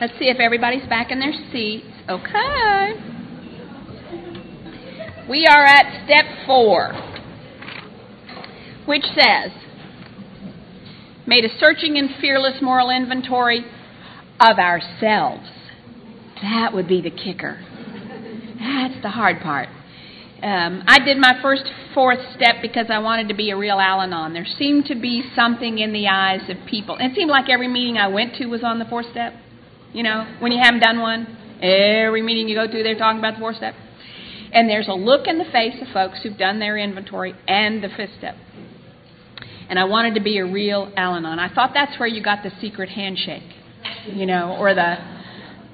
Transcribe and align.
Let's 0.00 0.12
see 0.18 0.26
if 0.26 0.38
everybody's 0.38 0.86
back 0.88 1.10
in 1.10 1.20
their 1.20 1.32
seats. 1.52 1.86
Okay. 2.08 2.92
We 5.28 5.46
are 5.46 5.64
at 5.64 6.04
step 6.04 6.46
four, 6.46 6.92
which 8.84 9.04
says, 9.04 9.52
made 11.26 11.44
a 11.44 11.58
searching 11.58 11.96
and 11.96 12.10
fearless 12.20 12.60
moral 12.60 12.90
inventory 12.90 13.64
of 14.38 14.58
ourselves. 14.58 15.48
That 16.42 16.72
would 16.74 16.86
be 16.86 17.00
the 17.00 17.10
kicker. 17.10 17.64
That's 18.58 19.02
the 19.02 19.10
hard 19.10 19.40
part. 19.40 19.68
Um, 20.42 20.84
I 20.86 20.98
did 20.98 21.16
my 21.16 21.40
first 21.40 21.64
fourth 21.94 22.20
step 22.36 22.56
because 22.60 22.86
I 22.90 22.98
wanted 22.98 23.28
to 23.28 23.34
be 23.34 23.50
a 23.50 23.56
real 23.56 23.80
Al 23.80 24.02
Anon. 24.02 24.34
There 24.34 24.46
seemed 24.58 24.84
to 24.86 24.94
be 24.94 25.24
something 25.34 25.78
in 25.78 25.94
the 25.94 26.06
eyes 26.08 26.42
of 26.50 26.58
people. 26.68 26.98
It 27.00 27.14
seemed 27.16 27.30
like 27.30 27.48
every 27.48 27.68
meeting 27.68 27.96
I 27.96 28.08
went 28.08 28.34
to 28.36 28.46
was 28.46 28.62
on 28.62 28.78
the 28.78 28.84
fourth 28.84 29.06
step. 29.10 29.32
You 29.96 30.02
know, 30.02 30.26
when 30.40 30.52
you 30.52 30.62
haven't 30.62 30.80
done 30.80 31.00
one, 31.00 31.26
every 31.62 32.20
meeting 32.20 32.50
you 32.50 32.54
go 32.54 32.66
to, 32.66 32.82
they're 32.82 32.98
talking 32.98 33.18
about 33.18 33.36
the 33.36 33.40
fourth 33.40 33.56
step. 33.56 33.74
And 34.52 34.68
there's 34.68 34.88
a 34.88 34.92
look 34.92 35.26
in 35.26 35.38
the 35.38 35.46
face 35.46 35.72
of 35.80 35.88
folks 35.94 36.18
who've 36.22 36.36
done 36.36 36.58
their 36.58 36.76
inventory 36.76 37.34
and 37.48 37.82
the 37.82 37.88
fifth 37.96 38.10
step. 38.18 38.34
And 39.70 39.78
I 39.78 39.84
wanted 39.84 40.14
to 40.16 40.20
be 40.20 40.36
a 40.36 40.44
real 40.44 40.92
Al 40.98 41.14
Anon. 41.14 41.38
I 41.38 41.48
thought 41.48 41.70
that's 41.72 41.98
where 41.98 42.06
you 42.06 42.22
got 42.22 42.42
the 42.42 42.50
secret 42.60 42.90
handshake, 42.90 43.50
you 44.12 44.26
know, 44.26 44.54
or 44.60 44.74
the 44.74 44.96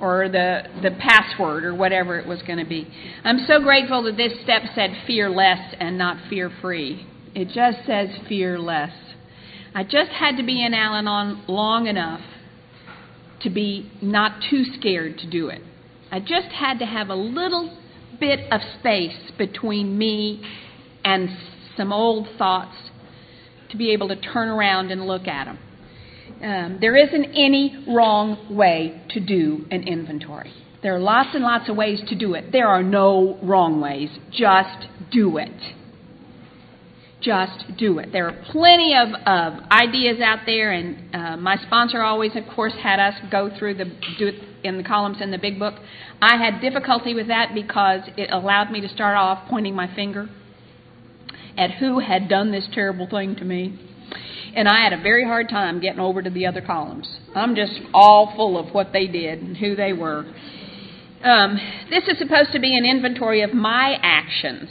or 0.00 0.28
the 0.28 0.68
the 0.82 0.92
password 1.00 1.64
or 1.64 1.74
whatever 1.74 2.16
it 2.16 2.27
was 2.27 2.41
going 2.42 2.60
to 2.60 2.64
be. 2.64 2.86
I'm 3.24 3.44
so 3.48 3.60
grateful 3.60 4.04
that 4.04 4.16
this 4.16 4.34
step 4.44 4.62
said 4.77 4.91
fear 5.04 5.30
less 5.30 5.74
and 5.80 5.98
not 5.98 6.28
fear 6.30 6.48
free. 6.60 7.08
It 7.34 7.48
just 7.48 7.84
says 7.88 8.08
fear 8.28 8.56
less. 8.60 8.92
I 9.74 9.82
just 9.82 10.12
had 10.12 10.36
to 10.36 10.44
be 10.44 10.64
in 10.64 10.74
Al 10.74 10.94
Anon 10.94 11.42
long 11.48 11.88
enough 11.88 12.20
to 13.42 13.51
be 13.51 13.91
not 14.01 14.42
too 14.51 14.64
scared 14.78 15.19
to 15.19 15.30
do 15.30 15.48
it. 15.48 15.62
I 16.10 16.20
just 16.20 16.48
had 16.52 16.78
to 16.78 16.86
have 16.86 17.08
a 17.08 17.14
little 17.14 17.77
bit 18.20 18.53
of 18.53 18.61
space 18.78 19.33
between 19.39 19.97
me 19.97 20.42
and 21.05 21.28
some 21.77 21.92
old 21.92 22.28
thoughts 22.39 22.77
to 23.70 23.77
be 23.77 23.92
able 23.92 24.08
to 24.08 24.16
turn 24.16 24.48
around 24.48 24.91
and 24.91 25.06
look 25.06 25.27
at 25.27 25.47
them. 25.47 25.58
Um, 26.42 26.78
there 26.81 26.97
isn't 26.97 27.25
any 27.25 27.84
wrong 27.89 28.55
way 28.55 29.03
to 29.11 29.20
do 29.20 29.64
an 29.70 29.86
inventory. 29.86 30.53
There 30.83 30.94
are 30.94 31.00
lots 31.00 31.31
and 31.34 31.42
lots 31.42 31.69
of 31.69 31.77
ways 31.77 32.00
to 32.09 32.14
do 32.16 32.34
it. 32.34 32.53
There 32.53 32.69
are 32.69 32.83
no 32.83 33.38
wrong 33.42 33.81
ways. 33.81 34.11
Just 34.31 34.88
do 35.12 35.38
it 35.38 35.50
just 37.23 37.77
do 37.78 37.98
it. 37.98 38.11
There 38.12 38.28
are 38.28 38.45
plenty 38.51 38.95
of, 38.95 39.09
of 39.09 39.70
ideas 39.70 40.20
out 40.20 40.41
there, 40.45 40.73
and 40.73 41.15
uh, 41.15 41.37
my 41.37 41.56
sponsor 41.56 42.03
always, 42.03 42.33
of 42.34 42.45
course, 42.55 42.75
had 42.83 42.98
us 42.98 43.15
go 43.31 43.51
through 43.59 43.75
the 43.75 43.84
do 44.19 44.27
it 44.28 44.34
in 44.65 44.77
the 44.77 44.84
columns 44.84 45.19
in 45.20 45.31
the 45.31 45.39
big 45.39 45.59
book. 45.59 45.75
I 46.20 46.37
had 46.37 46.61
difficulty 46.61 47.15
with 47.15 47.28
that 47.28 47.55
because 47.55 48.03
it 48.17 48.31
allowed 48.33 48.70
me 48.70 48.81
to 48.81 48.89
start 48.89 49.17
off 49.17 49.48
pointing 49.48 49.75
my 49.75 49.93
finger 49.95 50.28
at 51.56 51.73
who 51.73 52.00
had 52.00 52.28
done 52.28 52.53
this 52.53 52.69
terrible 52.73 53.09
thing 53.09 53.37
to 53.37 53.45
me. 53.45 53.78
And 54.55 54.69
I 54.69 54.84
had 54.84 54.93
a 54.93 55.03
very 55.03 55.25
hard 55.25 55.48
time 55.48 55.81
getting 55.81 56.00
over 56.00 56.23
to 56.23 56.31
the 56.31 56.47
other 56.47 56.61
columns. 56.61 57.09
I'm 57.34 57.55
just 57.55 57.73
all 57.95 58.34
full 58.37 58.59
of 58.59 58.75
what 58.75 58.93
they 58.93 59.06
did 59.06 59.41
and 59.41 59.56
who 59.56 59.75
they 59.75 59.93
were. 59.93 60.27
Um, 61.25 61.59
this 61.89 62.05
is 62.09 62.19
supposed 62.19 62.53
to 62.53 62.59
be 62.59 62.77
an 62.77 62.84
inventory 62.84 63.43
of 63.43 63.55
my 63.55 63.97
actions 64.03 64.69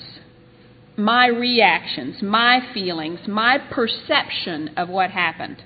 my 1.02 1.28
reactions, 1.28 2.22
my 2.22 2.60
feelings, 2.74 3.20
my 3.28 3.58
perception 3.58 4.70
of 4.78 4.88
what 4.88 5.10
happened. 5.12 5.64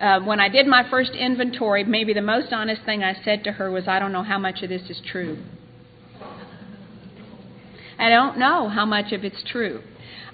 Uh, 0.00 0.20
when 0.20 0.40
I 0.40 0.48
did 0.48 0.66
my 0.66 0.88
first 0.90 1.12
inventory, 1.12 1.84
maybe 1.84 2.12
the 2.12 2.22
most 2.22 2.52
honest 2.52 2.82
thing 2.84 3.02
I 3.02 3.14
said 3.24 3.44
to 3.44 3.52
her 3.52 3.70
was, 3.70 3.88
I 3.88 3.98
don't 3.98 4.12
know 4.12 4.24
how 4.24 4.38
much 4.38 4.62
of 4.62 4.68
this 4.68 4.82
is 4.90 5.00
true. 5.10 5.42
I 7.98 8.10
don't 8.10 8.38
know 8.38 8.68
how 8.68 8.84
much 8.84 9.12
of 9.12 9.24
it's 9.24 9.42
true. 9.50 9.80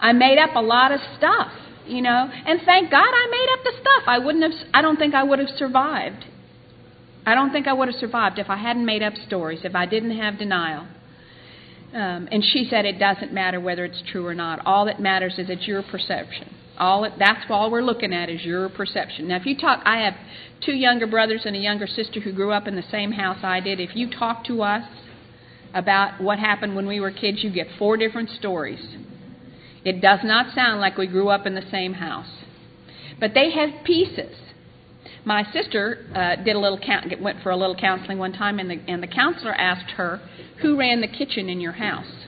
I 0.01 0.13
made 0.13 0.39
up 0.39 0.57
a 0.57 0.61
lot 0.61 0.91
of 0.91 1.01
stuff, 1.17 1.53
you 1.87 2.03
know, 2.03 2.29
and 2.33 2.61
thank 2.65 2.91
God 2.91 3.07
I 3.07 3.29
made 3.31 3.49
up 3.53 3.65
the 3.65 3.73
stuff. 3.81 4.03
I 4.09 4.19
wouldn't 4.19 4.43
have, 4.43 4.69
I 4.75 4.83
don't 4.83 4.97
think 4.97 5.15
I 5.15 5.23
would 5.23 5.39
have 5.39 5.51
survived. 5.57 6.25
I 7.25 7.37
don't 7.37 7.53
think 7.53 7.69
I 7.69 7.73
would 7.73 7.87
have 7.87 8.01
survived 8.01 8.41
if 8.41 8.51
I 8.51 8.57
hadn't 8.57 8.85
made 8.85 9.03
up 9.03 9.13
stories, 9.27 9.61
if 9.63 9.77
I 9.77 9.87
didn't 9.87 10.17
have 10.19 10.39
denial. 10.39 10.89
Um, 11.95 12.29
and 12.33 12.43
she 12.43 12.67
said 12.71 12.87
it 12.87 12.99
doesn't 12.99 13.33
matter 13.33 13.61
whether 13.61 13.85
it's 13.85 14.03
true 14.11 14.27
or 14.27 14.35
not. 14.35 14.65
All 14.65 14.87
that 14.87 15.01
matters 15.01 15.35
is 15.39 15.51
it's 15.51 15.67
your 15.67 15.83
perception. 15.83 16.55
All 16.79 17.05
it, 17.05 17.13
that's 17.19 17.45
all 17.51 17.71
we're 17.71 17.83
looking 17.83 18.15
at 18.15 18.31
is 18.31 18.43
your 18.43 18.69
perception. 18.71 19.29
Now, 19.29 19.37
if 19.37 19.45
you 19.45 19.57
talk, 19.59 19.83
I 19.85 19.99
have 20.05 20.15
two 20.65 20.73
younger 20.73 21.07
brothers 21.07 21.43
and 21.45 21.55
a 21.55 21.59
younger 21.59 21.87
sister 21.87 22.21
who 22.21 22.33
grew 22.33 22.51
up 22.51 22.67
in 22.67 22.77
the 22.77 22.85
same 22.91 23.13
house 23.13 23.39
I 23.43 23.61
did. 23.61 23.79
If 23.79 23.95
you 23.95 24.11
talk 24.11 24.45
to 24.47 24.63
us 24.63 24.85
about 25.75 26.21
what 26.23 26.39
happened 26.39 26.75
when 26.75 26.87
we 26.87 26.99
were 26.99 27.11
kids, 27.11 27.43
you 27.43 27.51
get 27.51 27.67
four 27.79 27.99
different 27.99 28.31
stories. 28.31 28.97
It 29.85 30.01
does 30.01 30.21
not 30.25 30.55
sound 30.55 30.81
like 30.81 30.97
we 30.97 31.07
grew 31.07 31.29
up 31.29 31.47
in 31.47 31.55
the 31.55 31.69
same 31.71 31.95
house, 31.95 32.31
but 33.21 33.33
they 33.35 33.51
have 33.51 33.85
pieces. 33.85 34.35
My 35.25 35.45
sister 35.53 36.07
uh, 36.15 36.43
did 36.43 36.57
a 36.57 36.59
little 36.59 36.79
count, 36.79 37.21
went 37.21 37.43
for 37.43 37.51
a 37.51 37.57
little 37.57 37.77
counseling 37.77 38.19
one 38.19 38.33
time, 38.33 38.59
and 38.59 38.69
the 38.69 38.81
and 38.89 39.03
the 39.03 39.07
counselor 39.07 39.55
asked 39.55 39.93
her, 39.93 40.21
"Who 40.63 40.77
ran 40.77 41.01
the 41.01 41.07
kitchen 41.07 41.49
in 41.49 41.61
your 41.61 41.73
house?" 41.73 42.27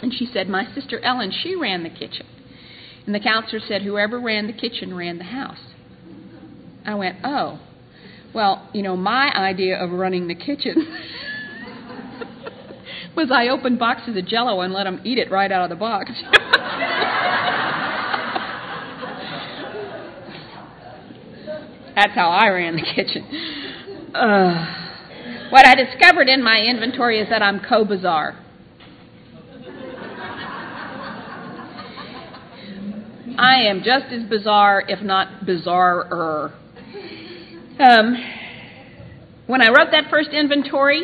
And 0.00 0.12
she 0.12 0.26
said, 0.26 0.48
"My 0.48 0.66
sister 0.74 1.00
Ellen. 1.00 1.30
She 1.30 1.56
ran 1.56 1.82
the 1.84 1.90
kitchen." 1.90 2.26
And 3.06 3.14
the 3.14 3.20
counselor 3.20 3.60
said, 3.60 3.82
"Whoever 3.82 4.20
ran 4.20 4.46
the 4.46 4.52
kitchen 4.52 4.94
ran 4.94 5.16
the 5.18 5.24
house." 5.24 5.72
I 6.84 6.94
went, 6.94 7.16
"Oh, 7.24 7.60
well, 8.34 8.68
you 8.74 8.82
know, 8.82 8.96
my 8.96 9.32
idea 9.34 9.78
of 9.78 9.90
running 9.90 10.28
the 10.28 10.34
kitchen." 10.34 10.86
was 13.16 13.30
I 13.32 13.48
opened 13.48 13.78
boxes 13.78 14.16
of 14.16 14.26
Jello 14.26 14.60
and 14.60 14.74
let 14.74 14.84
them 14.84 15.00
eat 15.02 15.18
it 15.18 15.30
right 15.30 15.50
out 15.50 15.64
of 15.64 15.70
the 15.70 15.76
box. 15.76 16.10
That's 21.96 22.12
how 22.14 22.28
I 22.28 22.48
ran 22.48 22.76
the 22.76 22.82
kitchen. 22.82 23.24
Uh, 24.14 25.48
what 25.48 25.64
I 25.64 25.74
discovered 25.74 26.28
in 26.28 26.42
my 26.42 26.60
inventory 26.60 27.18
is 27.20 27.30
that 27.30 27.40
I'm 27.40 27.58
co 27.58 27.86
bizarre. 27.86 28.38
I 33.38 33.62
am 33.62 33.78
just 33.82 34.12
as 34.12 34.28
bizarre, 34.28 34.84
if 34.86 35.02
not 35.02 35.46
bizarrer. 35.46 36.52
Um, 37.78 38.16
when 39.46 39.62
I 39.62 39.68
wrote 39.68 39.90
that 39.92 40.10
first 40.10 40.30
inventory, 40.30 41.02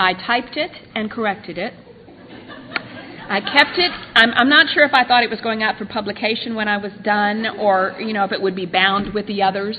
I 0.00 0.14
typed 0.14 0.56
it 0.56 0.72
and 0.96 1.12
corrected 1.12 1.58
it. 1.58 1.74
I 3.28 3.40
kept 3.40 3.78
it. 3.78 3.92
I'm, 4.16 4.30
I'm 4.34 4.48
not 4.48 4.66
sure 4.74 4.84
if 4.84 4.92
I 4.94 5.04
thought 5.06 5.22
it 5.22 5.30
was 5.30 5.40
going 5.40 5.62
out 5.62 5.78
for 5.78 5.86
publication 5.86 6.56
when 6.56 6.66
I 6.66 6.76
was 6.78 6.92
done, 7.04 7.46
or 7.58 7.96
you 8.00 8.12
know 8.12 8.24
if 8.24 8.32
it 8.32 8.42
would 8.42 8.56
be 8.56 8.66
bound 8.66 9.14
with 9.14 9.28
the 9.28 9.40
others 9.42 9.78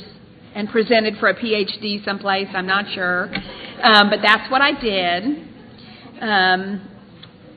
and 0.56 0.70
presented 0.70 1.18
for 1.18 1.28
a 1.28 1.36
PhD 1.36 2.04
someplace. 2.06 2.48
I'm 2.56 2.66
not 2.66 2.86
sure. 2.94 3.30
Um, 3.84 4.10
but 4.10 4.20
that's 4.24 4.50
what 4.50 4.62
I 4.62 4.72
did. 4.72 5.24
Um, 6.22 6.90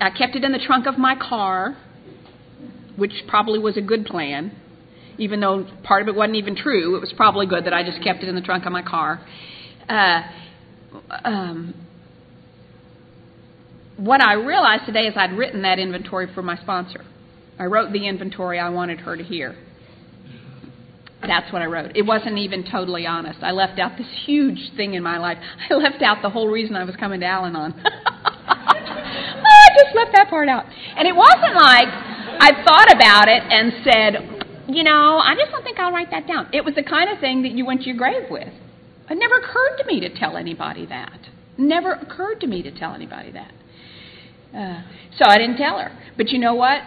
I 0.00 0.10
kept 0.10 0.34
it 0.34 0.42
in 0.42 0.50
the 0.50 0.58
trunk 0.58 0.86
of 0.86 0.98
my 0.98 1.14
car, 1.14 1.76
which 2.96 3.12
probably 3.28 3.60
was 3.60 3.76
a 3.76 3.80
good 3.80 4.04
plan, 4.04 4.52
even 5.16 5.38
though 5.38 5.64
part 5.84 6.02
of 6.02 6.08
it 6.08 6.16
wasn't 6.16 6.36
even 6.36 6.56
true. 6.56 6.96
It 6.96 7.00
was 7.00 7.12
probably 7.16 7.46
good 7.46 7.64
that 7.66 7.72
I 7.72 7.84
just 7.84 8.02
kept 8.02 8.24
it 8.24 8.28
in 8.28 8.34
the 8.34 8.40
trunk 8.40 8.66
of 8.66 8.72
my 8.72 8.82
car. 8.82 9.24
Uh, 9.88 10.22
um, 11.24 11.74
what 13.96 14.20
I 14.20 14.34
realized 14.34 14.86
today 14.86 15.06
is 15.06 15.14
I'd 15.16 15.32
written 15.32 15.62
that 15.62 15.78
inventory 15.78 16.28
for 16.34 16.42
my 16.42 16.56
sponsor. 16.56 17.04
I 17.60 17.64
wrote 17.64 17.92
the 17.92 18.08
inventory 18.08 18.58
I 18.58 18.70
wanted 18.70 19.00
her 19.00 19.16
to 19.16 19.22
hear. 19.22 19.56
That's 21.22 21.52
what 21.52 21.62
I 21.62 21.66
wrote. 21.66 21.96
It 21.96 22.06
wasn't 22.06 22.38
even 22.38 22.64
totally 22.70 23.06
honest. 23.06 23.40
I 23.42 23.50
left 23.50 23.80
out 23.80 23.98
this 23.98 24.06
huge 24.24 24.70
thing 24.76 24.94
in 24.94 25.02
my 25.02 25.18
life. 25.18 25.38
I 25.70 25.74
left 25.74 26.02
out 26.02 26.22
the 26.22 26.30
whole 26.30 26.48
reason 26.48 26.76
I 26.76 26.84
was 26.84 26.96
coming 26.96 27.20
to 27.20 27.26
Al 27.26 27.44
Anon. 27.46 27.74
I 27.84 29.68
just 29.82 29.96
left 29.96 30.12
that 30.14 30.28
part 30.30 30.48
out. 30.48 30.64
And 30.96 31.08
it 31.08 31.14
wasn't 31.14 31.54
like 31.54 31.88
I 32.40 32.62
thought 32.64 32.94
about 32.94 33.28
it 33.28 33.42
and 33.42 33.72
said, 33.82 34.68
you 34.68 34.84
know, 34.84 35.18
I 35.18 35.34
just 35.34 35.50
don't 35.50 35.64
think 35.64 35.78
I'll 35.78 35.92
write 35.92 36.10
that 36.12 36.26
down. 36.26 36.48
It 36.52 36.64
was 36.64 36.74
the 36.74 36.82
kind 36.84 37.10
of 37.10 37.18
thing 37.18 37.42
that 37.42 37.52
you 37.52 37.66
went 37.66 37.82
to 37.82 37.86
your 37.88 37.96
grave 37.96 38.30
with. 38.30 38.52
It 39.10 39.14
never 39.14 39.36
occurred 39.36 39.78
to 39.78 39.86
me 39.86 40.00
to 40.00 40.14
tell 40.14 40.36
anybody 40.36 40.86
that. 40.86 41.18
Never 41.56 41.92
occurred 41.92 42.40
to 42.40 42.46
me 42.46 42.62
to 42.62 42.70
tell 42.70 42.94
anybody 42.94 43.32
that. 43.32 43.52
Uh, 44.54 44.82
so 45.18 45.24
I 45.26 45.38
didn't 45.38 45.56
tell 45.56 45.78
her. 45.78 45.90
But 46.16 46.28
you 46.28 46.38
know 46.38 46.54
what? 46.54 46.80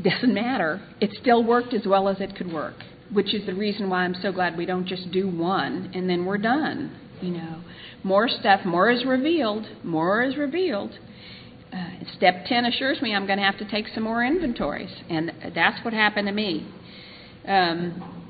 Doesn't 0.00 0.34
matter. 0.34 0.80
It 1.00 1.10
still 1.20 1.42
worked 1.44 1.72
as 1.72 1.86
well 1.86 2.08
as 2.08 2.20
it 2.20 2.36
could 2.36 2.52
work 2.52 2.74
which 3.12 3.34
is 3.34 3.46
the 3.46 3.54
reason 3.54 3.88
why 3.88 4.04
I'm 4.04 4.14
so 4.20 4.32
glad 4.32 4.56
we 4.56 4.66
don't 4.66 4.86
just 4.86 5.10
do 5.10 5.28
one 5.28 5.90
and 5.94 6.08
then 6.08 6.24
we're 6.24 6.38
done. 6.38 6.96
You 7.20 7.32
know, 7.32 7.62
more 8.04 8.28
stuff, 8.28 8.60
more 8.64 8.90
is 8.90 9.04
revealed, 9.04 9.66
more 9.82 10.22
is 10.22 10.36
revealed. 10.36 10.92
Uh, 11.72 12.04
step 12.16 12.46
10 12.46 12.64
assures 12.64 13.02
me 13.02 13.14
I'm 13.14 13.26
going 13.26 13.38
to 13.38 13.44
have 13.44 13.58
to 13.58 13.68
take 13.70 13.86
some 13.94 14.04
more 14.04 14.24
inventories, 14.24 14.90
and 15.10 15.32
that's 15.54 15.84
what 15.84 15.92
happened 15.92 16.26
to 16.28 16.32
me. 16.32 16.66
Um, 17.46 18.24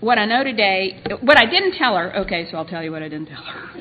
what 0.00 0.18
I 0.18 0.26
know 0.26 0.44
today, 0.44 1.02
what 1.22 1.38
I 1.38 1.46
didn't 1.46 1.76
tell 1.76 1.96
her, 1.96 2.16
okay, 2.18 2.46
so 2.50 2.58
I'll 2.58 2.66
tell 2.66 2.82
you 2.82 2.92
what 2.92 3.02
I 3.02 3.08
didn't 3.08 3.26
tell 3.26 3.42
her. 3.42 3.80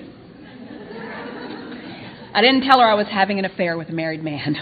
I 2.33 2.41
didn't 2.41 2.63
tell 2.63 2.79
her 2.79 2.87
I 2.87 2.95
was 2.95 3.05
having 3.11 3.37
an 3.37 3.45
affair 3.45 3.77
with 3.77 3.89
a 3.89 3.93
married 3.93 4.23
man, 4.23 4.55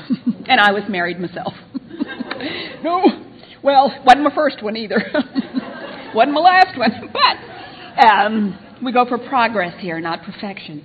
and 0.48 0.60
I 0.60 0.72
was 0.72 0.84
married 0.90 1.20
myself. 1.20 1.54
no, 2.84 3.31
well, 3.64 3.90
wasn't 4.06 4.24
my 4.24 4.34
first 4.34 4.64
one 4.64 4.76
either. 4.76 4.98
wasn't 6.16 6.34
my 6.34 6.42
last 6.42 6.78
one, 6.78 6.92
but 7.14 8.06
um, 8.06 8.60
we 8.84 8.92
go 8.92 9.06
for 9.06 9.18
progress 9.18 9.76
here, 9.80 10.00
not 10.00 10.24
perfection. 10.24 10.84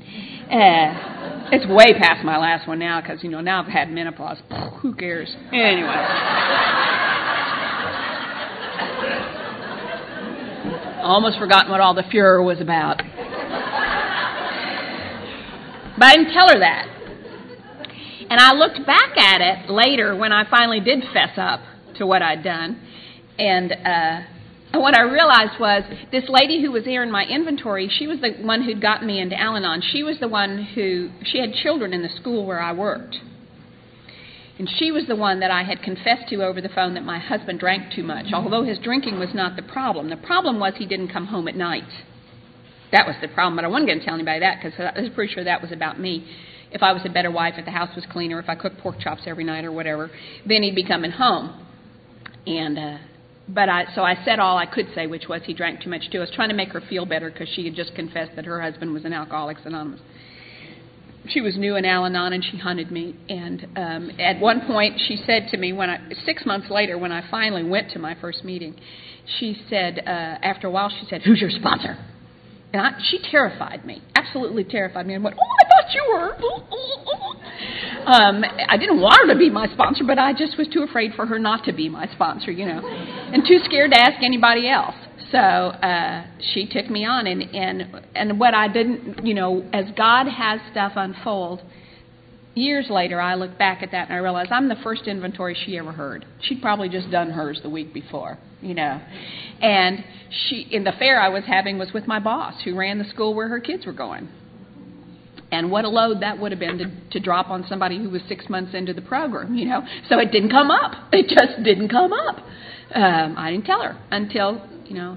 Uh, 0.50 1.48
it's 1.52 1.66
way 1.66 1.98
past 1.98 2.24
my 2.24 2.36
last 2.36 2.68
one 2.68 2.78
now 2.78 3.00
because 3.00 3.22
you 3.22 3.30
know 3.30 3.40
now 3.40 3.62
I've 3.62 3.68
had 3.68 3.90
menopause. 3.90 4.38
Who 4.82 4.94
cares? 4.94 5.34
Anyway. 5.52 6.06
Almost 11.02 11.38
forgotten 11.38 11.70
what 11.70 11.80
all 11.80 11.94
the 11.94 12.02
furor 12.10 12.42
was 12.42 12.60
about. 12.60 12.98
But 15.98 16.04
I 16.04 16.16
didn't 16.16 16.32
tell 16.34 16.48
her 16.48 16.58
that. 16.58 16.88
And 18.28 18.40
I 18.40 18.52
looked 18.54 18.84
back 18.84 19.16
at 19.16 19.40
it 19.40 19.70
later 19.70 20.16
when 20.16 20.32
I 20.32 20.50
finally 20.50 20.80
did 20.80 21.04
fess 21.12 21.38
up 21.38 21.60
to 21.98 22.06
what 22.06 22.22
I'd 22.22 22.42
done. 22.42 22.80
And 23.38 23.72
uh, 23.72 24.20
what 24.72 24.96
I 24.96 25.02
realized 25.02 25.60
was 25.60 25.82
this 26.10 26.24
lady 26.28 26.62
who 26.62 26.72
was 26.72 26.84
there 26.84 27.02
in 27.02 27.10
my 27.10 27.24
inventory, 27.24 27.90
she 27.98 28.06
was 28.06 28.20
the 28.20 28.32
one 28.42 28.62
who'd 28.62 28.80
gotten 28.80 29.06
me 29.06 29.20
into 29.20 29.38
Al 29.38 29.56
Anon. 29.56 29.82
She 29.92 30.02
was 30.02 30.18
the 30.20 30.28
one 30.28 30.64
who, 30.74 31.10
she 31.24 31.38
had 31.38 31.52
children 31.54 31.92
in 31.92 32.02
the 32.02 32.08
school 32.08 32.46
where 32.46 32.60
I 32.60 32.72
worked. 32.72 33.16
And 34.58 34.68
she 34.78 34.90
was 34.90 35.04
the 35.06 35.16
one 35.16 35.40
that 35.40 35.50
I 35.50 35.64
had 35.64 35.82
confessed 35.82 36.30
to 36.30 36.42
over 36.42 36.62
the 36.62 36.70
phone 36.70 36.94
that 36.94 37.04
my 37.04 37.18
husband 37.18 37.60
drank 37.60 37.92
too 37.92 38.02
much, 38.02 38.26
although 38.32 38.64
his 38.64 38.78
drinking 38.78 39.18
was 39.18 39.34
not 39.34 39.54
the 39.54 39.62
problem. 39.62 40.08
The 40.08 40.16
problem 40.16 40.58
was 40.58 40.74
he 40.76 40.86
didn't 40.86 41.08
come 41.08 41.26
home 41.26 41.46
at 41.46 41.56
night. 41.56 41.88
That 42.92 43.06
was 43.06 43.16
the 43.20 43.28
problem, 43.28 43.56
but 43.56 43.64
I 43.64 43.68
wasn't 43.68 43.88
going 43.88 43.98
to 43.98 44.04
tell 44.04 44.14
anybody 44.14 44.40
that 44.40 44.62
because 44.62 44.78
I 44.78 44.98
was 44.98 45.10
pretty 45.14 45.34
sure 45.34 45.44
that 45.44 45.60
was 45.60 45.72
about 45.72 46.00
me. 46.00 46.26
If 46.70 46.82
I 46.82 46.92
was 46.92 47.02
a 47.04 47.10
better 47.10 47.30
wife, 47.30 47.54
if 47.58 47.64
the 47.64 47.70
house 47.70 47.94
was 47.94 48.04
cleaner, 48.10 48.38
if 48.38 48.48
I 48.48 48.54
cooked 48.54 48.78
pork 48.78 48.98
chops 48.98 49.22
every 49.26 49.44
night 49.44 49.64
or 49.64 49.72
whatever, 49.72 50.10
then 50.46 50.62
he'd 50.62 50.74
be 50.74 50.86
coming 50.86 51.10
home. 51.10 51.65
And 52.46 52.78
uh, 52.78 52.98
but 53.48 53.68
I 53.68 53.84
so 53.94 54.02
I 54.02 54.16
said 54.24 54.38
all 54.38 54.56
I 54.58 54.66
could 54.66 54.86
say, 54.94 55.06
which 55.06 55.28
was 55.28 55.42
he 55.44 55.54
drank 55.54 55.82
too 55.82 55.90
much 55.90 56.10
too. 56.10 56.18
I 56.18 56.22
was 56.22 56.30
trying 56.34 56.48
to 56.50 56.54
make 56.54 56.70
her 56.70 56.80
feel 56.80 57.06
better 57.06 57.30
because 57.30 57.48
she 57.54 57.64
had 57.64 57.74
just 57.74 57.94
confessed 57.94 58.32
that 58.36 58.44
her 58.44 58.60
husband 58.60 58.92
was 58.92 59.04
an 59.04 59.12
Alcoholics 59.12 59.60
Anonymous 59.64 60.00
she 61.28 61.40
was 61.40 61.56
new 61.56 61.76
in 61.76 61.84
Al-Anon 61.84 62.32
and 62.32 62.44
she 62.44 62.56
hunted 62.56 62.90
me. 62.90 63.14
And 63.28 63.66
um, 63.76 64.10
at 64.20 64.40
one 64.40 64.66
point, 64.66 65.00
she 65.06 65.16
said 65.26 65.48
to 65.50 65.56
me 65.56 65.72
when 65.72 65.90
I 65.90 65.98
six 66.24 66.44
months 66.46 66.68
later, 66.70 66.98
when 66.98 67.12
I 67.12 67.28
finally 67.30 67.64
went 67.64 67.90
to 67.92 67.98
my 67.98 68.16
first 68.20 68.44
meeting, 68.44 68.74
she 69.38 69.56
said 69.68 70.00
uh, 70.06 70.10
after 70.10 70.66
a 70.66 70.70
while, 70.70 70.88
she 70.88 71.06
said, 71.08 71.22
"Who's 71.22 71.40
your 71.40 71.50
sponsor?" 71.50 71.96
And 72.72 72.82
I, 72.82 72.90
she 73.10 73.18
terrified 73.30 73.84
me, 73.84 74.02
absolutely 74.14 74.64
terrified 74.64 75.06
me, 75.06 75.14
and 75.14 75.24
went, 75.24 75.36
"Oh, 75.38 75.44
I 75.44 75.64
thought 75.68 75.94
you 75.94 76.04
were." 76.12 76.36
um, 78.06 78.44
I 78.68 78.76
didn't 78.76 79.00
want 79.00 79.20
her 79.22 79.32
to 79.32 79.38
be 79.38 79.50
my 79.50 79.66
sponsor, 79.72 80.04
but 80.04 80.18
I 80.18 80.32
just 80.32 80.58
was 80.58 80.68
too 80.68 80.82
afraid 80.82 81.12
for 81.14 81.26
her 81.26 81.38
not 81.38 81.64
to 81.64 81.72
be 81.72 81.88
my 81.88 82.06
sponsor, 82.12 82.50
you 82.50 82.66
know, 82.66 82.80
and 82.84 83.44
too 83.46 83.58
scared 83.64 83.92
to 83.92 83.98
ask 83.98 84.22
anybody 84.22 84.68
else. 84.68 84.94
So 85.30 85.38
uh, 85.38 86.26
she 86.54 86.66
took 86.66 86.90
me 86.90 87.04
on, 87.04 87.26
and 87.26 87.42
and 87.54 88.06
and 88.14 88.40
what 88.40 88.54
I 88.54 88.68
didn't, 88.68 89.24
you 89.26 89.34
know, 89.34 89.68
as 89.72 89.86
God 89.96 90.26
has 90.26 90.60
stuff 90.70 90.92
unfold. 90.96 91.62
Years 92.54 92.86
later, 92.88 93.20
I 93.20 93.34
look 93.34 93.58
back 93.58 93.82
at 93.82 93.90
that 93.90 94.08
and 94.08 94.14
I 94.14 94.16
realize 94.16 94.46
I'm 94.50 94.70
the 94.70 94.76
first 94.82 95.06
inventory 95.06 95.54
she 95.66 95.76
ever 95.76 95.92
heard. 95.92 96.24
She'd 96.40 96.62
probably 96.62 96.88
just 96.88 97.10
done 97.10 97.30
hers 97.30 97.60
the 97.62 97.68
week 97.68 97.92
before, 97.92 98.38
you 98.66 98.74
know. 98.74 99.00
And 99.60 100.04
she, 100.48 100.66
in 100.70 100.84
the 100.84 100.92
fair 100.98 101.20
I 101.20 101.28
was 101.28 101.44
having, 101.46 101.78
was 101.78 101.92
with 101.92 102.06
my 102.06 102.18
boss 102.18 102.54
who 102.64 102.76
ran 102.76 102.98
the 102.98 103.04
school 103.04 103.34
where 103.34 103.48
her 103.48 103.60
kids 103.60 103.86
were 103.86 103.92
going. 103.92 104.28
And 105.52 105.70
what 105.70 105.84
a 105.84 105.88
load 105.88 106.22
that 106.22 106.40
would 106.40 106.50
have 106.50 106.58
been 106.58 106.78
to, 106.78 106.90
to 107.12 107.20
drop 107.20 107.48
on 107.50 107.64
somebody 107.68 107.98
who 107.98 108.10
was 108.10 108.20
six 108.28 108.48
months 108.48 108.74
into 108.74 108.92
the 108.92 109.00
program, 109.00 109.54
you 109.54 109.66
know. 109.66 109.82
So 110.08 110.18
it 110.18 110.32
didn't 110.32 110.50
come 110.50 110.70
up. 110.70 110.92
It 111.12 111.28
just 111.28 111.62
didn't 111.62 111.88
come 111.88 112.12
up. 112.12 112.36
Um, 112.94 113.34
I 113.38 113.52
didn't 113.52 113.64
tell 113.64 113.82
her 113.82 113.98
until 114.10 114.60
you 114.88 114.94
know, 114.94 115.16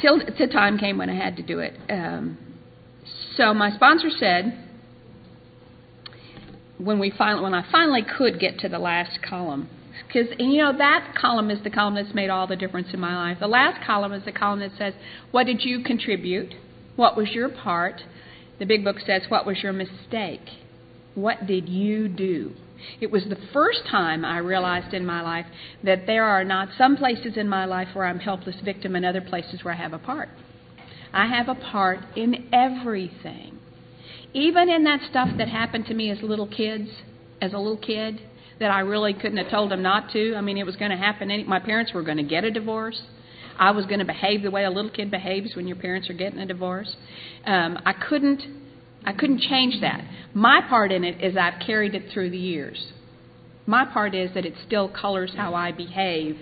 till 0.00 0.18
the 0.18 0.46
time 0.46 0.78
came 0.78 0.98
when 0.98 1.08
I 1.08 1.14
had 1.14 1.36
to 1.36 1.42
do 1.42 1.60
it. 1.60 1.74
Um, 1.88 2.38
so 3.36 3.54
my 3.54 3.70
sponsor 3.70 4.08
said, 4.18 4.68
when 6.78 6.98
we 6.98 7.12
finally, 7.16 7.42
when 7.42 7.54
I 7.54 7.70
finally 7.70 8.02
could 8.02 8.40
get 8.40 8.58
to 8.60 8.68
the 8.68 8.78
last 8.78 9.18
column, 9.28 9.68
because 10.06 10.28
you 10.38 10.58
know 10.58 10.76
that 10.76 11.14
column 11.20 11.50
is 11.50 11.62
the 11.62 11.70
column 11.70 11.94
that's 11.94 12.14
made 12.14 12.30
all 12.30 12.46
the 12.46 12.56
difference 12.56 12.88
in 12.92 13.00
my 13.00 13.14
life. 13.14 13.38
The 13.40 13.46
last 13.46 13.84
column 13.86 14.12
is 14.12 14.24
the 14.24 14.32
column 14.32 14.60
that 14.60 14.76
says, 14.76 14.94
"What 15.30 15.46
did 15.46 15.64
you 15.64 15.80
contribute? 15.80 16.54
What 16.96 17.16
was 17.16 17.30
your 17.30 17.48
part?" 17.48 18.04
The 18.58 18.66
big 18.66 18.84
book 18.84 19.00
says, 19.00 19.22
"What 19.28 19.46
was 19.46 19.62
your 19.62 19.72
mistake? 19.72 20.48
What 21.14 21.46
did 21.46 21.68
you 21.68 22.08
do?" 22.08 22.52
It 23.00 23.10
was 23.10 23.24
the 23.24 23.36
first 23.52 23.86
time 23.86 24.24
I 24.24 24.38
realized 24.38 24.92
in 24.92 25.06
my 25.06 25.22
life 25.22 25.46
that 25.84 26.06
there 26.06 26.24
are 26.24 26.44
not 26.44 26.68
some 26.76 26.96
places 26.96 27.36
in 27.36 27.48
my 27.48 27.64
life 27.64 27.88
where 27.94 28.06
I'm 28.06 28.18
helpless 28.18 28.56
victim 28.60 28.96
and 28.96 29.04
other 29.04 29.20
places 29.20 29.64
where 29.64 29.74
I 29.74 29.76
have 29.76 29.92
a 29.92 29.98
part. 29.98 30.28
I 31.12 31.26
have 31.26 31.48
a 31.48 31.54
part 31.54 32.00
in 32.16 32.48
everything. 32.52 33.58
Even 34.34 34.68
in 34.68 34.84
that 34.84 35.02
stuff 35.10 35.28
that 35.38 35.48
happened 35.48 35.86
to 35.86 35.94
me 35.94 36.10
as 36.10 36.22
little 36.22 36.46
kids, 36.46 36.88
as 37.40 37.52
a 37.52 37.58
little 37.58 37.76
kid, 37.76 38.20
that 38.62 38.70
I 38.70 38.80
really 38.80 39.12
couldn't 39.12 39.36
have 39.36 39.50
told 39.50 39.70
them 39.70 39.82
not 39.82 40.10
to. 40.12 40.34
I 40.34 40.40
mean, 40.40 40.56
it 40.56 40.64
was 40.64 40.76
going 40.76 40.90
to 40.90 40.96
happen. 40.96 41.30
Any, 41.30 41.44
my 41.44 41.58
parents 41.58 41.92
were 41.92 42.02
going 42.02 42.16
to 42.16 42.22
get 42.22 42.44
a 42.44 42.50
divorce. 42.50 43.00
I 43.58 43.72
was 43.72 43.84
going 43.86 43.98
to 43.98 44.04
behave 44.04 44.42
the 44.42 44.50
way 44.50 44.64
a 44.64 44.70
little 44.70 44.90
kid 44.90 45.10
behaves 45.10 45.54
when 45.54 45.66
your 45.66 45.76
parents 45.76 46.08
are 46.08 46.14
getting 46.14 46.38
a 46.38 46.46
divorce. 46.46 46.96
Um, 47.44 47.78
I 47.84 47.92
couldn't 47.92 48.42
I 49.04 49.12
couldn't 49.12 49.40
change 49.40 49.80
that. 49.80 50.04
My 50.32 50.60
part 50.68 50.92
in 50.92 51.02
it 51.02 51.22
is 51.22 51.36
I've 51.36 51.60
carried 51.66 51.94
it 51.94 52.12
through 52.12 52.30
the 52.30 52.38
years. 52.38 52.92
My 53.66 53.84
part 53.84 54.14
is 54.14 54.30
that 54.34 54.46
it 54.46 54.54
still 54.66 54.88
colors 54.88 55.32
how 55.36 55.54
I 55.54 55.72
behave 55.72 56.38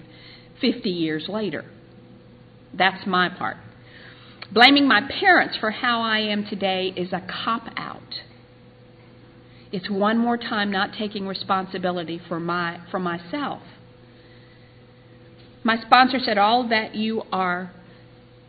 50 0.60 0.90
years 0.90 1.26
later. 1.28 1.64
That's 2.76 3.06
my 3.06 3.30
part. 3.30 3.56
Blaming 4.52 4.86
my 4.86 5.00
parents 5.20 5.56
for 5.58 5.70
how 5.70 6.02
I 6.02 6.18
am 6.18 6.44
today 6.44 6.92
is 6.94 7.12
a 7.12 7.22
cop 7.44 7.66
out. 7.76 8.02
It's 9.72 9.88
one 9.88 10.18
more 10.18 10.36
time 10.36 10.70
not 10.70 10.90
taking 10.98 11.26
responsibility 11.26 12.20
for 12.28 12.40
my 12.40 12.80
for 12.90 12.98
myself. 12.98 13.62
My 15.62 15.80
sponsor 15.80 16.18
said 16.18 16.38
all 16.38 16.68
that 16.68 16.94
you 16.94 17.22
are 17.30 17.72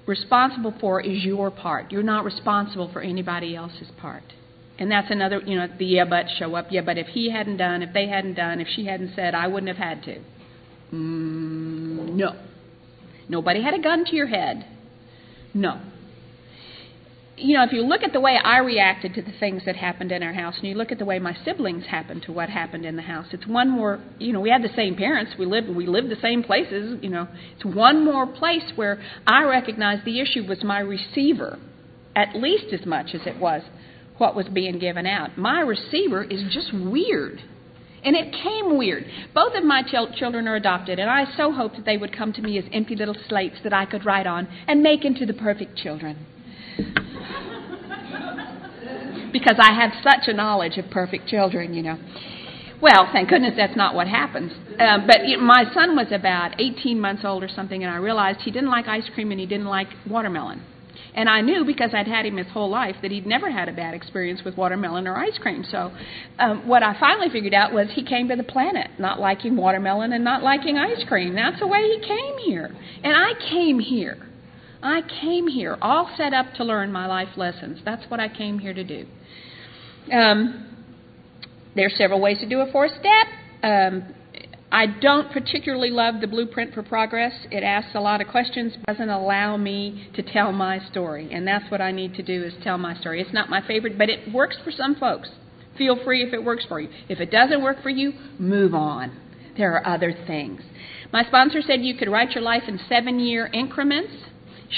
responsible 0.07 0.73
for 0.79 1.01
is 1.01 1.23
your 1.23 1.51
part. 1.51 1.91
You're 1.91 2.03
not 2.03 2.25
responsible 2.25 2.89
for 2.91 3.01
anybody 3.01 3.55
else's 3.55 3.89
part. 3.99 4.23
And 4.79 4.89
that's 4.89 5.11
another, 5.11 5.41
you 5.45 5.57
know, 5.57 5.67
the 5.77 5.85
yeah, 5.85 6.05
but 6.05 6.25
show 6.39 6.55
up. 6.55 6.67
Yeah, 6.71 6.81
but 6.81 6.97
if 6.97 7.07
he 7.07 7.29
hadn't 7.29 7.57
done, 7.57 7.83
if 7.83 7.93
they 7.93 8.07
hadn't 8.07 8.33
done, 8.33 8.59
if 8.59 8.67
she 8.67 8.85
hadn't 8.85 9.13
said, 9.15 9.35
I 9.35 9.47
wouldn't 9.47 9.67
have 9.67 9.77
had 9.77 10.03
to. 10.03 10.15
Mm, 10.91 12.13
no. 12.13 12.35
Nobody 13.29 13.61
had 13.61 13.75
a 13.75 13.79
gun 13.81 14.05
to 14.05 14.15
your 14.15 14.27
head. 14.27 14.65
No 15.53 15.81
you 17.41 17.57
know, 17.57 17.63
if 17.63 17.71
you 17.71 17.81
look 17.81 18.03
at 18.03 18.13
the 18.13 18.19
way 18.19 18.37
I 18.41 18.59
reacted 18.59 19.15
to 19.15 19.21
the 19.21 19.33
things 19.39 19.63
that 19.65 19.75
happened 19.75 20.11
in 20.11 20.23
our 20.23 20.33
house, 20.33 20.55
and 20.57 20.67
you 20.67 20.75
look 20.75 20.91
at 20.91 20.99
the 20.99 21.05
way 21.05 21.19
my 21.19 21.35
siblings 21.43 21.85
happened 21.85 22.23
to 22.23 22.31
what 22.31 22.49
happened 22.49 22.85
in 22.85 22.95
the 22.95 23.01
house, 23.01 23.27
it's 23.31 23.47
one 23.47 23.69
more. 23.69 23.99
You 24.19 24.33
know, 24.33 24.39
we 24.39 24.49
had 24.49 24.61
the 24.61 24.75
same 24.75 24.95
parents, 24.95 25.33
we 25.37 25.45
lived, 25.45 25.69
we 25.69 25.87
lived 25.87 26.09
the 26.09 26.21
same 26.21 26.43
places. 26.43 26.99
You 27.01 27.09
know, 27.09 27.27
it's 27.55 27.65
one 27.65 28.05
more 28.05 28.27
place 28.27 28.71
where 28.75 29.01
I 29.25 29.43
recognized 29.43 30.05
the 30.05 30.19
issue 30.19 30.43
was 30.47 30.63
my 30.63 30.79
receiver, 30.79 31.59
at 32.15 32.35
least 32.35 32.73
as 32.73 32.85
much 32.85 33.13
as 33.13 33.21
it 33.25 33.39
was 33.39 33.63
what 34.17 34.35
was 34.35 34.47
being 34.47 34.77
given 34.77 35.07
out. 35.07 35.37
My 35.37 35.61
receiver 35.61 36.23
is 36.23 36.43
just 36.53 36.71
weird. 36.73 37.41
And 38.03 38.15
it 38.15 38.33
came 38.33 38.77
weird. 38.77 39.05
Both 39.33 39.55
of 39.55 39.63
my 39.63 39.83
ch- 39.83 40.17
children 40.17 40.47
are 40.47 40.55
adopted, 40.55 40.97
and 40.97 41.09
I 41.09 41.25
so 41.37 41.51
hoped 41.51 41.75
that 41.75 41.85
they 41.85 41.97
would 41.97 42.15
come 42.15 42.33
to 42.33 42.41
me 42.41 42.57
as 42.57 42.65
empty 42.73 42.95
little 42.95 43.15
slates 43.29 43.57
that 43.63 43.73
I 43.73 43.85
could 43.85 44.05
write 44.05 44.25
on 44.25 44.47
and 44.67 44.81
make 44.81 45.05
into 45.05 45.25
the 45.25 45.33
perfect 45.33 45.77
children 45.77 46.25
because 49.31 49.57
I 49.59 49.73
have 49.73 49.91
such 50.03 50.27
a 50.27 50.33
knowledge 50.33 50.77
of 50.77 50.89
perfect 50.89 51.27
children, 51.27 51.73
you 51.73 51.83
know. 51.83 51.97
Well, 52.81 53.09
thank 53.13 53.29
goodness 53.29 53.53
that's 53.55 53.75
not 53.75 53.93
what 53.93 54.07
happens. 54.07 54.51
Um, 54.79 55.05
but 55.05 55.27
you 55.27 55.37
my 55.37 55.65
son 55.73 55.95
was 55.95 56.07
about 56.11 56.59
18 56.59 56.99
months 56.99 57.23
old 57.23 57.43
or 57.43 57.47
something, 57.47 57.83
and 57.83 57.93
I 57.93 57.97
realized 57.97 58.39
he 58.41 58.51
didn't 58.51 58.71
like 58.71 58.87
ice 58.87 59.07
cream 59.13 59.31
and 59.31 59.39
he 59.39 59.45
didn't 59.45 59.67
like 59.67 59.87
watermelon. 60.09 60.63
And 61.13 61.27
I 61.27 61.41
knew 61.41 61.65
because 61.65 61.91
I'd 61.93 62.07
had 62.07 62.25
him 62.25 62.37
his 62.37 62.47
whole 62.47 62.69
life 62.69 62.95
that 63.01 63.11
he'd 63.11 63.25
never 63.25 63.51
had 63.51 63.67
a 63.67 63.73
bad 63.73 63.93
experience 63.93 64.41
with 64.45 64.55
watermelon 64.57 65.07
or 65.07 65.17
ice 65.17 65.37
cream. 65.39 65.63
So, 65.69 65.91
um, 66.39 66.67
what 66.67 66.83
I 66.83 66.97
finally 66.99 67.27
figured 67.29 67.53
out 67.53 67.73
was 67.73 67.87
he 67.93 68.03
came 68.03 68.29
to 68.29 68.35
the 68.35 68.43
planet 68.43 68.89
not 68.97 69.19
liking 69.19 69.57
watermelon 69.57 70.13
and 70.13 70.23
not 70.23 70.41
liking 70.41 70.77
ice 70.77 71.03
cream. 71.07 71.35
That's 71.35 71.59
the 71.59 71.67
way 71.67 71.81
he 71.81 71.99
came 71.99 72.37
here. 72.45 72.73
And 73.03 73.13
I 73.13 73.33
came 73.49 73.79
here. 73.79 74.17
I 74.83 75.01
came 75.21 75.47
here 75.47 75.77
all 75.81 76.09
set 76.17 76.33
up 76.33 76.53
to 76.55 76.63
learn 76.63 76.91
my 76.91 77.05
life 77.05 77.37
lessons. 77.37 77.79
That's 77.85 78.09
what 78.09 78.19
I 78.19 78.27
came 78.27 78.59
here 78.59 78.73
to 78.73 78.83
do. 78.83 79.05
Um, 80.11 80.67
there 81.75 81.85
are 81.85 81.95
several 81.97 82.19
ways 82.19 82.39
to 82.39 82.49
do 82.49 82.59
a 82.59 82.71
four 82.71 82.87
step. 82.87 83.27
Um, 83.63 84.13
I 84.71 84.85
don't 84.87 85.31
particularly 85.31 85.89
love 85.89 86.21
the 86.21 86.27
blueprint 86.27 86.73
for 86.73 86.81
progress. 86.81 87.33
It 87.51 87.61
asks 87.61 87.91
a 87.93 87.99
lot 87.99 88.21
of 88.21 88.29
questions, 88.29 88.73
doesn't 88.87 89.09
allow 89.09 89.57
me 89.57 90.09
to 90.15 90.23
tell 90.23 90.53
my 90.53 90.79
story, 90.89 91.29
and 91.31 91.45
that's 91.45 91.69
what 91.69 91.81
I 91.81 91.91
need 91.91 92.13
to 92.15 92.23
do 92.23 92.43
is 92.43 92.53
tell 92.63 92.77
my 92.77 92.95
story. 92.95 93.21
It's 93.21 93.33
not 93.33 93.49
my 93.49 93.65
favorite, 93.67 93.97
but 93.97 94.09
it 94.09 94.33
works 94.33 94.57
for 94.63 94.71
some 94.71 94.95
folks. 94.95 95.29
Feel 95.77 96.01
free 96.03 96.23
if 96.23 96.33
it 96.33 96.43
works 96.43 96.65
for 96.67 96.79
you. 96.79 96.89
If 97.09 97.19
it 97.19 97.31
doesn't 97.31 97.61
work 97.61 97.83
for 97.83 97.89
you, 97.89 98.13
move 98.39 98.73
on. 98.73 99.17
There 99.57 99.73
are 99.73 99.85
other 99.85 100.13
things. 100.25 100.61
My 101.11 101.23
sponsor 101.25 101.61
said 101.61 101.81
you 101.81 101.95
could 101.97 102.09
write 102.09 102.31
your 102.31 102.43
life 102.43 102.63
in 102.67 102.79
seven 102.87 103.19
year 103.19 103.49
increments. 103.53 104.13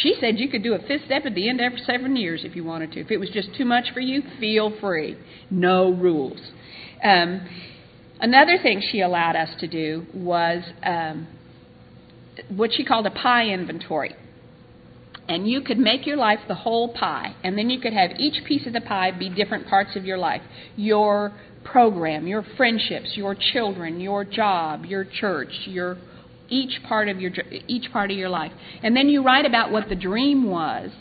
She 0.02 0.16
said 0.20 0.40
you 0.40 0.50
could 0.50 0.64
do 0.64 0.74
a 0.74 0.80
fifth 0.80 1.06
step 1.06 1.26
at 1.26 1.36
the 1.36 1.48
end 1.48 1.62
after 1.62 1.78
seven 1.86 2.16
years 2.16 2.42
if 2.44 2.56
you 2.56 2.64
wanted 2.64 2.92
to. 2.94 3.00
If 3.00 3.12
it 3.12 3.18
was 3.18 3.30
just 3.30 3.50
too 3.56 3.66
much 3.66 3.92
for 3.94 4.00
you, 4.00 4.24
feel 4.40 4.74
free. 4.82 5.16
No 5.52 5.92
rules. 5.92 6.40
Um, 7.04 7.48
another 8.20 8.58
thing 8.62 8.82
she 8.92 9.02
allowed 9.02 9.36
us 9.36 9.50
to 9.60 9.68
do 9.68 10.08
was 10.14 10.64
um, 10.84 11.28
what 12.50 12.72
she 12.74 12.84
called 12.84 13.06
a 13.06 13.12
pie 13.12 13.50
inventory. 13.50 14.16
And 15.28 15.48
you 15.48 15.62
could 15.62 15.78
make 15.78 16.06
your 16.06 16.18
life 16.18 16.40
the 16.48 16.56
whole 16.56 16.94
pie, 16.94 17.34
and 17.44 17.58
then 17.58 17.70
you 17.70 17.80
could 17.80 17.94
have 17.94 18.12
each 18.18 18.44
piece 18.46 18.68
of 18.68 18.74
the 18.74 18.82
pie 18.82 19.12
be 19.12 19.30
different 19.30 19.68
parts 19.68 19.96
of 19.96 20.06
your 20.06 20.18
life. 20.18 20.42
Your 20.76 21.34
program, 21.64 22.28
your 22.28 22.44
friendships, 22.58 23.12
your 23.16 23.36
children, 23.54 24.02
your 24.02 24.26
job, 24.26 24.86
your 24.86 25.06
church, 25.06 25.54
your 25.66 25.98
each 26.54 26.84
part 26.84 27.10
of 27.10 27.20
your 27.20 27.32
each 27.68 27.92
part 27.92 28.12
of 28.12 28.18
your 28.18 28.30
life, 28.30 28.52
and 28.84 28.96
then 28.96 29.10
you 29.10 29.24
write 29.24 29.46
about 29.46 29.72
what 29.72 29.90
the 29.90 29.96
dream 29.96 30.50
was 30.50 30.92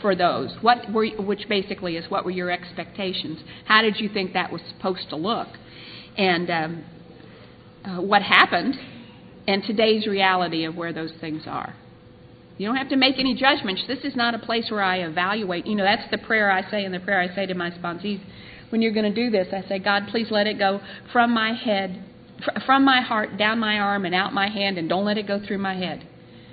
for 0.00 0.16
those. 0.16 0.56
What 0.60 0.92
were, 0.92 1.06
which 1.22 1.48
basically 1.48 1.96
is 1.96 2.10
what 2.10 2.24
were 2.24 2.30
your 2.30 2.50
expectations? 2.50 3.38
How 3.66 3.82
did 3.82 4.00
you 4.00 4.08
think 4.08 4.32
that 4.32 4.52
was 4.52 4.60
supposed 4.74 5.08
to 5.10 5.16
look? 5.16 5.48
And 6.18 6.50
um, 6.50 6.84
uh, 7.84 8.02
what 8.02 8.22
happened? 8.22 8.74
And 9.46 9.62
today's 9.64 10.06
reality 10.06 10.64
of 10.64 10.76
where 10.76 10.92
those 10.92 11.12
things 11.20 11.44
are. 11.46 11.74
You 12.58 12.68
don't 12.68 12.76
have 12.76 12.90
to 12.90 12.96
make 12.96 13.18
any 13.18 13.34
judgments. 13.34 13.82
This 13.88 14.00
is 14.04 14.14
not 14.14 14.34
a 14.34 14.38
place 14.38 14.70
where 14.70 14.82
I 14.82 14.98
evaluate. 14.98 15.66
You 15.66 15.74
know, 15.74 15.84
that's 15.84 16.10
the 16.10 16.18
prayer 16.18 16.50
I 16.50 16.68
say, 16.70 16.84
and 16.84 16.94
the 16.94 17.00
prayer 17.00 17.20
I 17.20 17.34
say 17.34 17.46
to 17.46 17.54
my 17.54 17.70
sponsees. 17.70 18.20
When 18.70 18.82
you're 18.82 18.92
going 18.92 19.12
to 19.12 19.14
do 19.14 19.30
this, 19.30 19.48
I 19.52 19.66
say, 19.68 19.78
God, 19.78 20.04
please 20.10 20.28
let 20.30 20.46
it 20.46 20.58
go 20.58 20.80
from 21.12 21.32
my 21.32 21.52
head 21.54 22.04
from 22.66 22.84
my 22.84 23.00
heart 23.00 23.36
down 23.36 23.58
my 23.58 23.78
arm 23.78 24.04
and 24.04 24.14
out 24.14 24.32
my 24.32 24.48
hand, 24.48 24.78
and 24.78 24.88
don't 24.88 25.04
let 25.04 25.18
it 25.18 25.26
go 25.26 25.40
through 25.44 25.58
my 25.58 25.74
head. 25.74 26.06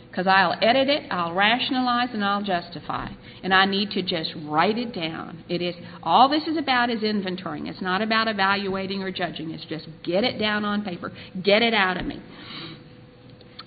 Because 0.10 0.25
I'll 0.25 0.53
edit 0.53 0.89
it, 0.89 1.03
I'll 1.12 1.36
rationalize, 1.36 2.10
and 2.13 2.25
I'll 2.25 2.43
justify. 2.43 3.10
And 3.43 3.53
I 3.53 3.65
need 3.65 3.91
to 3.91 4.01
just 4.01 4.31
write 4.46 4.77
it 4.77 4.93
down. 4.93 5.43
It 5.48 5.62
is 5.62 5.75
all 6.01 6.29
this 6.29 6.48
is 6.48 6.58
about 6.58 6.89
is 6.89 7.01
inventorying. 7.01 7.69
It's 7.69 7.81
not 7.81 8.01
about 8.01 8.27
evaluating 8.27 9.03
or 9.03 9.12
judging. 9.12 9.51
It's 9.51 9.65
just 9.65 9.88
get 10.03 10.24
it 10.24 10.39
down 10.39 10.65
on 10.65 10.84
paper, 10.84 11.12
get 11.43 11.62
it 11.62 11.74
out 11.74 11.98
of 11.98 12.05
me. 12.05 12.22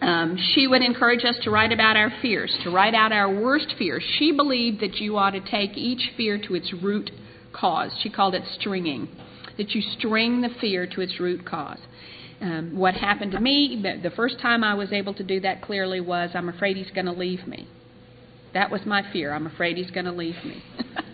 Um, 0.02 0.36
she 0.54 0.66
would 0.66 0.82
encourage 0.82 1.24
us 1.24 1.36
to 1.44 1.50
write 1.50 1.72
about 1.72 1.96
our 1.96 2.12
fears, 2.20 2.52
to 2.64 2.70
write 2.70 2.92
out 2.92 3.12
our 3.12 3.32
worst 3.32 3.74
fears. 3.78 4.02
She 4.18 4.32
believed 4.32 4.80
that 4.80 4.96
you 4.96 5.16
ought 5.16 5.30
to 5.30 5.40
take 5.40 5.78
each 5.78 6.10
fear 6.16 6.38
to 6.48 6.54
its 6.56 6.72
root 6.82 7.12
cause. 7.52 7.92
She 8.02 8.10
called 8.10 8.34
it 8.34 8.42
stringing, 8.58 9.08
that 9.58 9.70
you 9.70 9.80
string 9.96 10.40
the 10.40 10.48
fear 10.60 10.88
to 10.88 11.00
its 11.02 11.20
root 11.20 11.46
cause. 11.46 11.78
Um, 12.42 12.76
what 12.76 12.94
happened 12.94 13.32
to 13.32 13.40
me, 13.40 13.80
the 14.02 14.10
first 14.10 14.40
time 14.40 14.64
I 14.64 14.74
was 14.74 14.92
able 14.92 15.14
to 15.14 15.22
do 15.22 15.38
that 15.40 15.62
clearly 15.62 16.00
was 16.00 16.30
I'm 16.34 16.48
afraid 16.48 16.76
he's 16.76 16.90
going 16.90 17.06
to 17.06 17.12
leave 17.12 17.46
me. 17.46 17.68
That 18.52 18.68
was 18.68 18.80
my 18.84 19.04
fear. 19.12 19.32
I'm 19.32 19.46
afraid 19.46 19.76
he's 19.76 19.92
going 19.92 20.06
to 20.06 20.12
leave 20.12 20.34
me. 20.44 20.60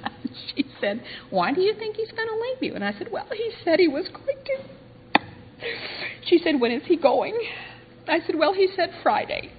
she 0.57 0.65
said, 0.81 1.03
Why 1.29 1.53
do 1.53 1.61
you 1.61 1.75
think 1.75 1.97
he's 1.97 2.11
going 2.13 2.29
to 2.29 2.35
leave 2.35 2.63
you? 2.63 2.75
And 2.75 2.83
I 2.83 2.93
said, 2.97 3.09
Well, 3.13 3.27
he 3.31 3.51
said 3.63 3.79
he 3.79 3.89
was 3.89 4.09
going 4.09 4.39
to. 4.47 5.21
She 6.25 6.39
said, 6.43 6.61
When 6.61 6.73
is 6.73 6.85
he 6.87 6.97
going? 6.97 7.39
I 8.09 8.21
said, 8.27 8.37
Well, 8.37 8.55
he 8.55 8.69
said 8.75 8.91
Friday. 9.03 9.53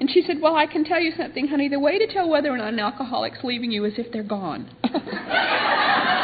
And 0.00 0.10
she 0.10 0.22
said, 0.26 0.38
Well, 0.40 0.56
I 0.56 0.66
can 0.66 0.84
tell 0.84 1.00
you 1.00 1.12
something, 1.16 1.48
honey. 1.48 1.68
The 1.68 1.78
way 1.78 1.98
to 1.98 2.10
tell 2.10 2.30
whether 2.30 2.48
or 2.48 2.56
not 2.56 2.72
an 2.72 2.80
alcoholic's 2.80 3.44
leaving 3.44 3.70
you 3.70 3.84
is 3.84 3.92
if 3.98 4.10
they're 4.10 4.22
gone. 4.22 4.70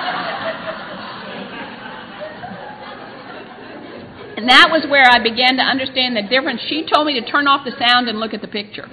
And 4.48 4.56
that 4.56 4.72
was 4.72 4.88
where 4.88 5.04
I 5.04 5.22
began 5.22 5.58
to 5.58 5.62
understand 5.62 6.16
the 6.16 6.22
difference. 6.22 6.62
She 6.70 6.88
told 6.90 7.06
me 7.06 7.20
to 7.20 7.30
turn 7.30 7.46
off 7.46 7.66
the 7.66 7.76
sound 7.78 8.08
and 8.08 8.18
look 8.18 8.32
at 8.32 8.40
the 8.40 8.48
picture. 8.48 8.88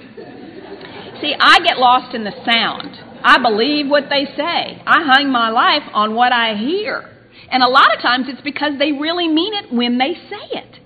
See, 1.22 1.32
I 1.32 1.60
get 1.64 1.78
lost 1.78 2.14
in 2.14 2.24
the 2.24 2.36
sound. 2.44 2.92
I 3.24 3.40
believe 3.40 3.88
what 3.88 4.10
they 4.10 4.26
say. 4.36 4.82
I 4.84 5.00
hang 5.16 5.32
my 5.32 5.48
life 5.48 5.88
on 5.94 6.14
what 6.14 6.30
I 6.30 6.56
hear. 6.56 7.08
And 7.50 7.62
a 7.62 7.70
lot 7.70 7.88
of 7.96 8.02
times 8.02 8.26
it's 8.28 8.42
because 8.42 8.72
they 8.78 8.92
really 8.92 9.28
mean 9.28 9.54
it 9.54 9.72
when 9.72 9.96
they 9.96 10.12
say 10.28 10.60
it. 10.60 10.76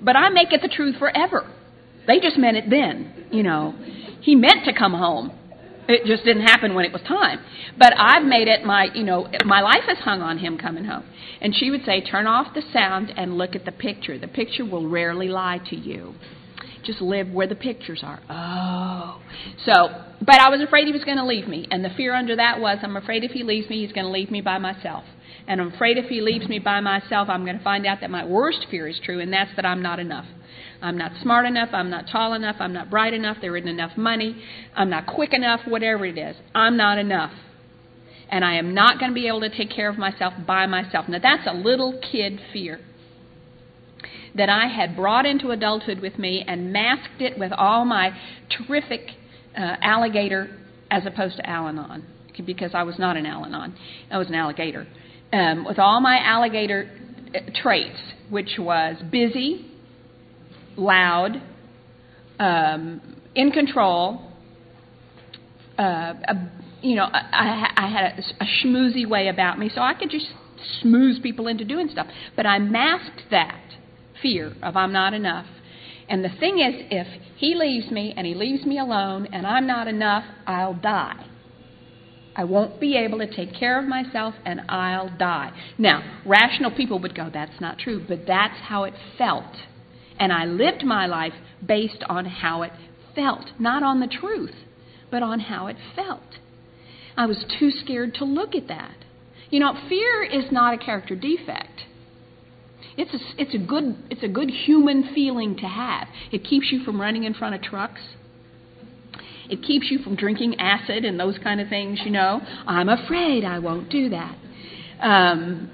But 0.00 0.14
I 0.14 0.28
make 0.28 0.52
it 0.52 0.62
the 0.62 0.68
truth 0.68 0.94
forever. 0.96 1.52
They 2.06 2.20
just 2.20 2.38
meant 2.38 2.56
it 2.56 2.70
then, 2.70 3.26
you 3.32 3.42
know. 3.42 3.74
He 4.20 4.36
meant 4.36 4.64
to 4.66 4.78
come 4.78 4.92
home. 4.92 5.36
It 5.88 6.04
just 6.04 6.24
didn't 6.24 6.46
happen 6.46 6.74
when 6.74 6.84
it 6.84 6.92
was 6.92 7.00
time. 7.02 7.40
But 7.78 7.94
I've 7.96 8.24
made 8.24 8.46
it 8.46 8.64
my, 8.64 8.88
you 8.94 9.04
know, 9.04 9.26
my 9.46 9.60
life 9.62 9.84
has 9.86 9.98
hung 9.98 10.20
on 10.20 10.38
him 10.38 10.58
coming 10.58 10.84
home. 10.84 11.04
And 11.40 11.54
she 11.54 11.70
would 11.70 11.84
say, 11.84 12.02
turn 12.02 12.26
off 12.26 12.54
the 12.54 12.62
sound 12.72 13.12
and 13.16 13.38
look 13.38 13.56
at 13.56 13.64
the 13.64 13.72
picture. 13.72 14.18
The 14.18 14.28
picture 14.28 14.64
will 14.64 14.88
rarely 14.88 15.28
lie 15.28 15.60
to 15.70 15.76
you. 15.76 16.14
Just 16.84 17.00
live 17.00 17.30
where 17.30 17.46
the 17.46 17.54
pictures 17.54 18.02
are. 18.02 18.20
Oh. 18.28 19.20
So, 19.64 19.88
but 20.20 20.40
I 20.40 20.50
was 20.50 20.60
afraid 20.60 20.86
he 20.86 20.92
was 20.92 21.04
going 21.04 21.16
to 21.16 21.26
leave 21.26 21.48
me. 21.48 21.66
And 21.70 21.84
the 21.84 21.90
fear 21.90 22.14
under 22.14 22.36
that 22.36 22.60
was, 22.60 22.78
I'm 22.82 22.96
afraid 22.96 23.24
if 23.24 23.30
he 23.30 23.42
leaves 23.42 23.68
me, 23.70 23.84
he's 23.84 23.92
going 23.92 24.06
to 24.06 24.12
leave 24.12 24.30
me 24.30 24.40
by 24.40 24.58
myself. 24.58 25.04
And 25.46 25.60
I'm 25.60 25.72
afraid 25.72 25.96
if 25.96 26.06
he 26.06 26.20
leaves 26.20 26.48
me 26.48 26.58
by 26.58 26.80
myself, 26.80 27.28
I'm 27.30 27.44
going 27.44 27.56
to 27.56 27.64
find 27.64 27.86
out 27.86 28.02
that 28.02 28.10
my 28.10 28.24
worst 28.24 28.66
fear 28.70 28.86
is 28.86 29.00
true, 29.02 29.20
and 29.20 29.32
that's 29.32 29.50
that 29.56 29.64
I'm 29.64 29.82
not 29.82 29.98
enough. 29.98 30.26
I'm 30.80 30.96
not 30.96 31.12
smart 31.22 31.46
enough. 31.46 31.70
I'm 31.72 31.90
not 31.90 32.06
tall 32.10 32.34
enough. 32.34 32.56
I'm 32.60 32.72
not 32.72 32.90
bright 32.90 33.14
enough. 33.14 33.38
There 33.40 33.56
isn't 33.56 33.68
enough 33.68 33.96
money. 33.96 34.40
I'm 34.76 34.90
not 34.90 35.06
quick 35.06 35.32
enough, 35.32 35.60
whatever 35.66 36.06
it 36.06 36.16
is. 36.16 36.36
I'm 36.54 36.76
not 36.76 36.98
enough. 36.98 37.32
And 38.30 38.44
I 38.44 38.56
am 38.56 38.74
not 38.74 38.98
going 38.98 39.10
to 39.10 39.14
be 39.14 39.26
able 39.26 39.40
to 39.40 39.48
take 39.48 39.70
care 39.70 39.88
of 39.88 39.98
myself 39.98 40.34
by 40.46 40.66
myself. 40.66 41.08
Now, 41.08 41.18
that's 41.20 41.46
a 41.46 41.54
little 41.54 41.98
kid 42.12 42.40
fear 42.52 42.78
that 44.36 44.48
I 44.48 44.68
had 44.68 44.94
brought 44.94 45.26
into 45.26 45.50
adulthood 45.50 46.00
with 46.00 46.18
me 46.18 46.44
and 46.46 46.72
masked 46.72 47.20
it 47.20 47.38
with 47.38 47.52
all 47.52 47.84
my 47.84 48.10
terrific 48.50 49.08
uh, 49.56 49.76
alligator 49.80 50.56
as 50.90 51.06
opposed 51.06 51.36
to 51.36 51.48
Al 51.48 51.68
Anon, 51.68 52.04
because 52.46 52.70
I 52.74 52.82
was 52.84 52.98
not 52.98 53.16
an 53.16 53.26
Al 53.26 53.44
Anon. 53.44 53.74
I 54.10 54.18
was 54.18 54.28
an 54.28 54.34
alligator. 54.34 54.86
Um, 55.32 55.64
with 55.64 55.78
all 55.78 56.00
my 56.00 56.18
alligator 56.22 56.90
uh, 57.34 57.38
traits, 57.54 57.98
which 58.30 58.56
was 58.58 58.96
busy, 59.10 59.66
loud, 60.78 61.42
um, 62.38 63.00
in 63.34 63.50
control. 63.50 64.22
Uh, 65.78 66.14
a, 66.26 66.50
you 66.82 66.96
know, 66.96 67.04
I, 67.04 67.70
I 67.76 67.88
had 67.88 68.18
a, 68.18 68.44
a 68.44 68.46
schmoozy 68.46 69.08
way 69.08 69.28
about 69.28 69.58
me, 69.58 69.70
so 69.74 69.80
I 69.80 69.94
could 69.94 70.10
just 70.10 70.26
smooth 70.80 71.22
people 71.22 71.46
into 71.46 71.64
doing 71.64 71.88
stuff. 71.88 72.06
But 72.36 72.46
I 72.46 72.58
masked 72.58 73.22
that 73.30 73.60
fear 74.22 74.54
of 74.62 74.76
I'm 74.76 74.92
not 74.92 75.14
enough. 75.14 75.46
And 76.08 76.24
the 76.24 76.30
thing 76.40 76.58
is, 76.58 76.86
if 76.90 77.06
he 77.36 77.54
leaves 77.54 77.90
me 77.90 78.14
and 78.16 78.26
he 78.26 78.34
leaves 78.34 78.64
me 78.64 78.78
alone 78.78 79.28
and 79.32 79.46
I'm 79.46 79.66
not 79.66 79.88
enough, 79.88 80.24
I'll 80.46 80.74
die. 80.74 81.26
I 82.34 82.44
won't 82.44 82.80
be 82.80 82.96
able 82.96 83.18
to 83.18 83.26
take 83.26 83.54
care 83.54 83.78
of 83.78 83.86
myself 83.86 84.34
and 84.44 84.62
I'll 84.68 85.14
die. 85.18 85.52
Now, 85.76 86.20
rational 86.24 86.70
people 86.70 86.98
would 87.00 87.14
go, 87.14 87.28
that's 87.32 87.60
not 87.60 87.78
true, 87.78 88.04
but 88.06 88.20
that's 88.26 88.54
how 88.62 88.84
it 88.84 88.94
felt 89.18 89.56
and 90.18 90.32
I 90.32 90.44
lived 90.44 90.84
my 90.84 91.06
life 91.06 91.34
based 91.64 92.04
on 92.08 92.24
how 92.24 92.62
it 92.62 92.72
felt, 93.14 93.50
not 93.58 93.82
on 93.82 94.00
the 94.00 94.06
truth, 94.06 94.54
but 95.10 95.22
on 95.22 95.40
how 95.40 95.66
it 95.66 95.76
felt. 95.94 96.38
I 97.16 97.26
was 97.26 97.44
too 97.58 97.70
scared 97.70 98.14
to 98.14 98.24
look 98.24 98.54
at 98.54 98.68
that. 98.68 98.94
You 99.50 99.60
know, 99.60 99.74
fear 99.88 100.22
is 100.22 100.52
not 100.52 100.74
a 100.74 100.78
character 100.78 101.16
defect. 101.16 101.82
It's 102.96 103.14
a, 103.14 103.18
it's 103.40 103.54
a 103.54 103.58
good 103.58 103.96
it's 104.10 104.22
a 104.22 104.28
good 104.28 104.50
human 104.50 105.14
feeling 105.14 105.56
to 105.56 105.66
have. 105.66 106.08
It 106.32 106.44
keeps 106.44 106.70
you 106.70 106.84
from 106.84 107.00
running 107.00 107.24
in 107.24 107.34
front 107.34 107.54
of 107.54 107.62
trucks. 107.62 108.00
It 109.48 109.62
keeps 109.62 109.90
you 109.90 110.00
from 110.00 110.16
drinking 110.16 110.60
acid 110.60 111.04
and 111.04 111.18
those 111.18 111.38
kind 111.38 111.60
of 111.60 111.68
things. 111.68 112.00
You 112.04 112.10
know, 112.10 112.40
I'm 112.66 112.88
afraid 112.88 113.44
I 113.44 113.60
won't 113.60 113.88
do 113.88 114.10
that. 114.10 114.36
Um, 115.00 115.70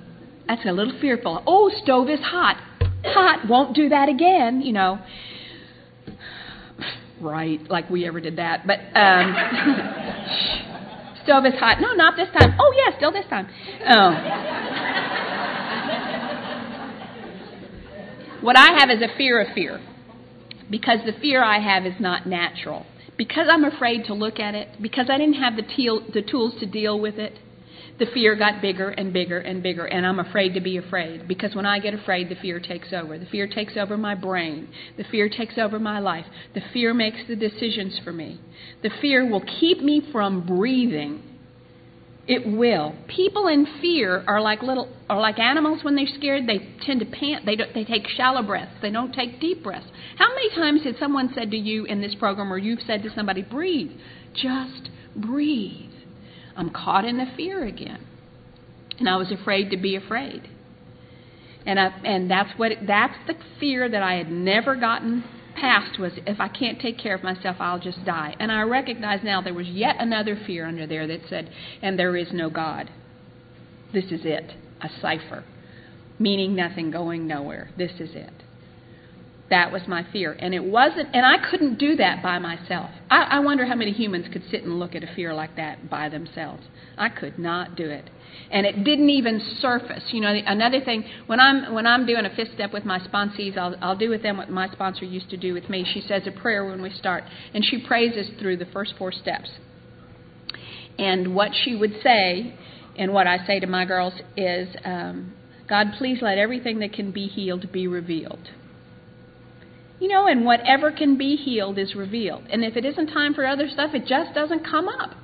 that's 0.46 0.64
a 0.66 0.72
little 0.72 0.98
fearful. 1.00 1.42
Oh, 1.46 1.70
stove 1.82 2.08
is 2.08 2.20
hot 2.20 2.56
hot, 3.04 3.48
won't 3.48 3.74
do 3.74 3.88
that 3.90 4.08
again, 4.08 4.60
you 4.62 4.72
know. 4.72 4.98
Right, 7.20 7.60
like 7.70 7.88
we 7.90 8.06
ever 8.06 8.20
did 8.20 8.36
that. 8.36 8.66
But 8.66 8.80
um, 8.98 9.34
stove 11.24 11.46
is 11.46 11.54
hot. 11.58 11.80
No, 11.80 11.92
not 11.94 12.16
this 12.16 12.28
time. 12.38 12.56
Oh, 12.60 12.72
yeah, 12.76 12.96
still 12.96 13.12
this 13.12 13.26
time. 13.30 13.48
Oh. 13.88 14.64
What 18.42 18.56
I 18.58 18.78
have 18.78 18.90
is 18.90 19.00
a 19.00 19.08
fear 19.16 19.40
of 19.40 19.54
fear 19.54 19.80
because 20.70 20.98
the 21.06 21.12
fear 21.20 21.42
I 21.42 21.60
have 21.60 21.86
is 21.86 21.98
not 21.98 22.26
natural. 22.26 22.84
Because 23.16 23.46
I'm 23.48 23.64
afraid 23.64 24.04
to 24.06 24.14
look 24.14 24.38
at 24.40 24.54
it, 24.54 24.68
because 24.82 25.06
I 25.08 25.18
didn't 25.18 25.34
have 25.40 25.56
the, 25.56 25.62
teal, 25.62 26.02
the 26.12 26.20
tools 26.20 26.54
to 26.60 26.66
deal 26.66 27.00
with 27.00 27.14
it, 27.14 27.38
the 27.98 28.06
fear 28.06 28.34
got 28.34 28.60
bigger 28.60 28.88
and 28.88 29.12
bigger 29.12 29.38
and 29.38 29.62
bigger, 29.62 29.84
and 29.84 30.04
I'm 30.04 30.18
afraid 30.18 30.54
to 30.54 30.60
be 30.60 30.76
afraid 30.76 31.28
because 31.28 31.54
when 31.54 31.66
I 31.66 31.78
get 31.78 31.94
afraid, 31.94 32.28
the 32.28 32.34
fear 32.34 32.58
takes 32.58 32.92
over. 32.92 33.18
The 33.18 33.26
fear 33.26 33.46
takes 33.46 33.76
over 33.76 33.96
my 33.96 34.14
brain. 34.14 34.68
The 34.96 35.04
fear 35.04 35.28
takes 35.28 35.58
over 35.58 35.78
my 35.78 36.00
life. 36.00 36.26
The 36.54 36.62
fear 36.72 36.92
makes 36.92 37.18
the 37.28 37.36
decisions 37.36 38.00
for 38.02 38.12
me. 38.12 38.40
The 38.82 38.90
fear 39.00 39.28
will 39.30 39.44
keep 39.60 39.80
me 39.80 40.02
from 40.10 40.44
breathing. 40.44 41.22
It 42.26 42.46
will. 42.46 42.94
People 43.06 43.46
in 43.48 43.66
fear 43.80 44.24
are 44.26 44.40
like 44.40 44.62
little 44.62 44.88
are 45.10 45.20
like 45.20 45.38
animals 45.38 45.84
when 45.84 45.94
they're 45.94 46.06
scared. 46.06 46.48
They 46.48 46.66
tend 46.84 47.00
to 47.00 47.06
pant. 47.06 47.44
They 47.44 47.54
don't, 47.54 47.72
they 47.74 47.84
take 47.84 48.08
shallow 48.08 48.42
breaths. 48.42 48.72
They 48.80 48.90
don't 48.90 49.12
take 49.12 49.40
deep 49.40 49.62
breaths. 49.62 49.86
How 50.16 50.28
many 50.34 50.48
times 50.54 50.82
has 50.84 50.94
someone 50.98 51.30
said 51.34 51.50
to 51.50 51.56
you 51.56 51.84
in 51.84 52.00
this 52.00 52.14
program, 52.14 52.52
or 52.52 52.56
you've 52.56 52.80
said 52.86 53.02
to 53.02 53.10
somebody, 53.14 53.42
"Breathe, 53.42 53.92
just 54.32 54.88
breathe"? 55.14 55.93
I'm 56.56 56.70
caught 56.70 57.04
in 57.04 57.18
the 57.18 57.26
fear 57.36 57.64
again. 57.64 58.06
And 58.98 59.08
I 59.08 59.16
was 59.16 59.32
afraid 59.32 59.70
to 59.70 59.76
be 59.76 59.96
afraid. 59.96 60.48
And 61.66 61.80
I, 61.80 61.86
and 62.04 62.30
that's 62.30 62.56
what 62.58 62.72
that's 62.86 63.16
the 63.26 63.34
fear 63.58 63.88
that 63.88 64.02
I 64.02 64.14
had 64.14 64.30
never 64.30 64.76
gotten 64.76 65.24
past 65.54 65.98
was 65.98 66.12
if 66.26 66.40
I 66.40 66.48
can't 66.48 66.80
take 66.80 66.98
care 66.98 67.14
of 67.14 67.22
myself, 67.22 67.56
I'll 67.58 67.78
just 67.78 68.04
die. 68.04 68.36
And 68.38 68.52
I 68.52 68.62
recognize 68.62 69.20
now 69.24 69.40
there 69.40 69.54
was 69.54 69.68
yet 69.68 69.96
another 69.98 70.38
fear 70.46 70.66
under 70.66 70.86
there 70.86 71.06
that 71.06 71.20
said, 71.28 71.50
and 71.82 71.98
there 71.98 72.16
is 72.16 72.28
no 72.32 72.50
God. 72.50 72.90
This 73.92 74.04
is 74.06 74.20
it, 74.24 74.52
a 74.82 74.88
cipher, 75.00 75.44
meaning 76.18 76.54
nothing, 76.54 76.90
going 76.90 77.26
nowhere. 77.26 77.70
This 77.78 77.92
is 77.98 78.10
it. 78.14 78.43
That 79.50 79.70
was 79.70 79.82
my 79.86 80.06
fear. 80.10 80.32
And 80.32 80.54
it 80.54 80.64
wasn't, 80.64 81.14
and 81.14 81.24
I 81.24 81.50
couldn't 81.50 81.78
do 81.78 81.96
that 81.96 82.22
by 82.22 82.38
myself. 82.38 82.90
I, 83.10 83.22
I 83.22 83.40
wonder 83.40 83.66
how 83.66 83.74
many 83.74 83.92
humans 83.92 84.26
could 84.32 84.42
sit 84.50 84.62
and 84.64 84.78
look 84.78 84.94
at 84.94 85.04
a 85.04 85.14
fear 85.14 85.34
like 85.34 85.56
that 85.56 85.90
by 85.90 86.08
themselves. 86.08 86.62
I 86.96 87.10
could 87.10 87.38
not 87.38 87.76
do 87.76 87.90
it. 87.90 88.08
And 88.50 88.66
it 88.66 88.84
didn't 88.84 89.10
even 89.10 89.40
surface. 89.60 90.02
You 90.12 90.22
know, 90.22 90.34
another 90.46 90.80
thing, 90.80 91.04
when 91.26 91.40
I'm 91.40 91.72
when 91.74 91.86
I'm 91.86 92.04
doing 92.06 92.24
a 92.24 92.34
fifth 92.34 92.54
step 92.54 92.72
with 92.72 92.84
my 92.84 92.98
sponsees, 92.98 93.56
I'll 93.56 93.76
I'll 93.80 93.96
do 93.96 94.10
with 94.10 94.22
them 94.22 94.38
what 94.38 94.50
my 94.50 94.68
sponsor 94.68 95.04
used 95.04 95.30
to 95.30 95.36
do 95.36 95.54
with 95.54 95.68
me. 95.68 95.86
She 95.92 96.00
says 96.00 96.22
a 96.26 96.32
prayer 96.32 96.64
when 96.64 96.82
we 96.82 96.90
start, 96.90 97.24
and 97.52 97.64
she 97.64 97.78
prays 97.78 98.16
us 98.16 98.26
through 98.40 98.56
the 98.56 98.66
first 98.66 98.94
four 98.98 99.12
steps. 99.12 99.50
And 100.98 101.34
what 101.34 101.50
she 101.64 101.74
would 101.74 101.94
say, 102.02 102.54
and 102.96 103.12
what 103.12 103.26
I 103.26 103.44
say 103.46 103.60
to 103.60 103.66
my 103.66 103.84
girls 103.84 104.14
is, 104.36 104.68
um, 104.84 105.34
God, 105.68 105.88
please 105.98 106.18
let 106.22 106.38
everything 106.38 106.80
that 106.80 106.92
can 106.92 107.10
be 107.10 107.26
healed 107.26 107.70
be 107.72 107.86
revealed. 107.86 108.48
You 110.04 110.10
know, 110.10 110.26
and 110.26 110.44
whatever 110.44 110.92
can 110.92 111.16
be 111.16 111.34
healed 111.34 111.78
is 111.78 111.94
revealed. 111.94 112.44
And 112.50 112.62
if 112.62 112.76
it 112.76 112.84
isn't 112.84 113.06
time 113.06 113.32
for 113.32 113.46
other 113.46 113.70
stuff, 113.72 113.94
it 113.94 114.04
just 114.06 114.34
doesn't 114.34 114.62
come 114.62 114.86
up. 114.86 115.14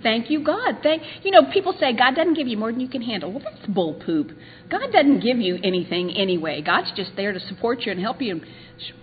Thank 0.00 0.30
you, 0.30 0.44
God. 0.44 0.78
Thank 0.80 1.02
you 1.24 1.32
know, 1.32 1.50
people 1.52 1.74
say 1.80 1.92
God 1.92 2.14
doesn't 2.14 2.34
give 2.34 2.46
you 2.46 2.56
more 2.56 2.70
than 2.70 2.78
you 2.78 2.88
can 2.88 3.02
handle. 3.02 3.32
Well, 3.32 3.42
that's 3.42 3.66
bull 3.66 4.00
poop. 4.06 4.30
God 4.70 4.92
doesn't 4.92 5.24
give 5.24 5.38
you 5.38 5.58
anything 5.64 6.12
anyway. 6.12 6.62
God's 6.62 6.92
just 6.94 7.16
there 7.16 7.32
to 7.32 7.40
support 7.40 7.80
you 7.80 7.90
and 7.90 8.00
help 8.00 8.22
you 8.22 8.30
and 8.30 8.46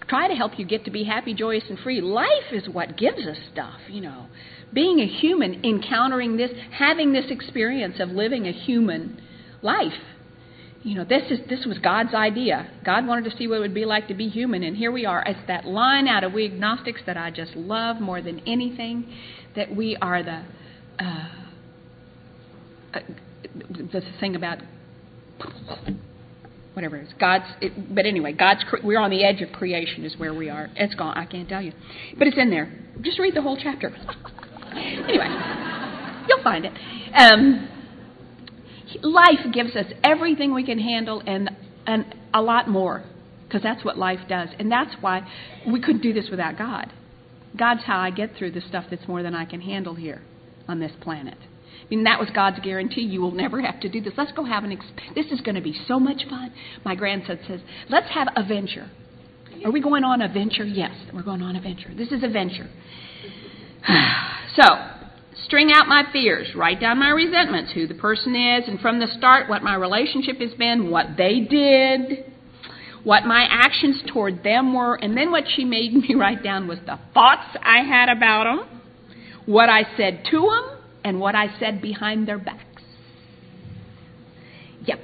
try 0.08 0.30
to 0.30 0.36
help 0.36 0.58
you 0.58 0.66
get 0.66 0.86
to 0.86 0.92
be 0.92 1.04
happy, 1.04 1.34
joyous, 1.34 1.66
and 1.68 1.78
free. 1.80 2.00
Life 2.00 2.54
is 2.54 2.70
what 2.70 2.96
gives 2.96 3.28
us 3.28 3.38
stuff, 3.52 3.82
you 3.90 4.00
know. 4.00 4.28
Being 4.72 5.02
a 5.02 5.06
human, 5.06 5.66
encountering 5.66 6.38
this, 6.38 6.52
having 6.72 7.12
this 7.12 7.26
experience 7.30 8.00
of 8.00 8.08
living 8.12 8.48
a 8.48 8.54
human 8.54 9.22
life 9.62 9.92
you 10.84 10.96
know, 10.96 11.04
this 11.04 11.24
is 11.30 11.40
this 11.50 11.66
was 11.66 11.78
God's 11.80 12.14
idea. 12.14 12.70
God 12.86 13.06
wanted 13.06 13.30
to 13.30 13.38
see 13.38 13.48
what 13.48 13.56
it 13.56 13.60
would 13.60 13.74
be 13.74 13.86
like 13.86 14.08
to 14.08 14.14
be 14.14 14.30
human, 14.30 14.64
and 14.64 14.78
here 14.78 14.92
we 14.92 15.06
are. 15.06 15.22
It's 15.26 15.40
that 15.48 15.66
line 15.66 16.08
out 16.08 16.24
of 16.24 16.32
we 16.32 16.46
agnostics 16.46 17.02
that 17.06 17.18
I 17.18 17.32
just 17.32 17.56
love 17.56 18.00
more 18.00 18.22
than 18.22 18.40
anything. 18.48 19.14
That 19.58 19.76
we 19.76 19.98
are 19.98 20.24
the 20.24 20.44
uh, 21.00 21.30
uh, 22.94 23.00
the 23.92 24.02
thing 24.22 24.38
about 24.38 24.60
whatever 26.74 26.96
it 26.96 27.08
is. 27.08 27.14
God's, 27.20 27.46
it, 27.60 27.94
but 27.94 28.06
anyway, 28.06 28.32
God's. 28.32 28.64
We're 28.82 29.00
on 29.00 29.10
the 29.10 29.26
edge 29.26 29.42
of 29.42 29.52
creation, 29.52 30.06
is 30.06 30.18
where 30.18 30.34
we 30.34 30.50
are. 30.50 30.70
It's 30.76 30.96
gone. 30.96 31.18
I 31.18 31.26
can't 31.26 31.50
tell 31.50 31.62
you, 31.62 31.74
but 32.18 32.28
it's 32.28 32.38
in 32.38 32.52
there. 32.52 32.72
Just 33.02 33.20
read 33.20 33.36
the 33.36 33.42
whole 33.42 33.58
chapter. 33.62 33.90
anyway, 34.72 35.28
you'll 36.30 36.44
find 36.44 36.64
it. 36.64 36.74
Um, 37.14 37.70
life 39.02 39.54
gives 39.54 39.76
us 39.76 39.86
everything 40.04 40.54
we 40.54 40.66
can 40.66 40.80
handle 40.80 41.22
and, 41.26 41.50
and 41.86 42.16
a 42.34 42.42
lot 42.42 42.68
more 42.68 43.04
because 43.48 43.64
that's 43.64 43.84
what 43.84 43.98
life 43.98 44.20
does. 44.28 44.50
And 44.60 44.72
that's 44.72 44.96
why 45.02 45.28
we 45.68 45.82
couldn't 45.82 46.02
do 46.02 46.14
this 46.14 46.30
without 46.30 46.58
God. 46.58 46.92
God's 47.58 47.84
how 47.84 48.00
I 48.00 48.12
get 48.12 48.36
through 48.38 48.52
the 48.52 48.62
stuff 48.62 48.86
that's 48.90 49.08
more 49.08 49.24
than 49.24 49.34
I 49.34 49.46
can 49.46 49.62
handle 49.62 49.96
here 49.96 50.22
on 50.68 50.80
this 50.80 50.92
planet. 51.02 51.38
I 51.42 51.90
mean, 51.90 52.04
that 52.04 52.20
was 52.20 52.30
God's 52.34 52.60
guarantee. 52.60 53.02
You 53.02 53.22
will 53.22 53.32
never 53.32 53.62
have 53.62 53.80
to 53.82 53.90
do 53.90 54.02
this. 54.02 54.14
Let's 54.16 54.32
go 54.34 54.46
have 54.46 54.64
an. 54.64 54.70
Exp- 54.70 55.16
this 55.16 55.26
is 55.32 55.42
going 55.42 55.56
to 55.56 55.62
be 55.62 55.74
so 55.88 56.00
much 56.00 56.22
fun. 56.30 56.54
My 56.86 56.94
grandson 56.94 57.40
says, 57.48 57.62
"Let's 57.90 58.10
have 58.10 58.28
a 58.36 58.44
venture." 58.44 58.92
Are 59.66 59.72
we 59.72 59.82
going 59.82 60.04
on 60.04 60.22
a 60.22 60.28
venture? 60.32 60.64
Yes, 60.64 60.92
we're 61.14 61.24
going 61.24 61.42
on 61.42 61.56
a 61.56 61.62
venture. 61.62 61.94
This 61.94 62.12
is 62.12 62.24
a 62.24 62.30
venture. 62.30 62.70
so, 64.56 64.64
string 65.46 65.72
out 65.74 65.88
my 65.88 66.04
fears, 66.12 66.48
write 66.56 66.80
down 66.80 67.00
my 67.00 67.10
resentments, 67.10 67.72
who 67.74 67.88
the 67.88 67.94
person 67.94 68.36
is, 68.36 68.68
and 68.68 68.80
from 68.80 69.00
the 69.00 69.08
start, 69.18 69.50
what 69.50 69.64
my 69.64 69.76
relationship 69.76 70.40
has 70.40 70.54
been, 70.54 70.90
what 70.90 71.18
they 71.18 71.40
did, 71.40 72.26
what 73.04 73.26
my 73.26 73.48
actions 73.50 74.02
toward 74.12 74.44
them 74.44 74.74
were, 74.74 74.96
and 74.96 75.16
then 75.16 75.32
what 75.32 75.46
she 75.56 75.66
made 75.66 75.94
me 76.10 76.16
write 76.16 76.44
down 76.44 76.68
was 76.68 76.80
the 76.86 77.00
thoughts 77.14 77.58
I 77.62 77.80
had 77.84 78.10
about 78.10 78.44
them, 78.44 78.82
what 79.46 79.70
I 79.70 79.84
said 79.98 80.24
to 80.32 80.40
them, 80.42 80.78
and 81.04 81.20
what 81.20 81.36
I 81.36 81.58
said 81.60 81.82
behind 81.82 82.28
their 82.28 82.38
backs. 82.38 82.66
Yep. 84.86 85.00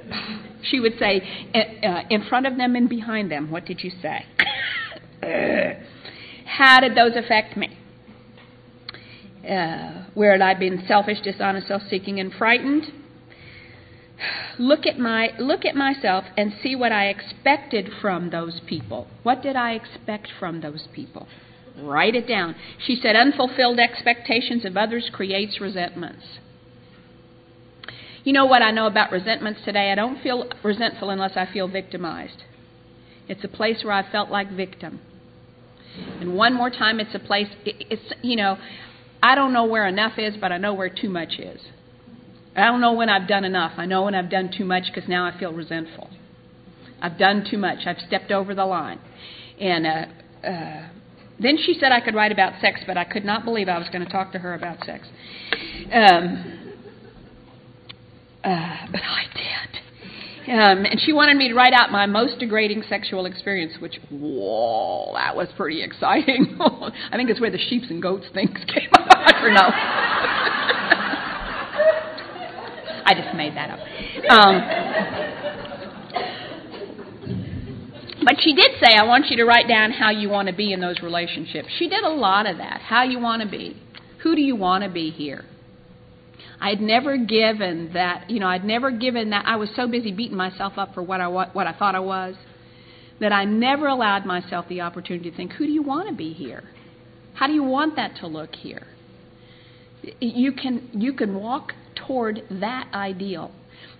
She 0.70 0.80
would 0.80 0.98
say, 0.98 1.22
uh, 1.54 2.02
in 2.10 2.24
front 2.28 2.46
of 2.46 2.56
them 2.56 2.74
and 2.74 2.88
behind 2.88 3.30
them, 3.30 3.50
what 3.50 3.66
did 3.66 3.82
you 3.82 3.90
say? 4.02 4.24
How 6.44 6.80
did 6.80 6.96
those 6.96 7.12
affect 7.16 7.56
me? 7.56 7.78
Uh, 9.48 10.06
where 10.14 10.32
had 10.32 10.42
I 10.42 10.54
been 10.54 10.84
selfish, 10.86 11.20
dishonest, 11.22 11.68
self-seeking, 11.68 12.18
and 12.20 12.32
frightened? 12.32 12.84
Look 14.58 14.86
at 14.86 14.98
my 14.98 15.30
look 15.38 15.64
at 15.66 15.74
myself 15.74 16.24
and 16.36 16.54
see 16.62 16.74
what 16.74 16.90
I 16.90 17.08
expected 17.08 17.90
from 18.00 18.30
those 18.30 18.60
people. 18.66 19.08
What 19.22 19.42
did 19.42 19.56
I 19.56 19.72
expect 19.72 20.28
from 20.38 20.62
those 20.62 20.88
people? 20.94 21.28
Write 21.78 22.14
it 22.14 22.26
down. 22.26 22.54
She 22.86 22.96
said, 22.96 23.16
unfulfilled 23.16 23.78
expectations 23.78 24.64
of 24.64 24.76
others 24.76 25.10
creates 25.12 25.60
resentments. 25.60 26.24
You 28.24 28.32
know 28.32 28.46
what 28.46 28.62
I 28.62 28.70
know 28.70 28.86
about 28.86 29.12
resentments 29.12 29.60
today? 29.64 29.92
I 29.92 29.94
don't 29.94 30.22
feel 30.22 30.48
resentful 30.64 31.10
unless 31.10 31.36
I 31.36 31.46
feel 31.52 31.68
victimized. 31.68 32.42
It's 33.28 33.44
a 33.44 33.48
place 33.48 33.84
where 33.84 33.92
I 33.92 34.10
felt 34.10 34.30
like 34.30 34.50
victim. 34.50 35.00
And 36.20 36.34
one 36.34 36.54
more 36.54 36.70
time, 36.70 36.98
it's 36.98 37.14
a 37.14 37.18
place, 37.18 37.48
it's, 37.64 38.12
you 38.22 38.36
know, 38.36 38.58
I 39.26 39.34
don't 39.34 39.52
know 39.52 39.64
where 39.64 39.88
enough 39.88 40.18
is, 40.18 40.36
but 40.40 40.52
I 40.52 40.58
know 40.58 40.72
where 40.72 40.88
too 40.88 41.08
much 41.08 41.40
is. 41.40 41.60
I 42.54 42.66
don't 42.66 42.80
know 42.80 42.92
when 42.92 43.08
I've 43.08 43.26
done 43.26 43.44
enough. 43.44 43.72
I 43.76 43.84
know 43.84 44.04
when 44.04 44.14
I've 44.14 44.30
done 44.30 44.52
too 44.56 44.64
much 44.64 44.84
because 44.86 45.08
now 45.08 45.26
I 45.26 45.36
feel 45.36 45.52
resentful. 45.52 46.08
I've 47.02 47.18
done 47.18 47.44
too 47.50 47.58
much. 47.58 47.78
I've 47.86 47.98
stepped 48.06 48.30
over 48.30 48.54
the 48.54 48.64
line. 48.64 49.00
And 49.60 49.84
uh, 49.84 50.46
uh, 50.46 50.88
then 51.40 51.58
she 51.58 51.76
said 51.80 51.90
I 51.90 52.00
could 52.02 52.14
write 52.14 52.30
about 52.30 52.60
sex, 52.60 52.82
but 52.86 52.96
I 52.96 53.02
could 53.02 53.24
not 53.24 53.44
believe 53.44 53.68
I 53.68 53.78
was 53.78 53.88
going 53.88 54.04
to 54.04 54.12
talk 54.12 54.30
to 54.30 54.38
her 54.38 54.54
about 54.54 54.78
sex. 54.86 55.08
Um, 55.92 56.74
uh, 58.44 58.86
but 58.92 59.02
I 59.02 59.24
did. 59.34 59.85
Um, 60.48 60.84
and 60.84 61.00
she 61.00 61.12
wanted 61.12 61.36
me 61.36 61.48
to 61.48 61.54
write 61.54 61.72
out 61.72 61.90
my 61.90 62.06
most 62.06 62.38
degrading 62.38 62.84
sexual 62.88 63.26
experience, 63.26 63.72
which, 63.80 63.98
whoa, 64.10 65.12
that 65.14 65.34
was 65.34 65.48
pretty 65.56 65.82
exciting. 65.82 66.56
I 66.60 67.16
think 67.16 67.30
it's 67.30 67.40
where 67.40 67.50
the 67.50 67.58
sheeps 67.58 67.90
and 67.90 68.00
goats 68.00 68.26
things 68.32 68.56
came 68.72 68.90
up. 68.92 69.08
Don't 69.08 69.54
know. 69.54 69.70
I 73.08 73.14
just 73.14 73.34
made 73.36 73.56
that 73.56 73.70
up. 73.70 73.80
Um, 74.30 74.60
but 78.24 78.36
she 78.40 78.54
did 78.54 78.70
say, 78.80 78.96
I 78.96 79.04
want 79.04 79.26
you 79.30 79.36
to 79.38 79.44
write 79.44 79.68
down 79.68 79.90
how 79.90 80.10
you 80.10 80.28
want 80.28 80.48
to 80.48 80.54
be 80.54 80.72
in 80.72 80.80
those 80.80 81.00
relationships. 81.00 81.68
She 81.78 81.88
did 81.88 82.04
a 82.04 82.08
lot 82.08 82.46
of 82.46 82.58
that. 82.58 82.80
How 82.82 83.02
you 83.02 83.18
want 83.18 83.42
to 83.42 83.48
be. 83.48 83.80
Who 84.22 84.34
do 84.34 84.42
you 84.42 84.56
want 84.56 84.84
to 84.84 84.90
be 84.90 85.10
here? 85.10 85.44
I'd 86.60 86.80
never 86.80 87.16
given 87.16 87.92
that, 87.92 88.30
you 88.30 88.40
know, 88.40 88.46
I'd 88.46 88.64
never 88.64 88.90
given 88.90 89.30
that. 89.30 89.44
I 89.46 89.56
was 89.56 89.68
so 89.76 89.86
busy 89.86 90.12
beating 90.12 90.36
myself 90.36 90.74
up 90.76 90.94
for 90.94 91.02
what 91.02 91.20
I 91.20 91.28
what 91.28 91.66
I 91.66 91.72
thought 91.72 91.94
I 91.94 92.00
was 92.00 92.34
that 93.20 93.32
I 93.32 93.44
never 93.44 93.86
allowed 93.86 94.26
myself 94.26 94.66
the 94.68 94.82
opportunity 94.82 95.30
to 95.30 95.36
think, 95.36 95.52
who 95.52 95.66
do 95.66 95.72
you 95.72 95.82
want 95.82 96.08
to 96.08 96.14
be 96.14 96.32
here? 96.32 96.62
How 97.34 97.46
do 97.46 97.52
you 97.52 97.62
want 97.62 97.96
that 97.96 98.16
to 98.16 98.26
look 98.26 98.54
here? 98.54 98.86
You 100.20 100.52
can 100.52 100.90
you 100.92 101.12
can 101.12 101.34
walk 101.34 101.72
toward 101.94 102.42
that 102.50 102.88
ideal. 102.94 103.50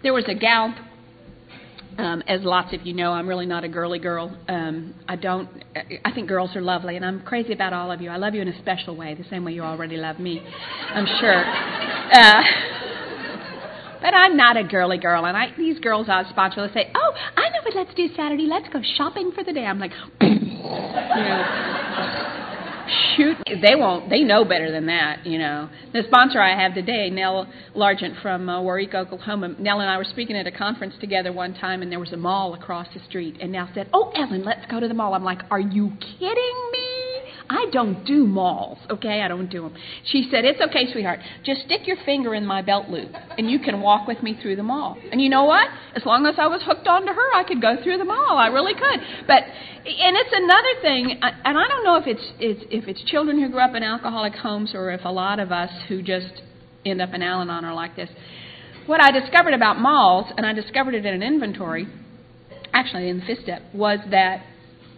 There 0.02 0.14
was 0.14 0.24
a 0.28 0.34
gal 0.34 0.74
um, 1.98 2.22
as 2.26 2.42
lots 2.42 2.74
of 2.74 2.86
you 2.86 2.94
know, 2.94 3.12
I'm 3.12 3.28
really 3.28 3.46
not 3.46 3.64
a 3.64 3.68
girly 3.68 3.98
girl. 3.98 4.36
Um, 4.48 4.94
I 5.08 5.16
don't. 5.16 5.48
I 6.04 6.12
think 6.12 6.28
girls 6.28 6.54
are 6.56 6.60
lovely, 6.60 6.96
and 6.96 7.04
I'm 7.04 7.22
crazy 7.22 7.52
about 7.52 7.72
all 7.72 7.90
of 7.90 8.00
you. 8.00 8.10
I 8.10 8.16
love 8.16 8.34
you 8.34 8.42
in 8.42 8.48
a 8.48 8.58
special 8.58 8.96
way, 8.96 9.14
the 9.14 9.28
same 9.28 9.44
way 9.44 9.52
you 9.52 9.62
already 9.62 9.96
love 9.96 10.18
me. 10.18 10.40
I'm 10.40 11.06
sure. 11.20 11.44
Uh, 12.12 12.42
But 13.98 14.12
I'm 14.14 14.36
not 14.36 14.56
a 14.56 14.62
girly 14.62 14.98
girl, 14.98 15.24
and 15.24 15.36
I 15.36 15.48
these 15.56 15.80
girls 15.80 16.08
I 16.08 16.22
sponsor 16.28 16.68
they 16.68 16.74
say, 16.74 16.90
"Oh, 16.94 17.12
I 17.36 17.48
know 17.48 17.58
what 17.64 17.74
let's 17.74 17.94
do 17.94 18.08
Saturday. 18.14 18.46
Let's 18.46 18.68
go 18.68 18.80
shopping 18.96 19.32
for 19.32 19.42
the 19.42 19.52
day." 19.52 19.64
I'm 19.64 19.80
like, 19.80 19.92
you 20.20 20.28
know 20.28 22.42
shoot, 23.16 23.36
they 23.46 23.74
won't. 23.74 24.10
They 24.10 24.22
know 24.22 24.44
better 24.44 24.70
than 24.70 24.86
that, 24.86 25.26
you 25.26 25.38
know. 25.38 25.68
The 25.92 26.02
sponsor 26.08 26.40
I 26.40 26.60
have 26.60 26.74
today, 26.74 27.10
Nell 27.10 27.46
Largent 27.74 28.20
from 28.22 28.48
uh, 28.48 28.62
Warwick, 28.62 28.94
Oklahoma. 28.94 29.54
Nell 29.58 29.80
and 29.80 29.90
I 29.90 29.96
were 29.96 30.04
speaking 30.04 30.36
at 30.36 30.46
a 30.46 30.52
conference 30.52 30.94
together 31.00 31.32
one 31.32 31.54
time, 31.54 31.82
and 31.82 31.90
there 31.90 32.00
was 32.00 32.12
a 32.12 32.16
mall 32.16 32.54
across 32.54 32.86
the 32.94 33.00
street. 33.08 33.36
And 33.40 33.52
Nell 33.52 33.68
said, 33.74 33.88
"Oh, 33.92 34.12
Ellen, 34.14 34.44
let's 34.44 34.66
go 34.70 34.80
to 34.80 34.88
the 34.88 34.94
mall." 34.94 35.14
I'm 35.14 35.24
like, 35.24 35.42
"Are 35.50 35.60
you 35.60 35.92
kidding 36.18 36.70
me?" 36.72 37.05
I 37.48 37.66
don't 37.72 38.04
do 38.04 38.26
malls, 38.26 38.78
okay? 38.90 39.22
I 39.22 39.28
don't 39.28 39.50
do 39.50 39.62
them. 39.62 39.74
She 40.04 40.28
said, 40.30 40.44
It's 40.44 40.60
okay, 40.60 40.90
sweetheart. 40.92 41.20
Just 41.44 41.62
stick 41.62 41.86
your 41.86 41.96
finger 42.04 42.34
in 42.34 42.44
my 42.44 42.62
belt 42.62 42.88
loop 42.88 43.10
and 43.38 43.50
you 43.50 43.60
can 43.60 43.80
walk 43.80 44.08
with 44.08 44.22
me 44.22 44.36
through 44.40 44.56
the 44.56 44.62
mall. 44.62 44.96
And 45.12 45.20
you 45.20 45.28
know 45.28 45.44
what? 45.44 45.68
As 45.94 46.04
long 46.04 46.26
as 46.26 46.34
I 46.38 46.48
was 46.48 46.62
hooked 46.64 46.88
onto 46.88 47.12
her, 47.12 47.34
I 47.34 47.44
could 47.46 47.62
go 47.62 47.76
through 47.82 47.98
the 47.98 48.04
mall. 48.04 48.36
I 48.36 48.48
really 48.48 48.74
could. 48.74 49.00
But, 49.26 49.42
and 49.44 50.16
it's 50.16 50.32
another 50.32 50.82
thing, 50.82 51.20
and 51.22 51.58
I 51.58 51.68
don't 51.68 51.84
know 51.84 51.96
if 51.96 52.06
it's, 52.06 52.32
it's, 52.40 52.64
if 52.70 52.88
it's 52.88 53.02
children 53.04 53.40
who 53.40 53.48
grew 53.48 53.60
up 53.60 53.74
in 53.74 53.82
alcoholic 53.82 54.34
homes 54.34 54.72
or 54.74 54.90
if 54.90 55.04
a 55.04 55.10
lot 55.10 55.38
of 55.38 55.52
us 55.52 55.70
who 55.88 56.02
just 56.02 56.42
end 56.84 57.00
up 57.00 57.14
in 57.14 57.22
Al 57.22 57.42
Anon 57.42 57.64
are 57.64 57.74
like 57.74 57.94
this. 57.96 58.08
What 58.86 59.00
I 59.00 59.10
discovered 59.10 59.54
about 59.54 59.78
malls, 59.78 60.32
and 60.36 60.46
I 60.46 60.52
discovered 60.52 60.94
it 60.94 61.04
in 61.04 61.14
an 61.14 61.22
inventory, 61.22 61.88
actually 62.72 63.08
in 63.08 63.20
the 63.20 63.26
fifth 63.26 63.42
step, 63.42 63.62
was 63.74 63.98
that 64.10 64.44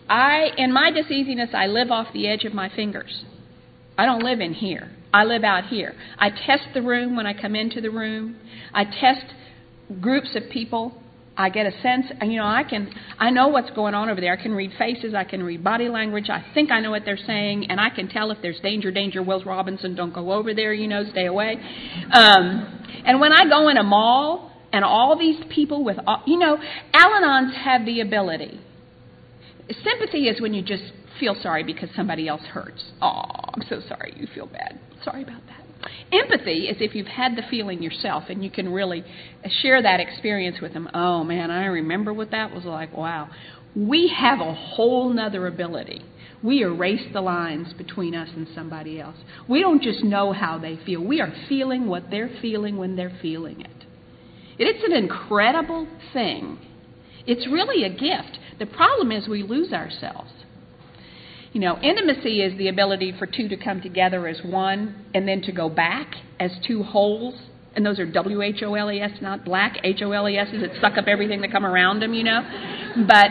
I, 0.08 0.50
in 0.56 0.72
my 0.72 0.90
diseasiness, 0.90 1.54
I 1.54 1.66
live 1.66 1.90
off 1.90 2.08
the 2.12 2.28
edge 2.28 2.44
of 2.44 2.54
my 2.54 2.70
fingers. 2.74 3.24
I 3.96 4.06
don't 4.06 4.22
live 4.22 4.40
in 4.40 4.54
here. 4.54 4.90
I 5.12 5.24
live 5.24 5.42
out 5.44 5.66
here. 5.66 5.94
I 6.18 6.30
test 6.30 6.68
the 6.74 6.82
room 6.82 7.16
when 7.16 7.26
I 7.26 7.34
come 7.38 7.54
into 7.54 7.80
the 7.80 7.90
room. 7.90 8.36
I 8.72 8.84
test 8.84 9.24
groups 10.00 10.36
of 10.36 10.50
people. 10.50 11.00
I 11.36 11.50
get 11.50 11.66
a 11.66 11.82
sense, 11.82 12.06
you 12.22 12.36
know, 12.36 12.46
I 12.46 12.64
can, 12.68 12.92
I 13.16 13.30
know 13.30 13.46
what's 13.46 13.70
going 13.70 13.94
on 13.94 14.08
over 14.08 14.20
there. 14.20 14.32
I 14.32 14.42
can 14.42 14.52
read 14.52 14.72
faces. 14.76 15.14
I 15.14 15.22
can 15.22 15.40
read 15.40 15.62
body 15.62 15.88
language. 15.88 16.28
I 16.28 16.44
think 16.52 16.72
I 16.72 16.80
know 16.80 16.90
what 16.90 17.04
they're 17.04 17.16
saying, 17.16 17.70
and 17.70 17.80
I 17.80 17.90
can 17.90 18.08
tell 18.08 18.32
if 18.32 18.38
there's 18.42 18.58
danger, 18.58 18.90
danger. 18.90 19.22
Will 19.22 19.44
Robinson, 19.44 19.94
don't 19.94 20.12
go 20.12 20.32
over 20.32 20.52
there. 20.52 20.72
You 20.72 20.88
know, 20.88 21.04
stay 21.12 21.26
away. 21.26 21.54
Um, 22.12 22.84
and 23.06 23.20
when 23.20 23.32
I 23.32 23.48
go 23.48 23.68
in 23.68 23.76
a 23.76 23.84
mall, 23.84 24.50
and 24.72 24.84
all 24.84 25.16
these 25.16 25.40
people 25.48 25.84
with, 25.84 25.96
all, 26.06 26.22
you 26.26 26.38
know, 26.38 26.58
Al-Anons 26.92 27.54
have 27.54 27.86
the 27.86 28.00
ability 28.00 28.60
Sympathy 29.70 30.28
is 30.28 30.40
when 30.40 30.54
you 30.54 30.62
just 30.62 30.84
feel 31.20 31.36
sorry 31.42 31.62
because 31.62 31.88
somebody 31.94 32.28
else 32.28 32.42
hurts. 32.42 32.82
Oh, 33.02 33.22
I'm 33.54 33.62
so 33.68 33.80
sorry 33.88 34.14
you 34.16 34.26
feel 34.34 34.46
bad. 34.46 34.78
Sorry 35.04 35.22
about 35.22 35.42
that. 35.46 35.90
Empathy 36.12 36.68
is 36.68 36.76
if 36.80 36.94
you've 36.94 37.06
had 37.06 37.36
the 37.36 37.42
feeling 37.50 37.82
yourself 37.82 38.24
and 38.28 38.42
you 38.42 38.50
can 38.50 38.72
really 38.72 39.04
share 39.62 39.82
that 39.82 40.00
experience 40.00 40.60
with 40.60 40.72
them. 40.72 40.88
Oh 40.94 41.22
man, 41.22 41.50
I 41.50 41.66
remember 41.66 42.12
what 42.12 42.30
that 42.30 42.52
was 42.52 42.64
like. 42.64 42.96
Wow. 42.96 43.30
We 43.76 44.12
have 44.18 44.40
a 44.40 44.54
whole 44.54 45.12
nother 45.12 45.46
ability. 45.46 46.02
We 46.42 46.62
erase 46.62 47.12
the 47.12 47.20
lines 47.20 47.72
between 47.74 48.14
us 48.14 48.28
and 48.34 48.46
somebody 48.54 49.00
else. 49.00 49.16
We 49.48 49.60
don't 49.60 49.82
just 49.82 50.04
know 50.04 50.32
how 50.32 50.58
they 50.58 50.78
feel. 50.86 51.04
We 51.04 51.20
are 51.20 51.32
feeling 51.48 51.86
what 51.86 52.10
they're 52.10 52.30
feeling 52.40 52.76
when 52.76 52.96
they're 52.96 53.16
feeling 53.20 53.60
it. 53.60 53.70
It's 54.58 54.84
an 54.84 54.92
incredible 54.92 55.86
thing. 56.12 56.58
It's 57.28 57.46
really 57.46 57.84
a 57.84 57.90
gift. 57.90 58.38
The 58.58 58.64
problem 58.66 59.12
is 59.12 59.28
we 59.28 59.42
lose 59.42 59.72
ourselves. 59.72 60.30
You 61.52 61.60
know, 61.60 61.78
intimacy 61.78 62.40
is 62.40 62.56
the 62.56 62.68
ability 62.68 63.14
for 63.18 63.26
two 63.26 63.48
to 63.48 63.56
come 63.56 63.82
together 63.82 64.26
as 64.26 64.40
one 64.42 65.04
and 65.14 65.28
then 65.28 65.42
to 65.42 65.52
go 65.52 65.68
back 65.68 66.14
as 66.40 66.50
two 66.66 66.82
wholes. 66.82 67.34
And 67.76 67.84
those 67.84 67.98
are 67.98 68.06
W 68.10 68.42
H 68.42 68.62
O 68.64 68.74
L 68.74 68.90
E 68.90 69.00
S, 69.00 69.10
not 69.20 69.44
black 69.44 69.76
H 69.84 70.00
O 70.02 70.12
L 70.12 70.26
E 70.28 70.38
S, 70.38 70.48
that 70.52 70.80
suck 70.80 70.96
up 70.96 71.06
everything 71.06 71.42
that 71.42 71.52
come 71.52 71.66
around 71.66 72.00
them, 72.00 72.14
you 72.14 72.24
know. 72.24 72.40
But 73.06 73.28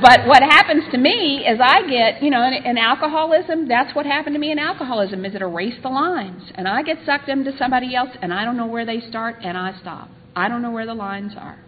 but 0.00 0.26
what 0.26 0.42
happens 0.42 0.84
to 0.92 0.98
me 0.98 1.44
is 1.46 1.58
I 1.62 1.88
get, 1.88 2.22
you 2.22 2.30
know, 2.30 2.46
in, 2.46 2.52
in 2.52 2.78
alcoholism, 2.78 3.68
that's 3.68 3.94
what 3.94 4.04
happened 4.06 4.34
to 4.34 4.38
me 4.38 4.50
in 4.52 4.58
alcoholism, 4.58 5.24
is 5.24 5.34
it 5.34 5.42
erased 5.42 5.82
the 5.82 5.88
lines. 5.88 6.42
And 6.54 6.68
I 6.68 6.82
get 6.82 6.98
sucked 7.06 7.28
into 7.28 7.52
somebody 7.58 7.94
else, 7.94 8.10
and 8.20 8.32
I 8.32 8.44
don't 8.44 8.56
know 8.56 8.66
where 8.66 8.84
they 8.84 9.00
start, 9.00 9.36
and 9.42 9.56
I 9.56 9.78
stop. 9.80 10.10
I 10.36 10.48
don't 10.48 10.60
know 10.60 10.70
where 10.70 10.84
the 10.84 10.94
lines 10.94 11.32
are. 11.38 11.58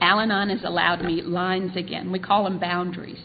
Al 0.00 0.20
Anon 0.20 0.48
has 0.50 0.64
allowed 0.64 1.04
me 1.04 1.22
lines 1.22 1.76
again. 1.76 2.10
We 2.10 2.18
call 2.18 2.44
them 2.44 2.58
boundaries. 2.58 3.20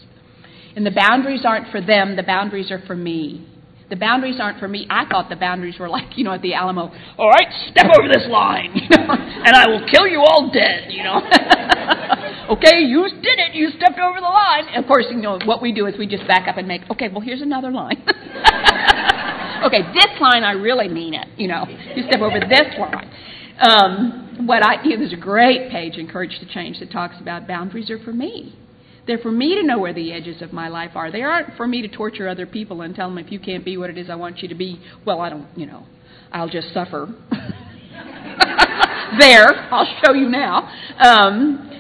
And 0.76 0.86
the 0.86 0.92
boundaries 0.92 1.42
aren't 1.46 1.72
for 1.72 1.80
them, 1.82 2.16
the 2.16 2.24
boundaries 2.24 2.72
are 2.72 2.82
for 2.86 2.96
me. 2.96 3.48
The 3.88 3.96
boundaries 3.96 4.38
aren't 4.42 4.60
for 4.60 4.68
me. 4.68 4.88
I 4.90 5.06
thought 5.06 5.30
the 5.30 5.36
boundaries 5.36 5.78
were 5.80 5.88
like, 5.88 6.10
you 6.18 6.24
know, 6.24 6.34
at 6.34 6.42
the 6.42 6.54
Alamo, 6.54 6.92
all 7.18 7.30
right, 7.30 7.48
step 7.72 7.86
over 7.98 8.08
this 8.08 8.28
line, 8.28 8.72
you 8.76 8.90
know, 8.90 9.14
and 9.14 9.56
I 9.56 9.68
will 9.70 9.86
kill 9.90 10.08
you 10.08 10.20
all 10.20 10.52
dead, 10.52 10.92
you 10.92 11.04
know. 11.04 11.18
okay, 12.58 12.82
you 12.82 13.08
did 13.22 13.40
it, 13.40 13.54
you 13.54 13.70
stepped 13.78 14.00
over 14.00 14.20
the 14.20 14.26
line. 14.26 14.68
And 14.74 14.84
of 14.84 14.88
course, 14.88 15.06
you 15.10 15.22
know, 15.22 15.40
what 15.46 15.62
we 15.62 15.72
do 15.72 15.86
is 15.86 15.96
we 15.98 16.08
just 16.08 16.28
back 16.28 16.48
up 16.48 16.58
and 16.58 16.68
make, 16.68 16.82
okay, 16.92 17.10
well, 17.10 17.22
here's 17.22 17.42
another 17.42 17.72
line. 17.72 18.02
okay, 19.64 19.82
this 19.94 20.20
line, 20.20 20.44
I 20.44 20.54
really 20.54 20.88
mean 20.88 21.14
it, 21.14 21.28
you 21.38 21.48
know. 21.48 21.66
You 21.96 22.04
step 22.10 22.22
over 22.22 22.40
this 22.40 22.74
line. 22.80 23.12
Um, 23.62 24.25
what 24.42 24.66
I, 24.66 24.84
know, 24.84 24.98
there's 24.98 25.14
a 25.14 25.18
great 25.18 25.72
page 25.72 25.98
in 25.98 26.08
Courage 26.08 26.38
to 26.40 26.46
Change 26.46 26.80
that 26.80 26.92
talks 26.92 27.16
about 27.20 27.48
boundaries 27.48 27.90
are 27.90 28.00
for 28.00 28.14
me. 28.14 28.58
They're 29.08 29.20
for 29.20 29.32
me 29.32 29.56
to 29.56 29.64
know 29.64 29.78
where 29.78 29.94
the 29.94 30.12
edges 30.12 30.42
of 30.42 30.52
my 30.52 30.68
life 30.68 30.92
are. 30.96 31.12
They 31.12 31.22
aren't 31.22 31.56
for 31.58 31.68
me 31.68 31.82
to 31.84 31.88
torture 31.88 32.28
other 32.28 32.48
people 32.48 32.82
and 32.82 32.96
tell 32.96 33.08
them 33.08 33.18
if 33.20 33.32
you 33.32 33.40
can't 33.40 33.64
be 33.64 33.78
what 33.78 33.90
it 33.90 33.98
is 33.98 34.10
I 34.10 34.16
want 34.16 34.40
you 34.40 34.48
to 34.48 34.56
be, 34.56 34.82
well, 35.06 35.22
I 35.22 35.30
don't, 35.30 35.48
you 35.56 35.68
know, 35.68 35.86
I'll 36.32 36.50
just 36.50 36.74
suffer. 36.74 37.14
there, 39.20 39.48
I'll 39.72 39.88
show 40.04 40.14
you 40.14 40.28
now. 40.28 40.70
Um, 41.00 41.72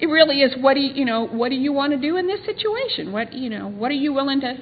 it 0.00 0.06
really 0.06 0.40
is 0.40 0.52
what 0.60 0.74
do 0.74 0.80
you, 0.80 0.92
you 0.94 1.04
know 1.04 1.26
what 1.26 1.48
do 1.50 1.54
you 1.54 1.72
want 1.72 1.92
to 1.92 1.98
do 1.98 2.16
in 2.16 2.26
this 2.26 2.44
situation? 2.44 3.12
What 3.12 3.32
you 3.32 3.48
know 3.48 3.68
what 3.68 3.90
are 3.90 3.94
you 3.94 4.12
willing 4.12 4.40
to 4.40 4.56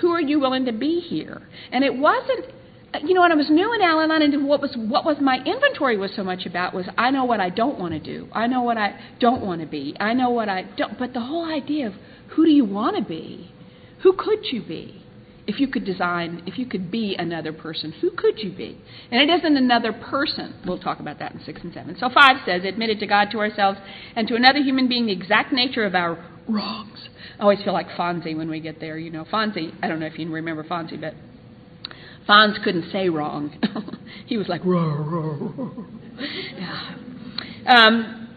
who 0.00 0.10
are 0.10 0.20
you 0.20 0.40
willing 0.40 0.64
to 0.64 0.72
be 0.72 1.00
here? 1.00 1.42
And 1.70 1.84
it 1.84 1.94
wasn't 1.94 2.46
you 3.02 3.14
know, 3.14 3.20
when 3.20 3.32
I 3.32 3.36
was 3.36 3.48
new 3.48 3.72
in 3.72 3.82
Al-Anon, 3.82 4.22
and 4.22 4.48
what 4.48 4.60
was 4.60 4.74
what 4.76 5.04
was 5.04 5.16
my 5.20 5.38
inventory 5.44 5.96
was 5.96 6.10
so 6.16 6.24
much 6.24 6.44
about 6.44 6.74
was 6.74 6.86
I 6.98 7.10
know 7.10 7.24
what 7.24 7.40
I 7.40 7.48
don't 7.48 7.78
want 7.78 7.92
to 7.92 8.00
do. 8.00 8.28
I 8.32 8.46
know 8.46 8.62
what 8.62 8.76
I 8.76 8.98
don't 9.20 9.44
want 9.44 9.60
to 9.60 9.66
be. 9.66 9.94
I 10.00 10.12
know 10.12 10.30
what 10.30 10.48
I 10.48 10.62
don't. 10.62 10.98
But 10.98 11.12
the 11.12 11.20
whole 11.20 11.44
idea 11.44 11.86
of 11.86 11.94
who 12.30 12.44
do 12.44 12.50
you 12.50 12.64
want 12.64 12.96
to 12.96 13.02
be? 13.02 13.52
Who 14.02 14.14
could 14.14 14.40
you 14.50 14.62
be? 14.62 15.04
If 15.46 15.58
you 15.58 15.68
could 15.68 15.84
design, 15.84 16.42
if 16.46 16.58
you 16.58 16.66
could 16.66 16.90
be 16.90 17.16
another 17.18 17.52
person, 17.52 17.92
who 18.00 18.10
could 18.10 18.38
you 18.38 18.52
be? 18.52 18.78
And 19.10 19.20
it 19.20 19.32
isn't 19.32 19.56
another 19.56 19.92
person. 19.92 20.54
We'll 20.66 20.78
talk 20.78 21.00
about 21.00 21.18
that 21.18 21.32
in 21.32 21.40
six 21.44 21.60
and 21.62 21.72
seven. 21.72 21.96
So 21.98 22.08
five 22.08 22.36
says, 22.44 22.62
admitted 22.64 23.00
to 23.00 23.06
God, 23.06 23.28
to 23.32 23.38
ourselves, 23.38 23.78
and 24.14 24.28
to 24.28 24.34
another 24.34 24.60
human 24.60 24.88
being 24.88 25.06
the 25.06 25.12
exact 25.12 25.52
nature 25.52 25.84
of 25.84 25.94
our 25.94 26.24
wrongs. 26.48 27.08
I 27.38 27.42
always 27.42 27.62
feel 27.62 27.72
like 27.72 27.88
Fonzie 27.90 28.36
when 28.36 28.48
we 28.48 28.60
get 28.60 28.80
there. 28.80 28.98
You 28.98 29.10
know, 29.10 29.24
Fonzie. 29.24 29.74
I 29.82 29.88
don't 29.88 29.98
know 29.98 30.06
if 30.06 30.18
you 30.18 30.30
remember 30.30 30.62
Fonzie, 30.62 31.00
but 31.00 31.14
Fonz 32.28 32.62
couldn't 32.62 32.90
say 32.92 33.08
wrong. 33.08 33.58
he 34.26 34.36
was 34.36 34.48
like, 34.48 34.64
roar, 34.64 35.02
roar, 35.02 35.52
roar. 35.56 35.86
Yeah. 36.56 36.94
Um, 37.66 38.28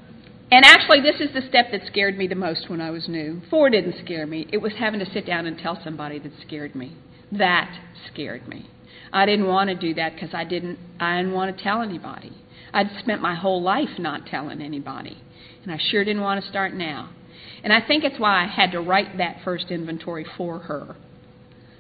and 0.52 0.64
actually, 0.66 1.02
this 1.02 1.20
is 1.20 1.34
the 1.34 1.42
step 1.50 1.72
that 1.72 1.82
scared 1.88 2.18
me 2.18 2.28
the 2.28 2.36
most 2.36 2.70
when 2.70 2.80
I 2.80 2.92
was 2.92 3.08
new. 3.08 3.42
Four 3.50 3.70
didn't 3.70 3.96
scare 4.04 4.28
me. 4.28 4.48
It 4.52 4.58
was 4.58 4.74
having 4.78 5.00
to 5.00 5.12
sit 5.12 5.26
down 5.26 5.46
and 5.46 5.58
tell 5.58 5.80
somebody 5.84 6.20
that 6.20 6.32
scared 6.46 6.76
me. 6.76 6.96
That 7.32 7.76
scared 8.12 8.48
me. 8.48 8.70
I 9.12 9.26
didn't 9.26 9.48
want 9.48 9.70
to 9.70 9.76
do 9.76 9.94
that 9.96 10.14
because 10.14 10.34
I 10.34 10.44
didn't. 10.44 10.78
I 11.00 11.18
didn't 11.18 11.34
want 11.34 11.56
to 11.56 11.64
tell 11.64 11.82
anybody. 11.82 12.32
I'd 12.74 12.90
spent 13.00 13.22
my 13.22 13.36
whole 13.36 13.62
life 13.62 14.00
not 14.00 14.26
telling 14.26 14.62
anybody, 14.62 15.22
and 15.64 15.72
I 15.72 15.80
sure 15.80 16.04
didn't 16.04 16.22
want 16.22 16.44
to 16.44 16.50
start 16.50 16.74
now. 16.74 17.10
And 17.64 17.72
I 17.72 17.80
think 17.86 18.04
it's 18.04 18.20
why 18.20 18.44
I 18.44 18.48
had 18.48 18.72
to 18.72 18.80
write 18.80 19.18
that 19.18 19.38
first 19.44 19.72
inventory 19.72 20.26
for 20.38 20.60
her, 20.60 20.96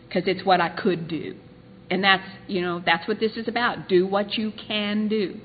because 0.08 0.24
it's 0.28 0.46
what 0.46 0.62
I 0.62 0.70
could 0.70 1.08
do. 1.08 1.36
And 1.90 2.04
that's, 2.04 2.24
you 2.48 2.62
know, 2.62 2.82
that's 2.84 3.08
what 3.08 3.20
this 3.20 3.34
is 3.34 3.48
about. 3.48 3.88
Do 3.88 4.08
what 4.08 4.34
you 4.34 4.52
can 4.68 5.08
do. 5.08 5.40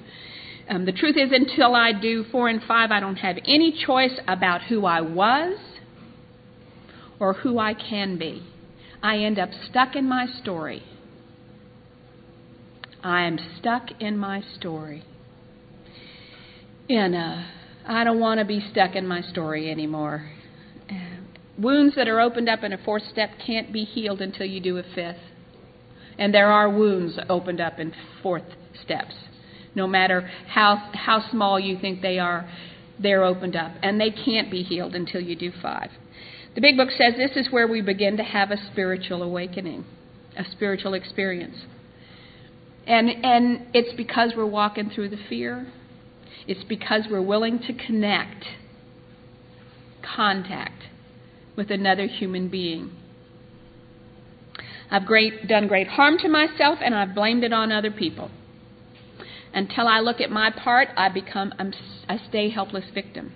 Um, 0.68 0.85
the 0.85 0.92
truth 0.92 1.16
is, 1.16 1.31
until 1.33 1.74
I 1.74 1.92
do 1.92 2.24
four 2.24 2.48
and 2.48 2.62
five, 2.62 2.90
I 2.90 3.01
don't 3.01 3.16
have 3.16 3.37
any 3.46 3.72
choice 3.87 4.18
about 4.27 4.62
who 4.62 4.85
I 4.85 5.01
was 5.01 5.59
or 7.18 7.33
who 7.35 7.59
I 7.59 7.74
can 7.74 8.18
be. 8.18 8.46
I 9.03 9.18
end 9.18 9.38
up 9.38 9.51
stuck 9.68 9.96
in 9.96 10.09
my 10.09 10.27
story. 10.27 10.83
I 13.03 13.22
am 13.22 13.38
stuck 13.59 13.90
in 14.01 14.18
my 14.18 14.42
story. 14.59 15.05
And 16.88 17.14
uh, 17.14 17.42
I 17.87 18.05
don't 18.05 18.20
want 18.20 18.40
to 18.40 18.44
be 18.44 18.61
stuck 18.70 18.94
in 18.94 19.07
my 19.07 19.22
story 19.22 19.70
anymore. 19.70 20.31
Uh, 20.90 20.94
wounds 21.57 21.94
that 21.96 22.09
are 22.09 22.20
opened 22.20 22.48
up 22.48 22.62
in 22.62 22.72
a 22.72 22.79
fourth 22.79 23.05
step 23.11 23.31
can't 23.44 23.72
be 23.72 23.85
healed 23.85 24.20
until 24.20 24.46
you 24.46 24.61
do 24.61 24.79
a 24.79 24.83
fifth. 24.83 25.16
And 26.18 26.35
there 26.35 26.50
are 26.50 26.68
wounds 26.68 27.18
opened 27.28 27.61
up 27.61 27.78
in 27.78 27.94
fourth 28.22 28.44
steps. 28.83 29.14
No 29.74 29.87
matter 29.87 30.28
how, 30.48 30.90
how 30.94 31.31
small 31.31 31.61
you 31.61 31.78
think 31.78 32.02
they 32.02 32.18
are, 32.18 32.50
they're 32.98 33.24
opened 33.24 33.54
up. 33.54 33.72
And 33.83 34.00
they 34.00 34.11
can't 34.11 34.50
be 34.50 34.62
healed 34.62 34.94
until 34.94 35.20
you 35.20 35.37
do 35.37 35.52
five. 35.62 35.90
The 36.54 36.61
big 36.61 36.76
book 36.76 36.88
says 36.90 37.14
this 37.16 37.37
is 37.37 37.52
where 37.52 37.68
we 37.68 37.81
begin 37.81 38.16
to 38.16 38.24
have 38.24 38.50
a 38.50 38.57
spiritual 38.72 39.22
awakening, 39.22 39.85
a 40.37 40.44
spiritual 40.50 40.94
experience. 40.94 41.57
And, 42.87 43.09
and 43.24 43.66
it's 43.74 43.94
because 43.96 44.33
we're 44.37 44.46
walking 44.46 44.90
through 44.90 45.11
the 45.11 45.18
fear. 45.28 45.70
It's 46.48 46.64
because 46.64 47.02
we're 47.11 47.22
willing 47.22 47.61
to 47.61 47.74
connect, 47.74 48.44
contact 50.16 50.85
with 51.54 51.70
another 51.70 52.07
human 52.07 52.48
being. 52.48 52.90
I've 54.90 55.07
great, 55.07 55.46
done 55.46 55.68
great 55.68 55.88
harm 55.88 56.18
to 56.18 56.29
myself 56.29 56.79
and 56.83 56.94
I've 56.94 57.14
blamed 57.14 57.44
it 57.44 57.53
on 57.53 57.70
other 57.70 57.90
people. 57.90 58.31
Until 59.53 59.87
I 59.87 60.01
look 60.01 60.20
at 60.20 60.31
my 60.31 60.51
part, 60.51 60.88
I 60.96 61.09
become 61.09 61.53
I 62.09 62.18
stay 62.29 62.51
helpless 62.51 62.85
victim. 62.92 63.33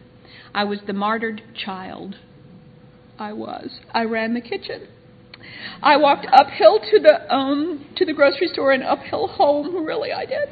I 0.55 0.65
was 0.65 0.81
the 0.87 0.93
martyred 0.93 1.43
child. 1.55 2.17
I 3.19 3.33
was. 3.33 3.81
I 3.93 4.05
ran 4.05 4.35
the 4.35 4.41
kitchen. 4.41 4.89
I 5.83 5.97
walked 5.97 6.27
uphill 6.33 6.79
to 6.79 7.01
the 7.01 7.35
um 7.35 7.87
to 7.97 8.05
the 8.05 8.13
grocery 8.13 8.49
store 8.49 8.73
and 8.73 8.83
uphill 8.83 9.29
home. 9.29 9.85
Really, 9.85 10.13
I 10.13 10.25
did. 10.25 10.49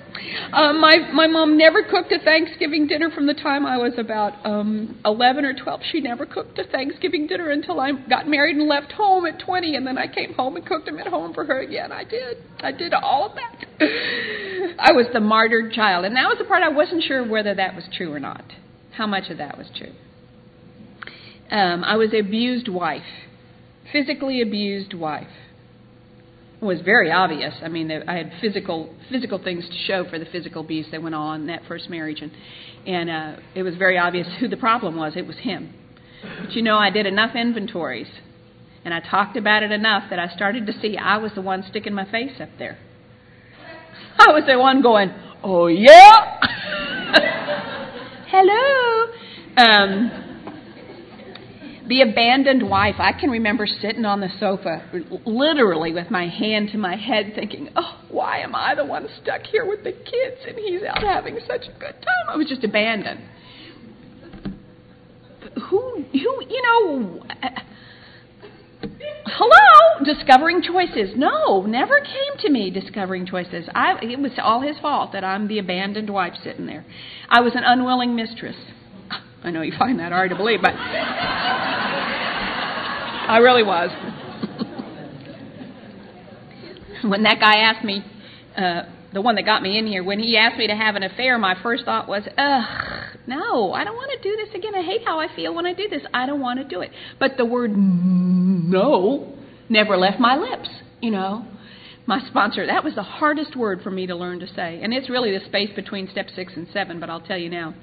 Um, 0.52 0.80
my 0.80 0.98
my 1.12 1.26
mom 1.26 1.56
never 1.56 1.82
cooked 1.82 2.12
a 2.12 2.18
Thanksgiving 2.18 2.86
dinner 2.86 3.10
from 3.10 3.26
the 3.26 3.34
time 3.34 3.64
I 3.64 3.76
was 3.76 3.92
about 3.96 4.44
um 4.44 5.00
11 5.04 5.44
or 5.44 5.54
12. 5.54 5.80
She 5.92 6.00
never 6.00 6.26
cooked 6.26 6.58
a 6.58 6.64
Thanksgiving 6.64 7.26
dinner 7.26 7.50
until 7.50 7.78
I 7.78 7.92
got 7.92 8.28
married 8.28 8.56
and 8.56 8.68
left 8.68 8.92
home 8.92 9.26
at 9.26 9.38
20, 9.38 9.76
and 9.76 9.86
then 9.86 9.98
I 9.98 10.06
came 10.06 10.34
home 10.34 10.56
and 10.56 10.66
cooked 10.66 10.86
them 10.86 10.98
at 10.98 11.06
home 11.06 11.32
for 11.32 11.44
her 11.44 11.60
again. 11.60 11.92
I 11.92 12.04
did. 12.04 12.38
I 12.60 12.72
did 12.72 12.92
all 12.92 13.30
of 13.30 13.36
that. 13.36 13.66
I 14.78 14.92
was 14.92 15.06
the 15.12 15.20
martyred 15.20 15.72
child, 15.72 16.04
and 16.04 16.16
that 16.16 16.28
was 16.28 16.38
the 16.38 16.44
part 16.44 16.62
I 16.62 16.70
wasn't 16.70 17.04
sure 17.04 17.26
whether 17.26 17.54
that 17.54 17.74
was 17.74 17.84
true 17.96 18.12
or 18.12 18.20
not. 18.20 18.44
How 18.92 19.06
much 19.06 19.30
of 19.30 19.38
that 19.38 19.56
was 19.56 19.68
true? 19.76 19.92
Um, 21.50 21.82
I 21.84 21.96
was 21.96 22.10
abused 22.12 22.68
wife 22.68 23.02
physically 23.92 24.42
abused 24.42 24.94
wife. 24.94 25.28
It 26.60 26.64
was 26.64 26.80
very 26.82 27.10
obvious. 27.10 27.54
I 27.62 27.68
mean, 27.68 27.90
I 27.90 28.16
had 28.16 28.32
physical 28.40 28.94
physical 29.10 29.42
things 29.42 29.66
to 29.66 29.74
show 29.86 30.04
for 30.08 30.18
the 30.18 30.26
physical 30.26 30.62
abuse 30.62 30.86
that 30.90 31.02
went 31.02 31.14
on 31.14 31.42
in 31.42 31.46
that 31.46 31.62
first 31.66 31.88
marriage, 31.88 32.20
and 32.20 32.30
and 32.86 33.10
uh, 33.10 33.40
it 33.54 33.62
was 33.62 33.76
very 33.76 33.96
obvious 33.96 34.26
who 34.38 34.48
the 34.48 34.58
problem 34.58 34.96
was. 34.96 35.14
It 35.16 35.26
was 35.26 35.38
him. 35.38 35.72
But 36.22 36.52
you 36.52 36.60
know, 36.62 36.76
I 36.76 36.90
did 36.90 37.06
enough 37.06 37.34
inventories, 37.34 38.08
and 38.84 38.92
I 38.92 39.00
talked 39.00 39.38
about 39.38 39.62
it 39.62 39.70
enough 39.72 40.10
that 40.10 40.18
I 40.18 40.28
started 40.28 40.66
to 40.66 40.72
see 40.80 40.98
I 40.98 41.16
was 41.16 41.32
the 41.34 41.40
one 41.40 41.64
sticking 41.68 41.94
my 41.94 42.10
face 42.10 42.38
up 42.40 42.50
there. 42.58 42.78
I 44.18 44.32
was 44.32 44.44
the 44.46 44.58
one 44.58 44.82
going, 44.82 45.10
"Oh 45.42 45.66
yeah, 45.66 46.40
hello." 48.26 49.06
Um, 49.56 50.29
the 51.90 52.02
abandoned 52.02 52.62
wife. 52.62 52.94
I 52.98 53.12
can 53.12 53.30
remember 53.30 53.66
sitting 53.66 54.04
on 54.04 54.20
the 54.20 54.28
sofa, 54.38 54.88
literally 55.26 55.92
with 55.92 56.08
my 56.08 56.28
hand 56.28 56.70
to 56.70 56.78
my 56.78 56.94
head, 56.94 57.32
thinking, 57.34 57.68
oh, 57.74 58.00
why 58.08 58.38
am 58.38 58.54
I 58.54 58.76
the 58.76 58.84
one 58.84 59.08
stuck 59.20 59.42
here 59.42 59.66
with 59.66 59.82
the 59.82 59.90
kids 59.90 60.36
and 60.46 60.56
he's 60.56 60.82
out 60.84 61.02
having 61.02 61.40
such 61.48 61.62
a 61.62 61.78
good 61.80 61.94
time? 61.94 62.28
I 62.28 62.36
was 62.36 62.48
just 62.48 62.62
abandoned. 62.62 63.20
Who, 65.68 66.04
who, 66.12 66.42
you 66.48 66.62
know, 66.62 67.24
hello, 69.26 70.04
discovering 70.04 70.62
choices. 70.62 71.16
No, 71.16 71.62
never 71.62 71.98
came 71.98 72.38
to 72.42 72.50
me 72.50 72.70
discovering 72.70 73.26
choices. 73.26 73.68
I, 73.74 73.98
it 74.00 74.20
was 74.20 74.30
all 74.40 74.60
his 74.60 74.78
fault 74.78 75.10
that 75.12 75.24
I'm 75.24 75.48
the 75.48 75.58
abandoned 75.58 76.08
wife 76.08 76.34
sitting 76.44 76.66
there. 76.66 76.84
I 77.28 77.40
was 77.40 77.56
an 77.56 77.64
unwilling 77.64 78.14
mistress. 78.14 78.54
I 79.42 79.50
know 79.50 79.62
you 79.62 79.72
find 79.78 79.98
that 80.00 80.12
hard 80.12 80.30
to 80.30 80.36
believe, 80.36 80.60
but 80.62 80.74
I 83.30 83.38
really 83.42 83.62
was. 83.62 83.90
when 87.04 87.22
that 87.22 87.40
guy 87.40 87.60
asked 87.60 87.84
me, 87.84 88.04
uh, 88.56 88.82
the 89.12 89.20
one 89.20 89.36
that 89.36 89.44
got 89.44 89.62
me 89.62 89.78
in 89.78 89.86
here, 89.86 90.04
when 90.04 90.18
he 90.20 90.36
asked 90.36 90.58
me 90.58 90.66
to 90.66 90.74
have 90.74 90.94
an 90.94 91.02
affair, 91.02 91.38
my 91.38 91.56
first 91.62 91.84
thought 91.84 92.06
was, 92.06 92.22
ugh, 92.26 93.18
no, 93.26 93.72
I 93.72 93.84
don't 93.84 93.96
want 93.96 94.10
to 94.12 94.28
do 94.28 94.36
this 94.36 94.54
again. 94.54 94.74
I 94.74 94.82
hate 94.82 95.02
how 95.04 95.18
I 95.18 95.34
feel 95.34 95.54
when 95.54 95.66
I 95.66 95.72
do 95.72 95.88
this. 95.88 96.02
I 96.12 96.26
don't 96.26 96.40
want 96.40 96.60
to 96.60 96.64
do 96.64 96.80
it. 96.80 96.90
But 97.18 97.36
the 97.36 97.44
word 97.44 97.72
no 97.76 99.34
never 99.68 99.96
left 99.96 100.20
my 100.20 100.36
lips, 100.36 100.68
you 101.00 101.10
know. 101.10 101.46
My 102.06 102.20
sponsor, 102.28 102.66
that 102.66 102.82
was 102.82 102.94
the 102.94 103.02
hardest 103.02 103.56
word 103.56 103.82
for 103.82 103.90
me 103.90 104.06
to 104.06 104.16
learn 104.16 104.40
to 104.40 104.46
say. 104.46 104.80
And 104.82 104.92
it's 104.92 105.08
really 105.08 105.36
the 105.36 105.44
space 105.46 105.70
between 105.74 106.08
step 106.10 106.26
six 106.34 106.52
and 106.56 106.66
seven, 106.72 106.98
but 106.98 107.08
I'll 107.08 107.20
tell 107.20 107.38
you 107.38 107.48
now. 107.48 107.74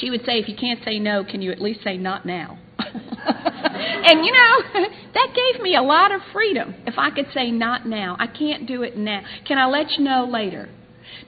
She 0.00 0.10
would 0.10 0.24
say, 0.24 0.38
if 0.38 0.48
you 0.48 0.56
can't 0.56 0.80
say 0.84 0.98
no, 0.98 1.24
can 1.24 1.42
you 1.42 1.52
at 1.52 1.60
least 1.60 1.80
say 1.82 1.96
not 1.96 2.26
now? 2.26 2.58
and 2.78 4.24
you 4.24 4.32
know, 4.32 4.88
that 5.14 5.28
gave 5.34 5.62
me 5.62 5.76
a 5.76 5.82
lot 5.82 6.12
of 6.12 6.20
freedom. 6.32 6.74
If 6.86 6.98
I 6.98 7.10
could 7.10 7.26
say 7.34 7.50
not 7.50 7.86
now, 7.86 8.16
I 8.18 8.26
can't 8.26 8.66
do 8.66 8.82
it 8.82 8.96
now. 8.96 9.22
Can 9.46 9.58
I 9.58 9.66
let 9.66 9.92
you 9.92 10.04
know 10.04 10.24
later? 10.30 10.68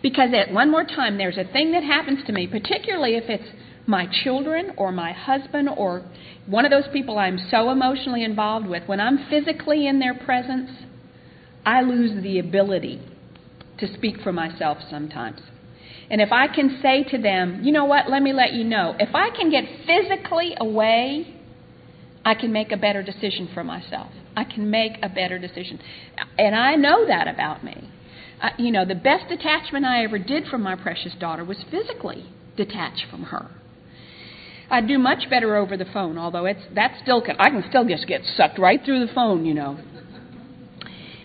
Because 0.02 0.30
at 0.34 0.52
one 0.52 0.70
more 0.70 0.84
time, 0.84 1.18
there's 1.18 1.38
a 1.38 1.44
thing 1.44 1.72
that 1.72 1.82
happens 1.82 2.24
to 2.26 2.32
me, 2.32 2.46
particularly 2.46 3.16
if 3.16 3.24
it's 3.28 3.48
my 3.86 4.06
children 4.22 4.72
or 4.76 4.92
my 4.92 5.12
husband 5.12 5.68
or 5.76 6.04
one 6.46 6.64
of 6.64 6.70
those 6.70 6.88
people 6.92 7.18
I'm 7.18 7.38
so 7.50 7.70
emotionally 7.70 8.22
involved 8.22 8.66
with. 8.66 8.82
When 8.86 9.00
I'm 9.00 9.26
physically 9.30 9.86
in 9.86 9.98
their 9.98 10.14
presence, 10.14 10.70
I 11.64 11.82
lose 11.82 12.22
the 12.22 12.38
ability 12.38 13.00
to 13.78 13.92
speak 13.94 14.20
for 14.22 14.32
myself 14.32 14.78
sometimes. 14.90 15.40
And 16.10 16.20
if 16.20 16.32
I 16.32 16.48
can 16.48 16.78
say 16.82 17.04
to 17.10 17.18
them, 17.18 17.60
you 17.62 17.72
know 17.72 17.84
what, 17.84 18.08
let 18.08 18.22
me 18.22 18.32
let 18.32 18.52
you 18.52 18.64
know, 18.64 18.96
if 18.98 19.14
I 19.14 19.30
can 19.30 19.50
get 19.50 19.64
physically 19.86 20.54
away, 20.58 21.34
I 22.24 22.34
can 22.34 22.52
make 22.52 22.72
a 22.72 22.76
better 22.76 23.02
decision 23.02 23.48
for 23.52 23.62
myself. 23.62 24.10
I 24.36 24.44
can 24.44 24.70
make 24.70 24.98
a 25.02 25.08
better 25.08 25.38
decision. 25.38 25.80
And 26.38 26.54
I 26.54 26.76
know 26.76 27.06
that 27.06 27.28
about 27.28 27.62
me. 27.62 27.90
Uh, 28.40 28.50
you 28.58 28.70
know, 28.70 28.84
the 28.84 28.94
best 28.94 29.28
detachment 29.28 29.84
I 29.84 30.04
ever 30.04 30.18
did 30.18 30.46
from 30.46 30.62
my 30.62 30.76
precious 30.76 31.12
daughter 31.18 31.44
was 31.44 31.58
physically 31.70 32.26
detached 32.56 33.04
from 33.10 33.24
her. 33.24 33.50
I 34.70 34.80
do 34.80 34.98
much 34.98 35.28
better 35.30 35.56
over 35.56 35.76
the 35.76 35.86
phone, 35.86 36.18
although 36.18 36.44
it's 36.44 36.60
that 36.74 36.98
still 37.02 37.22
can 37.22 37.36
I 37.38 37.48
can 37.48 37.64
still 37.68 37.86
just 37.86 38.06
get 38.06 38.20
sucked 38.36 38.58
right 38.58 38.80
through 38.84 39.06
the 39.06 39.12
phone, 39.12 39.46
you 39.46 39.54
know. 39.54 39.78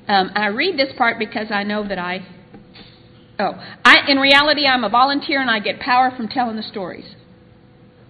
Um, 0.08 0.32
I 0.36 0.48
read 0.48 0.78
this 0.78 0.94
part 0.98 1.20
because 1.20 1.48
I 1.52 1.64
know 1.64 1.88
that 1.88 2.00
I 2.00 2.26
Oh, 3.40 3.54
I, 3.84 4.10
in 4.10 4.18
reality, 4.18 4.66
I'm 4.68 4.84
a 4.84 4.90
volunteer 4.90 5.42
and 5.42 5.50
I 5.50 5.60
get 5.60 5.80
power 5.80 6.12
from 6.16 6.28
telling 6.28 6.56
the 6.56 6.64
stories. 6.64 7.16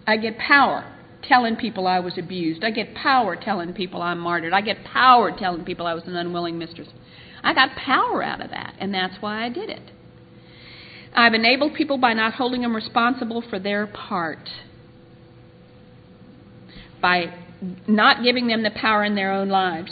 I 0.06 0.18
get 0.18 0.38
power 0.38 0.94
telling 1.24 1.56
people 1.56 1.88
I 1.88 2.00
was 2.00 2.18
abused. 2.18 2.64
I 2.64 2.72
get 2.72 2.94
power 2.94 3.36
telling 3.36 3.74
people 3.74 4.02
I'm 4.02 4.20
martyred. 4.20 4.54
I 4.54 4.62
get 4.62 4.84
power 4.84 5.32
telling 5.32 5.64
people 5.64 5.88
I 5.88 5.94
was 5.94 6.04
an 6.06 6.16
unwilling 6.16 6.58
mistress. 6.58 6.90
I 7.42 7.54
got 7.54 7.76
power 7.78 8.24
out 8.24 8.42
of 8.42 8.50
that, 8.52 8.76
and 8.80 8.94
that's 8.94 9.16
why 9.22 9.46
I 9.46 9.50
did 9.50 9.70
it. 9.70 9.92
I've 11.16 11.34
enabled 11.34 11.76
people 11.76 11.98
by 11.98 12.14
not 12.14 12.34
holding 12.34 12.62
them 12.62 12.76
responsible 12.76 13.44
for 13.50 13.60
their 13.60 13.88
part, 13.88 14.50
by 17.02 17.34
not 17.88 18.24
giving 18.24 18.48
them 18.48 18.64
the 18.64 18.72
power 18.72 19.04
in 19.04 19.16
their 19.16 19.32
own 19.32 19.50
lives. 19.50 19.92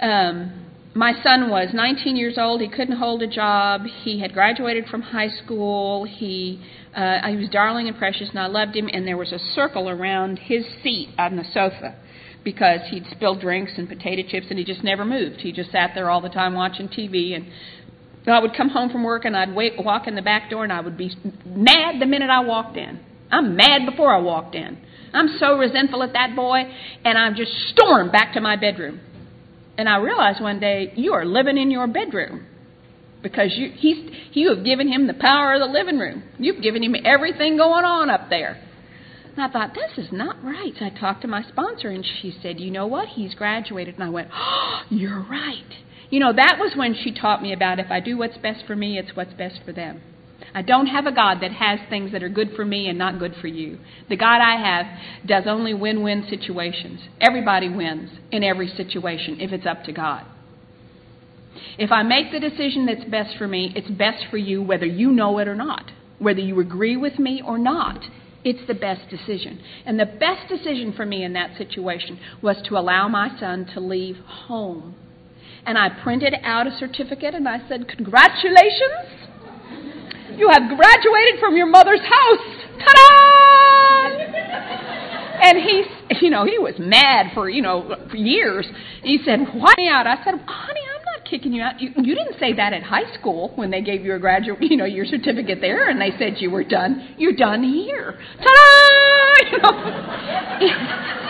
Um, 0.00 0.63
my 0.94 1.12
son 1.24 1.50
was 1.50 1.70
19 1.74 2.16
years 2.16 2.38
old. 2.38 2.60
He 2.60 2.68
couldn't 2.68 2.96
hold 2.96 3.20
a 3.22 3.26
job. 3.26 3.82
He 4.04 4.20
had 4.20 4.32
graduated 4.32 4.86
from 4.86 5.02
high 5.02 5.28
school. 5.28 6.04
He 6.04 6.62
uh, 6.94 7.26
he 7.28 7.36
was 7.36 7.48
darling 7.48 7.88
and 7.88 7.98
precious, 7.98 8.28
and 8.30 8.38
I 8.38 8.46
loved 8.46 8.76
him. 8.76 8.88
And 8.92 9.06
there 9.06 9.16
was 9.16 9.32
a 9.32 9.38
circle 9.38 9.88
around 9.88 10.38
his 10.38 10.64
seat 10.84 11.08
on 11.18 11.34
the 11.36 11.44
sofa 11.52 11.96
because 12.44 12.80
he'd 12.90 13.06
spilled 13.10 13.40
drinks 13.40 13.72
and 13.76 13.88
potato 13.88 14.22
chips, 14.28 14.46
and 14.50 14.58
he 14.58 14.64
just 14.64 14.84
never 14.84 15.04
moved. 15.04 15.40
He 15.40 15.50
just 15.50 15.72
sat 15.72 15.90
there 15.94 16.10
all 16.10 16.20
the 16.20 16.28
time 16.28 16.54
watching 16.54 16.88
TV. 16.88 17.34
And 17.34 17.46
I 18.26 18.38
would 18.38 18.56
come 18.56 18.68
home 18.68 18.90
from 18.90 19.02
work, 19.02 19.24
and 19.24 19.36
I'd 19.36 19.52
wait, 19.52 19.72
walk 19.82 20.06
in 20.06 20.14
the 20.14 20.22
back 20.22 20.48
door, 20.48 20.62
and 20.62 20.72
I 20.72 20.80
would 20.80 20.96
be 20.96 21.10
mad 21.44 22.00
the 22.00 22.06
minute 22.06 22.30
I 22.30 22.44
walked 22.44 22.76
in. 22.76 23.00
I'm 23.32 23.56
mad 23.56 23.84
before 23.90 24.14
I 24.14 24.20
walked 24.20 24.54
in. 24.54 24.78
I'm 25.12 25.36
so 25.40 25.58
resentful 25.58 26.04
at 26.04 26.12
that 26.12 26.36
boy, 26.36 26.62
and 27.04 27.18
I 27.18 27.30
just 27.30 27.52
stormed 27.70 28.12
back 28.12 28.34
to 28.34 28.40
my 28.40 28.54
bedroom 28.54 29.00
and 29.76 29.88
I 29.88 29.96
realized 29.96 30.40
one 30.40 30.60
day 30.60 30.92
you 30.96 31.12
are 31.14 31.24
living 31.24 31.58
in 31.58 31.70
your 31.70 31.86
bedroom 31.86 32.46
because 33.22 33.52
you 33.56 33.72
he's 33.74 33.96
you 34.32 34.54
have 34.54 34.64
given 34.64 34.86
him 34.86 35.06
the 35.06 35.14
power 35.14 35.54
of 35.54 35.60
the 35.60 35.66
living 35.66 35.98
room. 35.98 36.22
You've 36.38 36.62
given 36.62 36.82
him 36.82 36.94
everything 37.04 37.56
going 37.56 37.84
on 37.84 38.10
up 38.10 38.28
there. 38.30 38.60
And 39.36 39.44
I 39.44 39.50
thought, 39.50 39.74
this 39.74 40.06
is 40.06 40.12
not 40.12 40.44
right. 40.44 40.72
So 40.78 40.84
I 40.84 40.90
talked 40.90 41.22
to 41.22 41.28
my 41.28 41.42
sponsor, 41.42 41.88
and 41.88 42.06
she 42.22 42.32
said, 42.40 42.60
You 42.60 42.70
know 42.70 42.86
what? 42.86 43.08
He's 43.08 43.34
graduated. 43.34 43.94
And 43.94 44.04
I 44.04 44.08
went, 44.08 44.28
Oh, 44.32 44.82
you're 44.90 45.22
right. 45.28 45.74
You 46.10 46.20
know, 46.20 46.32
that 46.32 46.58
was 46.60 46.74
when 46.76 46.94
she 46.94 47.12
taught 47.12 47.42
me 47.42 47.52
about 47.52 47.80
if 47.80 47.90
I 47.90 47.98
do 47.98 48.16
what's 48.16 48.36
best 48.38 48.64
for 48.66 48.76
me, 48.76 48.98
it's 48.98 49.16
what's 49.16 49.32
best 49.34 49.58
for 49.64 49.72
them. 49.72 50.00
I 50.54 50.62
don't 50.62 50.86
have 50.86 51.06
a 51.06 51.12
God 51.12 51.38
that 51.40 51.50
has 51.52 51.80
things 51.90 52.12
that 52.12 52.22
are 52.22 52.28
good 52.28 52.52
for 52.54 52.64
me 52.64 52.88
and 52.88 52.96
not 52.96 53.18
good 53.18 53.34
for 53.40 53.48
you. 53.48 53.78
The 54.08 54.16
God 54.16 54.40
I 54.40 54.56
have 54.56 54.86
does 55.26 55.44
only 55.46 55.74
win 55.74 56.02
win 56.02 56.26
situations. 56.30 57.00
Everybody 57.20 57.68
wins 57.68 58.10
in 58.30 58.44
every 58.44 58.68
situation 58.68 59.40
if 59.40 59.52
it's 59.52 59.66
up 59.66 59.82
to 59.84 59.92
God. 59.92 60.24
If 61.76 61.90
I 61.90 62.04
make 62.04 62.30
the 62.30 62.38
decision 62.38 62.86
that's 62.86 63.04
best 63.10 63.36
for 63.36 63.48
me, 63.48 63.72
it's 63.74 63.90
best 63.90 64.26
for 64.30 64.36
you 64.36 64.62
whether 64.62 64.86
you 64.86 65.10
know 65.10 65.38
it 65.38 65.48
or 65.48 65.56
not, 65.56 65.90
whether 66.20 66.40
you 66.40 66.60
agree 66.60 66.96
with 66.96 67.18
me 67.18 67.42
or 67.44 67.58
not. 67.58 68.04
It's 68.44 68.66
the 68.68 68.74
best 68.74 69.08
decision. 69.08 69.60
And 69.86 69.98
the 69.98 70.06
best 70.06 70.48
decision 70.48 70.92
for 70.92 71.06
me 71.06 71.24
in 71.24 71.32
that 71.32 71.56
situation 71.56 72.20
was 72.42 72.56
to 72.68 72.76
allow 72.76 73.08
my 73.08 73.30
son 73.40 73.66
to 73.74 73.80
leave 73.80 74.18
home 74.18 74.94
And 75.66 75.78
I 75.78 75.88
printed 75.88 76.34
out 76.42 76.66
a 76.66 76.76
certificate 76.78 77.34
and 77.34 77.48
I 77.48 77.66
said, 77.68 77.88
Congratulations! 77.88 79.30
You 80.36 80.48
have 80.50 80.62
graduated 80.68 81.40
from 81.40 81.56
your 81.56 81.66
mother's 81.66 82.00
house! 82.00 82.64
Ta 82.78 82.92
da! 82.92 83.74
And 85.44 85.58
he, 85.58 85.84
you 86.22 86.30
know, 86.30 86.44
he 86.44 86.58
was 86.58 86.74
mad 86.78 87.32
for, 87.34 87.48
you 87.50 87.60
know, 87.60 87.96
for 88.10 88.16
years. 88.16 88.66
He 89.02 89.18
said, 89.24 89.40
Why 89.40 89.74
me 89.76 89.88
out? 89.88 90.06
I 90.06 90.16
said, 90.24 90.34
Honey, 90.46 90.80
I'm 90.80 91.04
not 91.04 91.28
kicking 91.28 91.52
you 91.52 91.62
out. 91.62 91.80
You, 91.80 91.90
you 91.96 92.14
didn't 92.14 92.38
say 92.40 92.54
that 92.54 92.72
at 92.72 92.82
high 92.82 93.12
school 93.18 93.52
when 93.54 93.70
they 93.70 93.82
gave 93.82 94.04
you 94.04 94.14
a 94.14 94.18
graduate, 94.18 94.62
you 94.62 94.76
know, 94.76 94.86
your 94.86 95.04
certificate 95.04 95.60
there 95.60 95.88
and 95.90 96.00
they 96.00 96.10
said 96.18 96.36
you 96.38 96.50
were 96.50 96.64
done. 96.64 97.14
You're 97.18 97.36
done 97.36 97.62
here. 97.62 98.18
Ta 98.38 98.44
da! 98.44 98.74
You 99.50 99.58
know. 99.58 101.24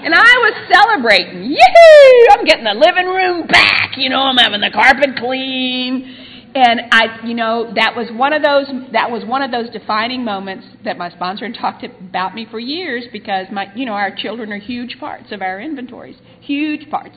And 0.00 0.14
I 0.14 0.34
was 0.38 0.54
celebrating. 0.70 1.44
Yee! 1.50 2.28
I'm 2.32 2.44
getting 2.44 2.64
the 2.64 2.74
living 2.74 3.06
room 3.06 3.46
back. 3.46 3.96
You 3.96 4.08
know, 4.08 4.20
I'm 4.20 4.36
having 4.36 4.60
the 4.60 4.70
carpet 4.72 5.16
clean. 5.18 6.27
And 6.60 6.80
I, 6.90 7.24
you 7.24 7.34
know, 7.34 7.72
that 7.76 7.94
was 7.94 8.08
one 8.10 8.32
of 8.32 8.42
those 8.42 8.66
that 8.92 9.12
was 9.12 9.24
one 9.24 9.42
of 9.42 9.52
those 9.52 9.70
defining 9.70 10.24
moments 10.24 10.66
that 10.84 10.98
my 10.98 11.08
sponsor 11.08 11.46
had 11.46 11.54
talked 11.54 11.84
about 11.84 12.34
me 12.34 12.48
for 12.50 12.58
years 12.58 13.04
because 13.12 13.46
my, 13.52 13.72
you 13.76 13.86
know, 13.86 13.92
our 13.92 14.12
children 14.12 14.52
are 14.52 14.58
huge 14.58 14.98
parts 14.98 15.30
of 15.30 15.40
our 15.40 15.60
inventories, 15.60 16.16
huge 16.40 16.90
parts. 16.90 17.14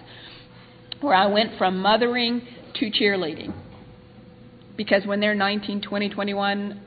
Where 1.00 1.16
I 1.16 1.26
went 1.26 1.58
from 1.58 1.80
mothering 1.80 2.48
to 2.76 2.92
cheerleading. 2.92 3.52
Because 4.78 5.08
when 5.08 5.20
they're 5.20 5.34
19, 5.34 5.82
20, 5.82 6.10
21, 6.10 6.82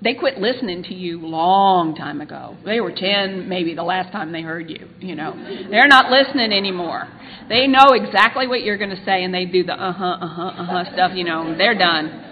they 0.00 0.14
quit 0.14 0.38
listening 0.38 0.84
to 0.84 0.94
you 0.94 1.26
long 1.26 1.96
time 1.96 2.20
ago. 2.20 2.56
They 2.64 2.80
were 2.80 2.92
10 2.92 3.48
maybe 3.48 3.74
the 3.74 3.82
last 3.82 4.12
time 4.12 4.30
they 4.30 4.42
heard 4.42 4.70
you, 4.70 4.88
you 5.00 5.16
know. 5.16 5.34
They're 5.70 5.88
not 5.88 6.10
listening 6.10 6.52
anymore. 6.52 7.08
They 7.48 7.66
know 7.66 7.92
exactly 7.92 8.46
what 8.46 8.62
you're 8.62 8.78
going 8.78 8.90
to 8.90 9.04
say 9.04 9.24
and 9.24 9.34
they 9.34 9.44
do 9.44 9.64
the 9.64 9.72
uh-huh, 9.72 10.04
uh-huh, 10.04 10.42
uh-huh 10.42 10.92
stuff, 10.92 11.12
you 11.14 11.24
know. 11.24 11.56
They're 11.56 11.76
done. 11.76 12.26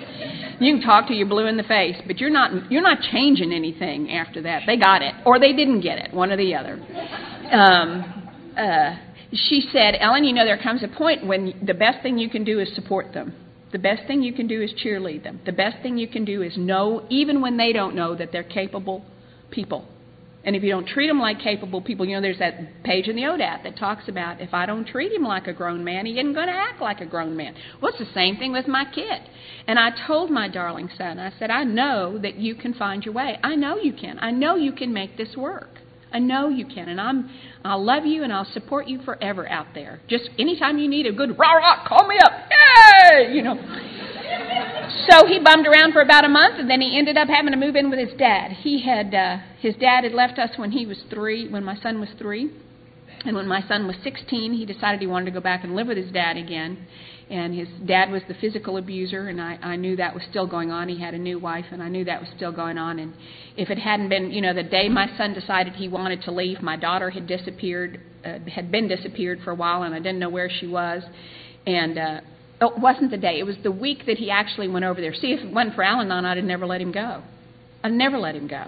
You 0.61 0.75
can 0.79 0.83
talk 0.83 1.09
to 1.09 1.15
you 1.15 1.27
blue 1.27 1.47
in 1.47 1.57
the 1.57 1.65
face, 1.65 1.97
but 2.07 2.19
you're 2.19 2.31
not 2.31 2.71
you're 2.71 2.83
not 2.83 2.99
changing 3.13 3.53
anything 3.53 4.11
after 4.11 4.43
that. 4.43 4.63
They 4.67 4.77
got 4.77 5.03
it 5.03 5.15
or 5.27 5.39
they 5.39 5.53
didn't 5.53 5.81
get 5.81 5.99
it, 5.99 6.15
one 6.15 6.31
or 6.31 6.37
the 6.37 6.55
other. 6.55 6.75
Um 7.53 8.55
uh 8.57 8.97
she 9.33 9.69
said, 9.73 9.97
"Ellen, 10.01 10.25
you 10.25 10.33
know 10.33 10.45
there 10.45 10.57
comes 10.57 10.83
a 10.85 10.89
point 10.89 11.27
when 11.27 11.53
the 11.67 11.75
best 11.75 12.01
thing 12.03 12.17
you 12.17 12.31
can 12.31 12.45
do 12.45 12.61
is 12.61 12.75
support 12.75 13.13
them." 13.13 13.35
The 13.77 13.83
best 13.83 14.07
thing 14.07 14.23
you 14.23 14.33
can 14.33 14.47
do 14.47 14.63
is 14.63 14.73
cheerlead 14.83 15.23
them. 15.23 15.39
The 15.45 15.53
best 15.53 15.83
thing 15.83 15.99
you 15.99 16.09
can 16.09 16.25
do 16.25 16.41
is 16.41 16.57
know, 16.57 17.05
even 17.11 17.43
when 17.43 17.59
they 17.59 17.75
don't 17.75 17.95
know, 17.95 18.15
that 18.15 18.33
they're 18.33 18.43
capable 18.43 19.05
people. 19.51 19.87
And 20.45 20.57
if 20.57 20.63
you 20.63 20.71
don't 20.71 20.89
treat 20.89 21.09
them 21.09 21.21
like 21.21 21.41
capable 21.41 21.83
people, 21.83 22.07
you 22.07 22.17
know, 22.17 22.23
there's 22.23 22.39
that 22.39 22.83
page 22.85 23.07
in 23.07 23.17
the 23.17 23.25
ODAT 23.25 23.65
that 23.65 23.77
talks 23.77 24.09
about 24.09 24.41
if 24.41 24.55
I 24.55 24.65
don't 24.65 24.89
treat 24.89 25.13
him 25.13 25.25
like 25.25 25.47
a 25.47 25.53
grown 25.53 25.85
man, 25.85 26.07
he 26.07 26.19
isn't 26.19 26.33
going 26.33 26.47
to 26.47 26.55
act 26.55 26.81
like 26.81 27.03
a 27.03 27.05
grown 27.05 27.37
man. 27.37 27.55
Well, 27.83 27.91
it's 27.91 27.99
the 27.99 28.15
same 28.15 28.39
thing 28.39 28.51
with 28.51 28.67
my 28.67 28.87
kid. 28.87 29.21
And 29.67 29.79
I 29.79 29.91
told 30.07 30.31
my 30.31 30.49
darling 30.49 30.89
son, 30.97 31.19
I 31.19 31.31
said, 31.39 31.51
I 31.51 31.65
know 31.65 32.17
that 32.17 32.37
you 32.37 32.55
can 32.55 32.73
find 32.73 33.05
your 33.05 33.13
way. 33.13 33.39
I 33.45 33.57
know 33.57 33.77
you 33.77 33.93
can. 33.93 34.19
I 34.21 34.31
know 34.31 34.57
you 34.57 34.73
can 34.73 34.95
make 34.95 35.19
this 35.19 35.37
work. 35.37 35.76
I 36.17 36.19
know 36.19 36.49
you 36.49 36.65
can, 36.65 36.89
and 36.89 36.99
I'm 36.99 37.29
I'll 37.63 37.85
love 37.85 38.07
you 38.07 38.25
and 38.25 38.33
I'll 38.33 38.51
support 38.55 38.89
you 38.89 39.03
forever 39.03 39.47
out 39.51 39.67
there. 39.75 40.01
Just 40.09 40.31
anytime 40.39 40.79
you 40.79 40.89
need 40.89 41.05
a 41.05 41.13
good 41.13 41.39
rah 41.39 41.53
rah, 41.53 41.87
call 41.87 42.09
me 42.09 42.17
up. 42.25 42.33
Yay! 42.33 43.35
You 43.35 43.43
know. 43.43 43.57
So 45.11 45.27
he 45.27 45.41
bummed 45.45 45.67
around 45.67 45.93
for 45.93 46.01
about 46.01 46.25
a 46.25 46.29
month, 46.31 46.55
and 46.59 46.71
then 46.71 46.81
he 46.81 46.97
ended 46.97 47.19
up 47.19 47.29
having 47.29 47.53
to 47.53 47.59
move 47.59 47.77
in 47.77 47.91
with 47.91 47.99
his 47.99 48.19
dad. 48.19 48.53
He 48.53 48.83
had 48.83 49.15
uh, 49.15 49.37
his 49.61 49.75
dad 49.77 50.05
had 50.05 50.15
left 50.15 50.39
us 50.39 50.53
when 50.57 50.73
he 50.73 50.87
was 50.87 50.97
three, 51.11 51.51
when 51.51 51.63
my 51.63 51.77
son 51.83 52.01
was 52.01 52.09
three, 52.19 52.51
and 53.27 53.37
when 53.37 53.49
my 53.49 53.67
son 53.67 53.87
was 53.87 53.97
16, 54.05 54.53
he 54.53 54.65
decided 54.65 55.01
he 55.01 55.07
wanted 55.07 55.27
to 55.27 55.31
go 55.33 55.41
back 55.41 55.65
and 55.65 55.75
live 55.75 55.89
with 55.89 55.97
his 55.97 56.13
dad 56.13 56.37
again. 56.37 56.87
And 57.29 57.53
his 57.59 57.67
dad 57.85 58.13
was 58.13 58.23
the 58.29 58.35
physical 58.35 58.77
abuser 58.77 59.27
and 59.27 59.41
I, 59.41 59.59
I 59.61 59.75
knew 59.75 59.97
that 59.97 60.15
was 60.15 60.23
still 60.31 60.47
going 60.47 60.71
on. 60.71 60.89
He 60.89 61.01
had 61.01 61.13
a 61.13 61.19
new 61.19 61.41
wife 61.41 61.65
and 61.73 61.83
i 61.83 61.89
knew 61.89 62.05
that 62.05 62.21
was 62.21 62.31
still 62.37 62.53
going 62.53 62.79
on. 62.79 63.01
And 63.01 63.15
if 63.57 63.69
it 63.69 63.79
hadn't 63.79 64.11
been 64.11 64.31
you 64.31 64.41
know 64.41 64.55
the 64.55 64.63
day 64.63 64.89
my 64.89 65.09
son 65.19 65.35
decided 65.35 65.75
he 65.75 65.89
wanted 65.89 66.23
to 66.23 66.31
leave 66.31 66.63
my 66.63 66.77
daughter 66.77 67.11
had 67.11 67.27
disappeared 67.27 68.01
uh, 68.25 68.39
had 68.49 68.71
been 68.71 68.87
disappeared 68.87 69.41
for 69.43 69.51
a 69.51 69.57
while 69.57 69.83
and 69.83 69.93
i 69.93 69.99
didn't 69.99 70.21
know 70.21 70.29
where 70.29 70.49
she 70.49 70.69
was. 70.69 71.03
And 71.67 71.99
uh 71.99 72.21
it 72.59 72.79
wasn't 72.79 73.11
the 73.11 73.19
day. 73.19 73.39
It 73.41 73.45
was 73.45 73.57
the 73.65 73.73
week 73.73 74.07
that 74.07 74.19
he 74.19 74.31
actually 74.31 74.69
went 74.69 74.85
over 74.85 75.01
there. 75.01 75.13
See 75.13 75.33
if 75.33 75.41
it 75.41 75.53
wasn't 75.53 75.75
for 75.75 75.83
al-anon 75.83 76.25
i'd 76.25 76.37
have 76.37 76.47
never 76.47 76.65
let 76.65 76.81
him 76.81 76.93
go. 76.93 77.25
I'd 77.83 77.93
never 77.93 78.19
let 78.19 78.37
him 78.37 78.47
go 78.47 78.67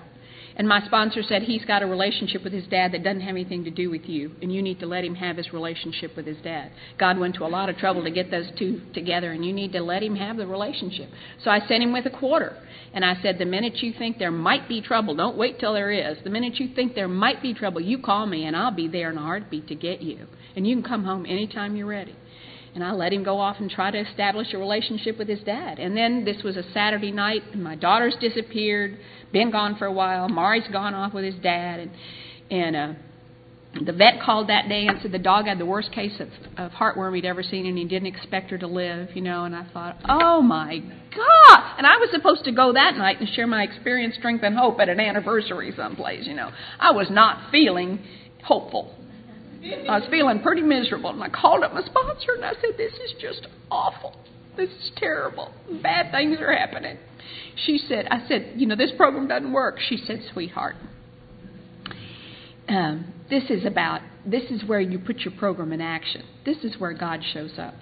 and 0.59 0.69
my 0.69 0.85
sponsor 0.85 1.23
said 1.23 1.43
he's 1.43 1.65
got 1.65 1.85
a 1.85 1.87
relationship 1.87 2.43
with 2.43 2.53
his 2.53 2.67
dad 2.67 2.91
that 2.91 3.05
doesn't 3.05 3.21
have 3.21 3.31
anything 3.31 3.63
to 3.63 3.71
do 3.71 3.91
with 3.91 4.07
you, 4.07 4.33
and 4.43 4.53
you 4.53 4.61
need 4.61 4.81
to 4.81 4.87
let 4.87 5.05
him 5.05 5.15
have 5.15 5.37
his 5.37 5.53
relationship 5.53 6.17
with 6.17 6.27
his 6.27 6.37
dad. 6.43 6.73
God 6.99 7.17
went 7.17 7.37
to 7.37 7.45
a 7.45 7.47
lot 7.47 7.69
of 7.69 7.77
trouble 7.77 8.03
to 8.03 8.11
get 8.11 8.33
those 8.33 8.51
two 8.59 8.81
together, 8.93 9.31
and 9.31 9.45
you 9.45 9.53
need 9.53 9.71
to 9.73 9.81
let 9.81 10.03
him 10.03 10.17
have 10.17 10.37
the 10.37 10.49
relationship. 10.49 11.11
So 11.45 11.51
I 11.51 11.61
sent 11.61 11.85
him 11.85 11.93
with 11.93 12.07
a 12.07 12.11
quarter, 12.11 12.57
and 12.93 13.05
I 13.05 13.15
said, 13.23 13.39
The 13.39 13.45
minute 13.45 13.77
you 13.77 13.93
think 13.97 14.19
there 14.19 14.33
might 14.33 14.69
be 14.69 14.83
trouble, 14.83 15.15
don't 15.15 15.37
wait 15.37 15.61
till 15.61 15.75
there 15.75 15.93
is. 15.93 16.19
The 16.25 16.31
minute 16.31 16.57
you 16.57 16.75
think 16.75 16.97
there 16.97 17.07
might 17.07 17.41
be 17.41 17.55
trouble, 17.55 17.81
you 17.81 17.99
call 17.99 18.27
me, 18.27 18.45
and 18.45 18.57
I'll 18.57 18.75
be 18.75 18.89
there 18.89 19.13
in 19.13 19.17
a 19.17 19.23
heartbeat 19.23 19.69
to 19.69 19.77
get 19.77 20.03
you. 20.03 20.27
And 20.57 20.67
you 20.67 20.75
can 20.75 20.83
come 20.83 21.05
home 21.05 21.25
anytime 21.25 21.77
you're 21.77 21.87
ready. 21.87 22.17
And 22.79 22.87
I 22.87 22.93
let 22.93 23.13
him 23.13 23.25
go 23.25 23.41
off 23.41 23.57
and 23.59 23.69
try 23.69 23.91
to 23.91 23.99
establish 23.99 24.55
a 24.55 24.57
relationship 24.57 25.19
with 25.19 25.27
his 25.27 25.41
dad. 25.41 25.81
And 25.81 25.97
then 25.97 26.25
this 26.25 26.45
was 26.45 26.57
a 26.57 26.63
Saturday 26.73 27.11
night, 27.11 27.43
and 27.53 27.61
my 27.61 27.75
daughter's 27.75 28.15
disappeared 28.21 28.97
been 29.33 29.51
gone 29.51 29.75
for 29.75 29.87
a 29.87 29.93
while. 29.93 30.29
Mari's 30.29 30.69
gone 30.71 30.95
off 30.95 31.13
with 31.13 31.25
his 31.25 31.35
dad, 31.43 31.81
and 31.81 31.91
and 32.53 32.77
uh, 32.77 32.93
the 33.85 33.93
vet 33.93 34.21
called 34.25 34.49
that 34.49 34.69
day 34.69 34.87
and 34.87 35.01
said 35.03 35.11
the 35.11 35.19
dog 35.19 35.47
had 35.47 35.59
the 35.59 35.67
worst 35.67 35.91
case 35.91 36.21
of, 36.21 36.29
of 36.57 36.71
heartworm 36.71 37.17
he'd 37.17 37.25
ever 37.25 37.43
seen, 37.43 37.67
and 37.67 37.77
he 37.77 37.85
didn't 37.85 38.07
expect 38.07 38.53
her 38.53 38.59
to 38.59 38.69
live. 38.69 39.09
You 39.13 39.23
know, 39.23 39.43
and 39.43 39.57
I 39.57 39.67
thought, 39.73 39.97
oh 40.09 40.41
my 40.41 40.79
God! 40.79 41.75
And 41.79 41.85
I 41.85 41.97
was 41.97 42.11
supposed 42.13 42.45
to 42.45 42.53
go 42.53 42.75
that 42.75 42.97
night 42.97 43.19
and 43.19 43.29
share 43.31 43.49
my 43.49 43.65
experience, 43.65 44.15
strength, 44.15 44.45
and 44.45 44.57
hope 44.57 44.79
at 44.79 44.89
an 44.89 45.01
anniversary 45.01 45.73
someplace. 45.77 46.29
You 46.29 46.35
know, 46.35 46.53
I 46.79 46.93
was 46.93 47.09
not 47.11 47.51
feeling 47.51 47.99
hopeful. 48.45 48.95
I 49.63 49.99
was 49.99 50.09
feeling 50.11 50.41
pretty 50.41 50.63
miserable, 50.63 51.11
and 51.11 51.23
I 51.23 51.29
called 51.29 51.65
up 51.65 51.75
my 51.75 51.83
sponsor 51.83 52.35
and 52.35 52.45
I 52.45 52.53
said, 52.55 52.77
"This 52.77 52.93
is 52.93 53.15
just 53.21 53.47
awful. 53.71 54.15
This 54.57 54.71
is 54.71 54.93
terrible. 54.97 55.53
Bad 55.83 56.13
things 56.13 56.39
are 56.41 56.53
happening." 56.53 56.99
She 57.67 57.79
said, 57.79 58.07
I 58.11 58.27
said, 58.29 58.55
you 58.57 58.67
know, 58.67 58.77
this 58.77 58.93
program 58.97 59.29
doesn't 59.29 59.53
work. 59.53 59.79
She 59.89 59.97
said, 59.97 60.23
sweetheart, 60.33 60.77
um, 62.69 63.13
this 63.31 63.45
is 63.51 63.65
about, 63.65 64.01
this 64.25 64.45
is 64.51 64.65
where 64.65 64.81
you 64.81 64.99
put 64.99 65.21
your 65.21 65.35
program 65.35 65.73
in 65.73 65.81
action. 65.81 66.23
This 66.45 66.59
is 66.59 66.79
where 66.79 66.93
God 66.93 67.21
shows 67.33 67.59
up. 67.59 67.75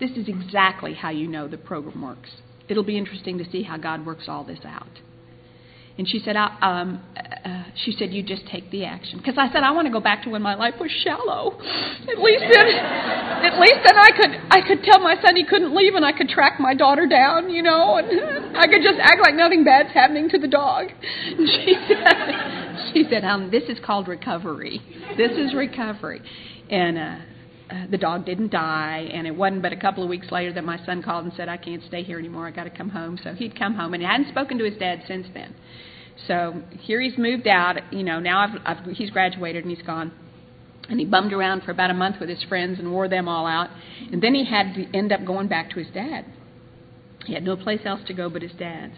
This 0.00 0.10
is 0.12 0.28
exactly 0.28 0.94
how 0.94 1.10
you 1.10 1.28
know 1.28 1.48
the 1.48 1.58
program 1.58 2.02
works. 2.02 2.30
It'll 2.68 2.84
be 2.84 2.96
interesting 2.96 3.38
to 3.38 3.50
see 3.50 3.62
how 3.62 3.76
God 3.76 4.06
works 4.06 4.24
all 4.28 4.44
this 4.44 4.60
out. 4.64 4.88
And 5.98 6.08
she 6.08 6.20
said, 6.24 6.36
um, 6.36 7.02
uh, 7.44 7.64
she 7.74 7.90
said, 7.98 8.12
you 8.12 8.22
just 8.22 8.46
take 8.46 8.70
the 8.70 8.84
action. 8.84 9.18
Because 9.18 9.34
I 9.36 9.52
said, 9.52 9.64
I 9.64 9.72
want 9.72 9.86
to 9.86 9.92
go 9.92 9.98
back 9.98 10.22
to 10.24 10.30
when 10.30 10.42
my 10.42 10.54
life 10.54 10.74
was 10.80 10.92
shallow. 11.02 11.58
At 11.58 12.18
least 12.22 12.44
then, 12.52 12.66
at 12.68 13.58
least 13.58 13.80
then 13.84 13.98
I 13.98 14.10
could, 14.14 14.30
I 14.48 14.60
could 14.66 14.84
tell 14.84 15.00
my 15.00 15.16
son 15.16 15.34
he 15.34 15.44
couldn't 15.44 15.74
leave, 15.74 15.94
and 15.96 16.04
I 16.04 16.12
could 16.12 16.28
track 16.28 16.60
my 16.60 16.72
daughter 16.72 17.06
down, 17.08 17.50
you 17.50 17.64
know, 17.64 17.96
and 17.96 18.56
I 18.56 18.68
could 18.68 18.82
just 18.82 19.00
act 19.00 19.20
like 19.20 19.34
nothing 19.34 19.64
bad's 19.64 19.92
happening 19.92 20.28
to 20.30 20.38
the 20.38 20.46
dog. 20.46 20.86
And 20.90 21.48
she 21.48 21.74
said, 21.88 22.92
she 22.94 23.04
said, 23.10 23.24
um, 23.24 23.50
this 23.50 23.64
is 23.64 23.78
called 23.84 24.06
recovery. 24.06 24.80
This 25.16 25.32
is 25.32 25.52
recovery, 25.52 26.22
and. 26.70 26.96
uh, 26.98 27.16
the 27.90 27.98
dog 27.98 28.24
didn't 28.24 28.50
die, 28.50 29.10
and 29.12 29.26
it 29.26 29.34
wasn't 29.34 29.62
but 29.62 29.72
a 29.72 29.76
couple 29.76 30.02
of 30.02 30.08
weeks 30.08 30.30
later 30.30 30.52
that 30.54 30.64
my 30.64 30.78
son 30.86 31.02
called 31.02 31.24
and 31.24 31.34
said, 31.34 31.48
"I 31.48 31.56
can't 31.56 31.82
stay 31.84 32.02
here 32.02 32.18
anymore. 32.18 32.46
I 32.46 32.50
got 32.50 32.64
to 32.64 32.70
come 32.70 32.88
home." 32.88 33.18
So 33.22 33.34
he'd 33.34 33.58
come 33.58 33.74
home, 33.74 33.94
and 33.94 34.02
he 34.02 34.08
hadn't 34.08 34.28
spoken 34.28 34.58
to 34.58 34.64
his 34.64 34.76
dad 34.78 35.02
since 35.06 35.26
then. 35.34 35.54
So 36.26 36.62
here 36.80 37.00
he's 37.00 37.16
moved 37.16 37.46
out. 37.46 37.76
You 37.92 38.02
know, 38.02 38.18
now 38.18 38.40
I've, 38.40 38.78
I've, 38.78 38.96
he's 38.96 39.10
graduated 39.10 39.64
and 39.64 39.74
he's 39.74 39.86
gone. 39.86 40.12
And 40.88 40.98
he 40.98 41.04
bummed 41.04 41.32
around 41.32 41.62
for 41.62 41.70
about 41.70 41.90
a 41.90 41.94
month 41.94 42.16
with 42.18 42.28
his 42.28 42.42
friends 42.44 42.78
and 42.78 42.90
wore 42.90 43.08
them 43.08 43.28
all 43.28 43.46
out. 43.46 43.68
And 44.10 44.22
then 44.22 44.34
he 44.34 44.44
had 44.44 44.74
to 44.74 44.96
end 44.96 45.12
up 45.12 45.24
going 45.24 45.48
back 45.48 45.70
to 45.70 45.78
his 45.78 45.88
dad. 45.92 46.24
He 47.26 47.34
had 47.34 47.44
no 47.44 47.56
place 47.56 47.80
else 47.84 48.00
to 48.06 48.14
go 48.14 48.30
but 48.30 48.42
his 48.42 48.52
dad's. 48.58 48.94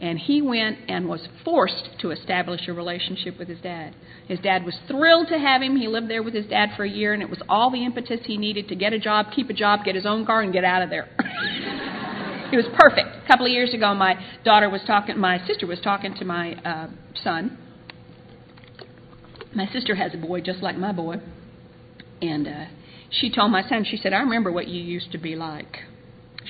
And 0.00 0.18
he 0.18 0.40
went 0.40 0.78
and 0.88 1.08
was 1.08 1.26
forced 1.44 1.88
to 2.00 2.10
establish 2.10 2.68
a 2.68 2.72
relationship 2.72 3.36
with 3.38 3.48
his 3.48 3.60
dad. 3.60 3.96
His 4.28 4.38
dad 4.38 4.64
was 4.64 4.76
thrilled 4.86 5.28
to 5.28 5.38
have 5.38 5.60
him. 5.60 5.76
He 5.76 5.88
lived 5.88 6.08
there 6.08 6.22
with 6.22 6.34
his 6.34 6.46
dad 6.46 6.70
for 6.76 6.84
a 6.84 6.88
year, 6.88 7.12
and 7.12 7.22
it 7.22 7.28
was 7.28 7.42
all 7.48 7.70
the 7.70 7.84
impetus 7.84 8.20
he 8.24 8.36
needed 8.36 8.68
to 8.68 8.76
get 8.76 8.92
a 8.92 8.98
job, 9.00 9.26
keep 9.34 9.50
a 9.50 9.54
job, 9.54 9.84
get 9.84 9.96
his 9.96 10.06
own 10.06 10.24
car, 10.24 10.42
and 10.42 10.52
get 10.52 10.64
out 10.64 10.82
of 10.82 10.90
there. 10.90 11.08
It 12.50 12.56
was 12.56 12.66
perfect. 12.78 13.24
A 13.24 13.28
couple 13.28 13.44
of 13.44 13.52
years 13.52 13.74
ago, 13.74 13.94
my 13.94 14.14
daughter 14.42 14.70
was 14.70 14.80
talking, 14.86 15.18
my 15.18 15.46
sister 15.46 15.66
was 15.66 15.80
talking 15.80 16.14
to 16.14 16.24
my 16.24 16.54
uh, 16.54 16.88
son. 17.22 17.58
My 19.54 19.66
sister 19.70 19.94
has 19.94 20.14
a 20.14 20.16
boy 20.16 20.40
just 20.40 20.62
like 20.62 20.76
my 20.78 20.92
boy, 20.92 21.16
and 22.22 22.48
uh, 22.48 22.64
she 23.10 23.30
told 23.30 23.50
my 23.52 23.68
son, 23.68 23.84
she 23.84 23.98
said, 23.98 24.12
"I 24.12 24.20
remember 24.20 24.50
what 24.50 24.66
you 24.68 24.80
used 24.80 25.12
to 25.12 25.18
be 25.18 25.36
like." 25.36 25.76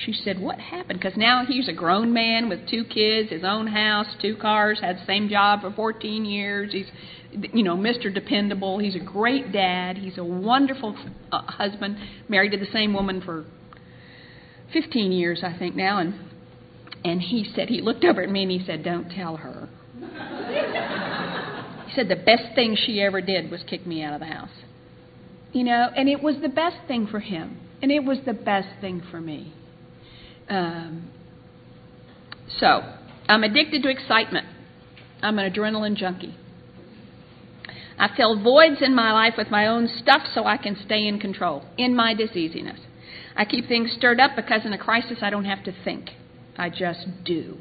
She 0.05 0.13
said, 0.13 0.39
What 0.39 0.59
happened? 0.59 0.99
Because 0.99 1.17
now 1.17 1.43
he's 1.45 1.67
a 1.67 1.73
grown 1.73 2.13
man 2.13 2.47
with 2.47 2.69
two 2.69 2.85
kids, 2.85 3.29
his 3.31 3.43
own 3.43 3.67
house, 3.67 4.07
two 4.21 4.35
cars, 4.37 4.79
had 4.79 4.97
the 4.97 5.05
same 5.05 5.27
job 5.27 5.61
for 5.61 5.71
14 5.71 6.25
years. 6.25 6.71
He's, 6.71 6.87
you 7.31 7.63
know, 7.63 7.75
Mr. 7.75 8.13
Dependable. 8.13 8.79
He's 8.79 8.95
a 8.95 8.99
great 8.99 9.51
dad. 9.51 9.97
He's 9.97 10.17
a 10.17 10.23
wonderful 10.23 10.95
uh, 11.31 11.41
husband, 11.43 11.97
married 12.29 12.51
to 12.51 12.57
the 12.57 12.71
same 12.71 12.93
woman 12.93 13.21
for 13.21 13.45
15 14.71 15.11
years, 15.11 15.41
I 15.43 15.57
think, 15.57 15.75
now. 15.75 15.99
And, 15.99 16.13
and 17.03 17.21
he 17.21 17.45
said, 17.55 17.67
He 17.67 17.81
looked 17.81 18.05
over 18.05 18.21
at 18.21 18.29
me 18.29 18.43
and 18.43 18.51
he 18.51 18.63
said, 18.65 18.83
Don't 18.83 19.09
tell 19.09 19.37
her. 19.37 19.67
he 21.87 21.93
said, 21.93 22.07
The 22.07 22.15
best 22.15 22.55
thing 22.55 22.77
she 22.85 23.01
ever 23.01 23.19
did 23.19 23.51
was 23.51 23.63
kick 23.67 23.85
me 23.85 24.01
out 24.01 24.13
of 24.13 24.21
the 24.21 24.27
house. 24.27 24.49
You 25.51 25.63
know, 25.65 25.89
and 25.95 26.07
it 26.07 26.21
was 26.21 26.35
the 26.41 26.49
best 26.49 26.77
thing 26.87 27.07
for 27.07 27.19
him. 27.19 27.59
And 27.81 27.91
it 27.91 28.03
was 28.03 28.19
the 28.25 28.33
best 28.33 28.67
thing 28.81 29.01
for 29.09 29.19
me. 29.19 29.53
Um, 30.49 31.11
so, 32.57 32.81
I'm 33.27 33.43
addicted 33.43 33.83
to 33.83 33.89
excitement. 33.89 34.47
I'm 35.21 35.37
an 35.37 35.51
adrenaline 35.51 35.95
junkie. 35.95 36.35
I 37.99 38.09
fill 38.15 38.41
voids 38.41 38.81
in 38.81 38.95
my 38.95 39.11
life 39.11 39.33
with 39.37 39.51
my 39.51 39.67
own 39.67 39.89
stuff 40.01 40.21
so 40.33 40.45
I 40.45 40.57
can 40.57 40.77
stay 40.85 41.05
in 41.05 41.19
control, 41.19 41.65
in 41.77 41.95
my 41.95 42.15
diseasiness. 42.15 42.79
I 43.35 43.45
keep 43.45 43.67
things 43.67 43.91
stirred 43.97 44.19
up 44.19 44.31
because 44.35 44.61
in 44.65 44.73
a 44.73 44.77
crisis 44.77 45.19
I 45.21 45.29
don't 45.29 45.45
have 45.45 45.63
to 45.65 45.73
think. 45.83 46.09
I 46.57 46.69
just 46.69 47.07
do. 47.25 47.57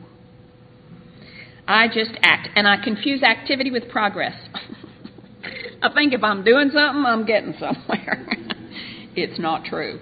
I 1.66 1.88
just 1.88 2.12
act. 2.22 2.48
And 2.56 2.66
I 2.66 2.82
confuse 2.82 3.22
activity 3.22 3.70
with 3.70 3.88
progress. 3.90 4.34
I 5.82 5.92
think 5.92 6.14
if 6.14 6.22
I'm 6.24 6.44
doing 6.44 6.70
something, 6.72 7.04
I'm 7.04 7.26
getting 7.26 7.54
somewhere. 7.58 8.26
it's 9.14 9.38
not 9.38 9.64
true. 9.64 10.00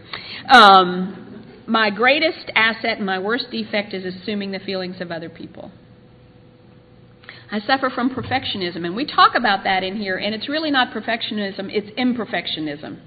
Um, 0.48 1.25
my 1.66 1.90
greatest 1.90 2.50
asset 2.54 2.98
and 2.98 3.06
my 3.06 3.18
worst 3.18 3.50
defect 3.50 3.92
is 3.92 4.04
assuming 4.04 4.52
the 4.52 4.58
feelings 4.58 5.00
of 5.00 5.10
other 5.10 5.28
people. 5.28 5.70
I 7.50 7.60
suffer 7.60 7.90
from 7.90 8.10
perfectionism, 8.10 8.84
and 8.84 8.96
we 8.96 9.06
talk 9.06 9.34
about 9.36 9.64
that 9.64 9.84
in 9.84 9.96
here, 9.96 10.16
and 10.16 10.34
it's 10.34 10.48
really 10.48 10.70
not 10.70 10.92
perfectionism, 10.92 11.70
it's 11.70 11.90
imperfectionism. 11.98 12.98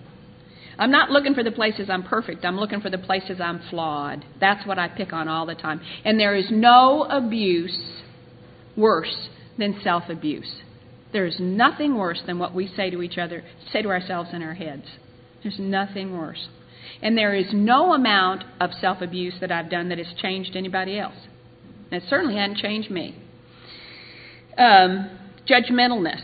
I'm 0.77 0.91
not 0.91 1.11
looking 1.11 1.33
for 1.33 1.43
the 1.43 1.51
places 1.51 1.89
I'm 1.89 2.03
perfect, 2.03 2.45
I'm 2.45 2.57
looking 2.57 2.79
for 2.79 2.89
the 2.89 2.97
places 2.97 3.41
I'm 3.41 3.61
flawed. 3.69 4.23
That's 4.39 4.65
what 4.65 4.79
I 4.79 4.87
pick 4.87 5.11
on 5.11 5.27
all 5.27 5.45
the 5.45 5.55
time. 5.55 5.81
And 6.05 6.17
there 6.17 6.35
is 6.35 6.45
no 6.49 7.03
abuse 7.03 8.01
worse 8.77 9.27
than 9.57 9.79
self 9.83 10.03
abuse. 10.07 10.61
There 11.11 11.25
is 11.25 11.37
nothing 11.39 11.97
worse 11.97 12.21
than 12.25 12.39
what 12.39 12.55
we 12.55 12.67
say 12.67 12.89
to 12.91 13.01
each 13.01 13.17
other, 13.17 13.43
say 13.73 13.81
to 13.81 13.89
ourselves 13.89 14.29
in 14.31 14.41
our 14.41 14.53
heads. 14.53 14.85
There's 15.43 15.59
nothing 15.59 16.17
worse. 16.17 16.47
And 17.01 17.17
there 17.17 17.33
is 17.33 17.47
no 17.53 17.93
amount 17.93 18.43
of 18.59 18.71
self 18.79 19.01
abuse 19.01 19.35
that 19.41 19.51
I've 19.51 19.69
done 19.69 19.89
that 19.89 19.97
has 19.97 20.13
changed 20.17 20.55
anybody 20.55 20.99
else. 20.99 21.15
And 21.91 22.01
it 22.01 22.09
certainly 22.09 22.35
hadn't 22.35 22.57
changed 22.57 22.91
me. 22.91 23.15
Um, 24.57 25.09
judgmentalness. 25.47 26.21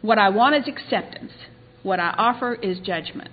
What 0.00 0.18
I 0.18 0.30
want 0.30 0.56
is 0.56 0.64
acceptance. 0.66 1.32
What 1.82 2.00
I 2.00 2.14
offer 2.16 2.54
is 2.54 2.78
judgment. 2.80 3.30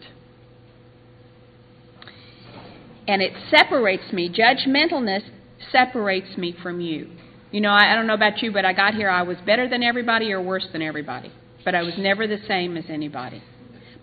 And 3.07 3.21
it 3.21 3.33
separates 3.49 4.13
me. 4.13 4.29
Judgmentalness 4.29 5.23
separates 5.71 6.37
me 6.37 6.55
from 6.61 6.79
you. 6.79 7.09
You 7.51 7.61
know, 7.61 7.71
I, 7.71 7.91
I 7.91 7.95
don't 7.95 8.05
know 8.05 8.13
about 8.13 8.41
you, 8.43 8.51
but 8.51 8.65
I 8.65 8.73
got 8.73 8.93
here, 8.93 9.09
I 9.09 9.23
was 9.23 9.37
better 9.45 9.67
than 9.67 9.81
everybody 9.81 10.31
or 10.31 10.41
worse 10.41 10.67
than 10.71 10.83
everybody. 10.83 11.31
But 11.65 11.73
I 11.73 11.81
was 11.81 11.95
never 11.97 12.27
the 12.27 12.37
same 12.47 12.77
as 12.77 12.85
anybody. 12.87 13.41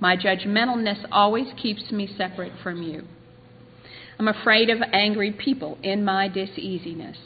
My 0.01 0.17
judgmentalness 0.17 1.05
always 1.11 1.47
keeps 1.61 1.91
me 1.91 2.09
separate 2.17 2.53
from 2.63 2.83
you. 2.83 3.05
I'm 4.19 4.29
afraid 4.29 4.71
of 4.71 4.79
angry 4.93 5.33
people 5.33 5.79
in 5.83 6.05
my 6.05 6.29
diseasiness. 6.29 7.17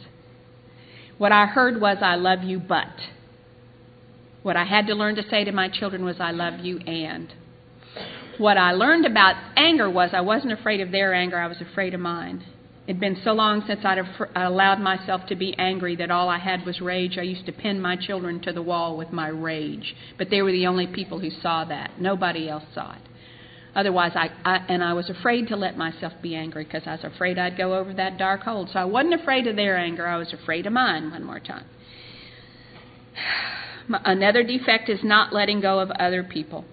What 1.18 1.32
I 1.32 1.46
heard 1.46 1.80
was, 1.80 1.98
I 2.00 2.14
love 2.14 2.42
you, 2.42 2.58
but. 2.58 2.86
What 4.42 4.56
I 4.56 4.64
had 4.64 4.86
to 4.86 4.94
learn 4.94 5.16
to 5.16 5.28
say 5.28 5.44
to 5.44 5.52
my 5.52 5.68
children 5.68 6.04
was, 6.04 6.16
I 6.18 6.30
love 6.30 6.60
you, 6.60 6.78
and. 6.78 7.32
What 8.38 8.56
I 8.56 8.72
learned 8.72 9.04
about 9.04 9.34
anger 9.56 9.90
was, 9.90 10.10
I 10.12 10.22
wasn't 10.22 10.52
afraid 10.52 10.80
of 10.80 10.90
their 10.90 11.12
anger, 11.12 11.38
I 11.38 11.46
was 11.46 11.60
afraid 11.60 11.94
of 11.94 12.00
mine. 12.00 12.44
It 12.87 12.95
had 12.95 13.01
been 13.01 13.20
so 13.22 13.33
long 13.33 13.62
since 13.66 13.81
I'd 13.85 13.99
allowed 14.35 14.81
myself 14.81 15.26
to 15.28 15.37
be 15.37 15.55
angry 15.59 15.97
that 15.97 16.11
all 16.11 16.28
I 16.28 16.39
had 16.39 16.64
was 16.64 16.81
rage. 16.81 17.18
I 17.18 17.22
used 17.22 17.47
to 17.47 17.53
pin 17.53 17.81
my 17.81 17.97
children 17.97 18.41
to 18.41 18.53
the 18.53 18.62
wall 18.62 18.97
with 18.97 19.12
my 19.12 19.28
rage, 19.28 19.95
but 20.18 20.31
they 20.31 20.43
were 20.43 20.51
the 20.51 20.66
only 20.66 20.87
people 20.87 21.20
who 21.20 21.31
saw 21.31 21.64
that. 21.66 22.01
Nobody 22.01 22.49
else 22.49 22.64
saw 22.74 22.93
it. 22.95 23.03
Otherwise, 23.74 24.12
I, 24.16 24.31
I 24.45 24.57
and 24.68 24.83
I 24.83 24.95
was 24.95 25.09
afraid 25.09 25.49
to 25.49 25.57
let 25.57 25.76
myself 25.76 26.12
be 26.20 26.35
angry 26.35 26.64
because 26.64 26.83
I 26.87 26.93
was 26.93 27.05
afraid 27.05 27.39
I'd 27.39 27.57
go 27.57 27.76
over 27.76 27.95
that 27.95 28.18
dark 28.18 28.43
hole. 28.43 28.68
So 28.72 28.78
I 28.78 28.85
wasn't 28.85 29.14
afraid 29.14 29.47
of 29.47 29.55
their 29.55 29.76
anger. 29.76 30.07
I 30.07 30.16
was 30.16 30.33
afraid 30.33 30.66
of 30.66 30.72
mine. 30.72 31.11
One 31.11 31.24
more 31.24 31.39
time. 31.39 31.66
Another 33.89 34.43
defect 34.43 34.89
is 34.89 35.01
not 35.05 35.33
letting 35.33 35.61
go 35.61 35.78
of 35.78 35.91
other 35.93 36.24
people. 36.24 36.64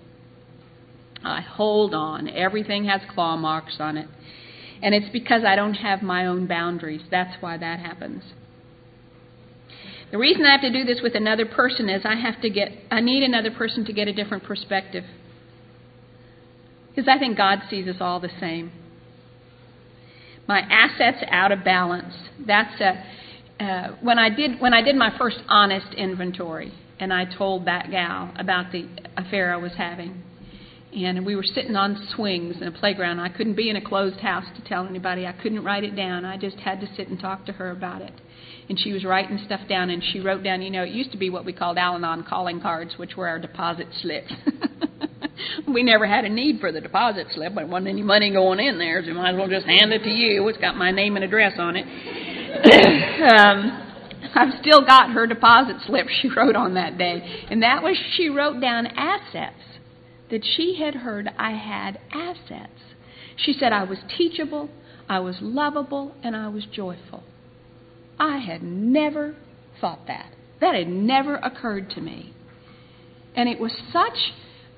I 1.23 1.41
hold 1.41 1.93
on. 1.93 2.27
Everything 2.27 2.85
has 2.85 3.01
claw 3.13 3.37
marks 3.37 3.77
on 3.79 3.97
it. 3.97 4.07
And 4.81 4.93
it's 4.93 5.09
because 5.11 5.43
I 5.43 5.55
don't 5.55 5.75
have 5.75 6.01
my 6.01 6.25
own 6.25 6.47
boundaries. 6.47 7.01
That's 7.09 7.41
why 7.41 7.57
that 7.57 7.79
happens. 7.79 8.23
The 10.11 10.17
reason 10.17 10.45
I 10.45 10.51
have 10.51 10.61
to 10.61 10.71
do 10.71 10.85
this 10.85 11.01
with 11.01 11.15
another 11.15 11.45
person 11.45 11.89
is 11.89 12.03
I 12.05 12.15
have 12.15 12.41
to 12.41 12.49
get 12.49 12.69
I 12.89 13.01
need 13.01 13.23
another 13.23 13.51
person 13.51 13.85
to 13.85 13.93
get 13.93 14.07
a 14.07 14.13
different 14.13 14.43
perspective. 14.43 15.03
Because 16.89 17.09
I 17.09 17.19
think 17.19 17.37
God 17.37 17.59
sees 17.69 17.87
us 17.87 17.97
all 17.99 18.19
the 18.19 18.31
same. 18.39 18.71
My 20.47 20.59
assets 20.59 21.23
out 21.29 21.51
of 21.51 21.63
balance. 21.63 22.13
That's 22.45 22.79
a 22.79 23.03
uh, 23.59 23.95
when 24.01 24.17
I 24.19 24.29
did 24.29 24.61
when 24.61 24.73
I 24.73 24.81
did 24.81 24.95
my 24.95 25.17
first 25.17 25.39
honest 25.49 25.93
inventory, 25.95 26.71
and 26.99 27.11
I 27.11 27.25
told 27.25 27.65
that 27.65 27.89
gal 27.91 28.31
about 28.37 28.71
the 28.71 28.87
affair 29.17 29.53
I 29.53 29.57
was 29.57 29.73
having 29.77 30.23
and 31.05 31.25
we 31.25 31.35
were 31.35 31.43
sitting 31.43 31.75
on 31.75 32.07
swings 32.15 32.55
in 32.59 32.67
a 32.67 32.71
playground. 32.71 33.19
I 33.19 33.29
couldn't 33.29 33.55
be 33.55 33.69
in 33.69 33.75
a 33.75 33.81
closed 33.81 34.19
house 34.19 34.45
to 34.55 34.63
tell 34.67 34.87
anybody. 34.87 35.25
I 35.25 35.33
couldn't 35.33 35.63
write 35.63 35.83
it 35.83 35.95
down. 35.95 36.25
I 36.25 36.37
just 36.37 36.57
had 36.57 36.79
to 36.81 36.87
sit 36.95 37.07
and 37.07 37.19
talk 37.19 37.45
to 37.45 37.51
her 37.53 37.71
about 37.71 38.01
it. 38.01 38.13
And 38.69 38.79
she 38.79 38.91
was 38.91 39.05
writing 39.05 39.39
stuff 39.45 39.61
down, 39.69 39.89
and 39.89 40.03
she 40.03 40.19
wrote 40.19 40.43
down, 40.43 40.61
you 40.61 40.69
know, 40.69 40.83
it 40.83 40.89
used 40.89 41.11
to 41.11 41.17
be 41.17 41.29
what 41.29 41.45
we 41.45 41.53
called 41.53 41.77
Al 41.77 41.95
Anon 41.95 42.25
calling 42.27 42.59
cards, 42.59 42.93
which 42.97 43.15
were 43.15 43.27
our 43.27 43.39
deposit 43.39 43.87
slips. 44.01 44.33
we 45.67 45.83
never 45.83 46.05
had 46.05 46.25
a 46.25 46.29
need 46.29 46.59
for 46.59 46.71
the 46.71 46.81
deposit 46.81 47.27
slip, 47.33 47.55
but 47.55 47.69
wasn't 47.69 47.87
any 47.87 48.01
money 48.01 48.31
going 48.31 48.59
in 48.59 48.77
there, 48.77 49.01
so 49.01 49.07
you 49.07 49.13
might 49.13 49.31
as 49.31 49.37
well 49.37 49.47
just 49.47 49.65
hand 49.65 49.93
it 49.93 50.03
to 50.03 50.09
you. 50.09 50.45
It's 50.47 50.57
got 50.57 50.75
my 50.75 50.91
name 50.91 51.15
and 51.15 51.23
address 51.23 51.53
on 51.57 51.75
it. 51.77 51.85
um, 53.31 53.83
I've 54.35 54.59
still 54.61 54.85
got 54.85 55.11
her 55.11 55.27
deposit 55.27 55.77
slip 55.85 56.07
she 56.21 56.29
wrote 56.29 56.55
on 56.55 56.73
that 56.73 56.97
day, 56.97 57.45
and 57.49 57.63
that 57.63 57.81
was 57.81 57.95
she 58.15 58.29
wrote 58.29 58.59
down 58.59 58.87
assets 58.87 59.55
that 60.29 60.43
she 60.43 60.77
had 60.79 60.95
heard 60.95 61.29
I 61.37 61.51
had 61.51 61.99
assets. 62.11 62.81
She 63.35 63.53
said 63.53 63.71
I 63.71 63.83
was 63.83 63.99
teachable, 64.17 64.69
I 65.07 65.19
was 65.19 65.37
lovable, 65.41 66.15
and 66.23 66.35
I 66.35 66.49
was 66.49 66.65
joyful. 66.65 67.23
I 68.19 68.37
had 68.37 68.63
never 68.63 69.35
thought 69.79 70.07
that. 70.07 70.33
That 70.59 70.75
had 70.75 70.87
never 70.87 71.35
occurred 71.35 71.89
to 71.91 72.01
me. 72.01 72.33
And 73.35 73.47
it 73.47 73.59
was 73.59 73.71
such 73.93 74.33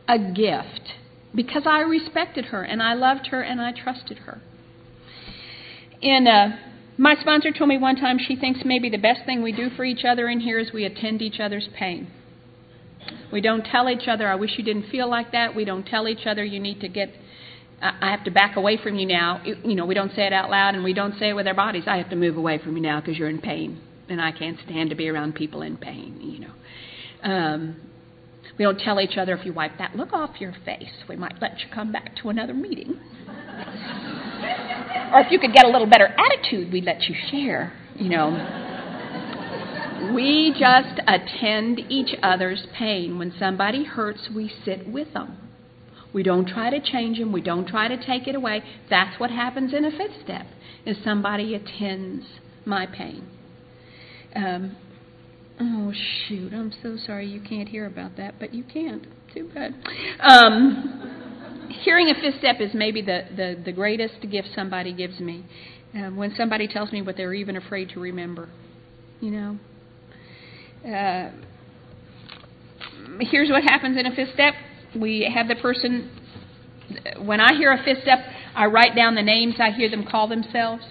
a 0.07 0.19
gift 0.19 0.93
because 1.33 1.63
I 1.65 1.79
respected 1.81 2.45
her 2.45 2.63
and 2.63 2.83
I 2.83 2.93
loved 2.93 3.27
her 3.27 3.41
and 3.41 3.61
I 3.61 3.71
trusted 3.71 4.19
her. 4.19 4.41
And 6.01 6.27
uh, 6.27 6.47
my 6.97 7.15
sponsor 7.15 7.51
told 7.51 7.69
me 7.69 7.77
one 7.77 7.95
time 7.95 8.17
she 8.19 8.35
thinks 8.35 8.61
maybe 8.65 8.89
the 8.89 8.97
best 8.97 9.21
thing 9.25 9.41
we 9.41 9.51
do 9.51 9.69
for 9.69 9.85
each 9.85 10.03
other 10.03 10.27
in 10.27 10.41
here 10.41 10.59
is 10.59 10.73
we 10.73 10.85
attend 10.85 11.21
each 11.21 11.39
other's 11.39 11.69
pain. 11.77 12.11
We 13.31 13.41
don't 13.41 13.63
tell 13.63 13.89
each 13.89 14.07
other, 14.07 14.27
I 14.27 14.35
wish 14.35 14.51
you 14.57 14.63
didn't 14.63 14.89
feel 14.89 15.09
like 15.09 15.31
that. 15.31 15.55
We 15.55 15.65
don't 15.65 15.85
tell 15.85 16.07
each 16.07 16.25
other, 16.25 16.43
you 16.43 16.59
need 16.59 16.81
to 16.81 16.89
get, 16.89 17.09
I 17.81 18.11
have 18.11 18.23
to 18.25 18.31
back 18.31 18.55
away 18.55 18.77
from 18.81 18.95
you 18.95 19.07
now. 19.07 19.41
You 19.43 19.75
know, 19.75 19.85
we 19.85 19.93
don't 19.93 20.13
say 20.15 20.25
it 20.25 20.33
out 20.33 20.49
loud 20.49 20.75
and 20.75 20.83
we 20.83 20.93
don't 20.93 21.17
say 21.19 21.29
it 21.29 21.33
with 21.33 21.47
our 21.47 21.53
bodies. 21.53 21.83
I 21.87 21.97
have 21.97 22.09
to 22.09 22.15
move 22.15 22.37
away 22.37 22.57
from 22.57 22.75
you 22.75 22.81
now 22.81 22.99
because 22.99 23.17
you're 23.17 23.29
in 23.29 23.39
pain. 23.39 23.81
And 24.09 24.19
I 24.19 24.31
can't 24.31 24.57
stand 24.65 24.89
to 24.89 24.95
be 24.95 25.07
around 25.07 25.35
people 25.35 25.61
in 25.61 25.77
pain, 25.77 26.19
you 26.19 26.39
know. 26.39 26.53
Um, 27.21 27.75
we 28.57 28.65
don't 28.65 28.79
tell 28.79 28.99
each 28.99 29.17
other 29.17 29.33
if 29.35 29.45
you 29.45 29.53
wipe 29.53 29.77
that 29.77 29.95
look 29.95 30.11
off 30.11 30.41
your 30.41 30.53
face, 30.65 30.91
we 31.07 31.15
might 31.15 31.41
let 31.41 31.59
you 31.59 31.67
come 31.73 31.93
back 31.93 32.15
to 32.21 32.29
another 32.29 32.53
meeting. 32.53 32.99
or 35.13 35.21
if 35.21 35.31
you 35.31 35.39
could 35.39 35.53
get 35.53 35.65
a 35.65 35.69
little 35.69 35.87
better 35.87 36.07
attitude, 36.07 36.73
we'd 36.73 36.83
let 36.83 37.03
you 37.03 37.15
share, 37.31 37.71
you 37.95 38.09
know. 38.09 38.78
We 40.13 40.53
just 40.57 41.01
attend 41.07 41.79
each 41.89 42.15
other's 42.21 42.65
pain. 42.77 43.17
When 43.17 43.33
somebody 43.37 43.83
hurts, 43.83 44.29
we 44.33 44.51
sit 44.65 44.87
with 44.87 45.13
them. 45.13 45.37
We 46.13 46.23
don't 46.23 46.47
try 46.47 46.69
to 46.69 46.79
change 46.79 47.19
them. 47.19 47.31
We 47.31 47.41
don't 47.41 47.67
try 47.67 47.87
to 47.87 47.97
take 48.03 48.27
it 48.27 48.35
away. 48.35 48.63
That's 48.89 49.19
what 49.19 49.29
happens 49.29 49.73
in 49.73 49.85
a 49.85 49.91
fifth 49.91 50.23
step, 50.23 50.47
is 50.85 50.97
somebody 51.03 51.53
attends 51.53 52.25
my 52.65 52.85
pain. 52.87 53.27
Um, 54.35 54.75
oh, 55.59 55.93
shoot. 56.27 56.53
I'm 56.53 56.73
so 56.81 56.97
sorry 57.05 57.27
you 57.27 57.41
can't 57.41 57.69
hear 57.69 57.85
about 57.85 58.17
that, 58.17 58.35
but 58.39 58.53
you 58.53 58.63
can't. 58.63 59.05
Too 59.33 59.49
bad. 59.53 59.75
Um, 60.19 61.69
hearing 61.83 62.09
a 62.09 62.15
fifth 62.15 62.39
step 62.39 62.55
is 62.59 62.71
maybe 62.73 63.01
the, 63.01 63.25
the, 63.35 63.61
the 63.63 63.71
greatest 63.71 64.15
gift 64.31 64.49
somebody 64.55 64.93
gives 64.93 65.19
me. 65.19 65.45
Um, 65.93 66.15
when 66.17 66.33
somebody 66.35 66.67
tells 66.67 66.91
me 66.91 67.01
what 67.01 67.17
they're 67.17 67.33
even 67.33 67.55
afraid 67.55 67.89
to 67.89 67.99
remember, 67.99 68.49
you 69.21 69.31
know. 69.31 69.59
Uh, 70.85 71.31
here's 73.19 73.49
what 73.49 73.63
happens 73.63 73.97
in 73.97 74.05
a 74.05 74.15
fifth 74.15 74.33
step. 74.33 74.53
We 74.95 75.29
have 75.33 75.47
the 75.47 75.55
person. 75.55 76.11
When 77.21 77.39
I 77.39 77.55
hear 77.55 77.71
a 77.71 77.83
fifth 77.83 78.01
step, 78.03 78.19
I 78.55 78.65
write 78.65 78.95
down 78.95 79.15
the 79.15 79.21
names 79.21 79.55
I 79.59 79.71
hear 79.71 79.89
them 79.89 80.05
call 80.09 80.27
themselves, 80.27 80.83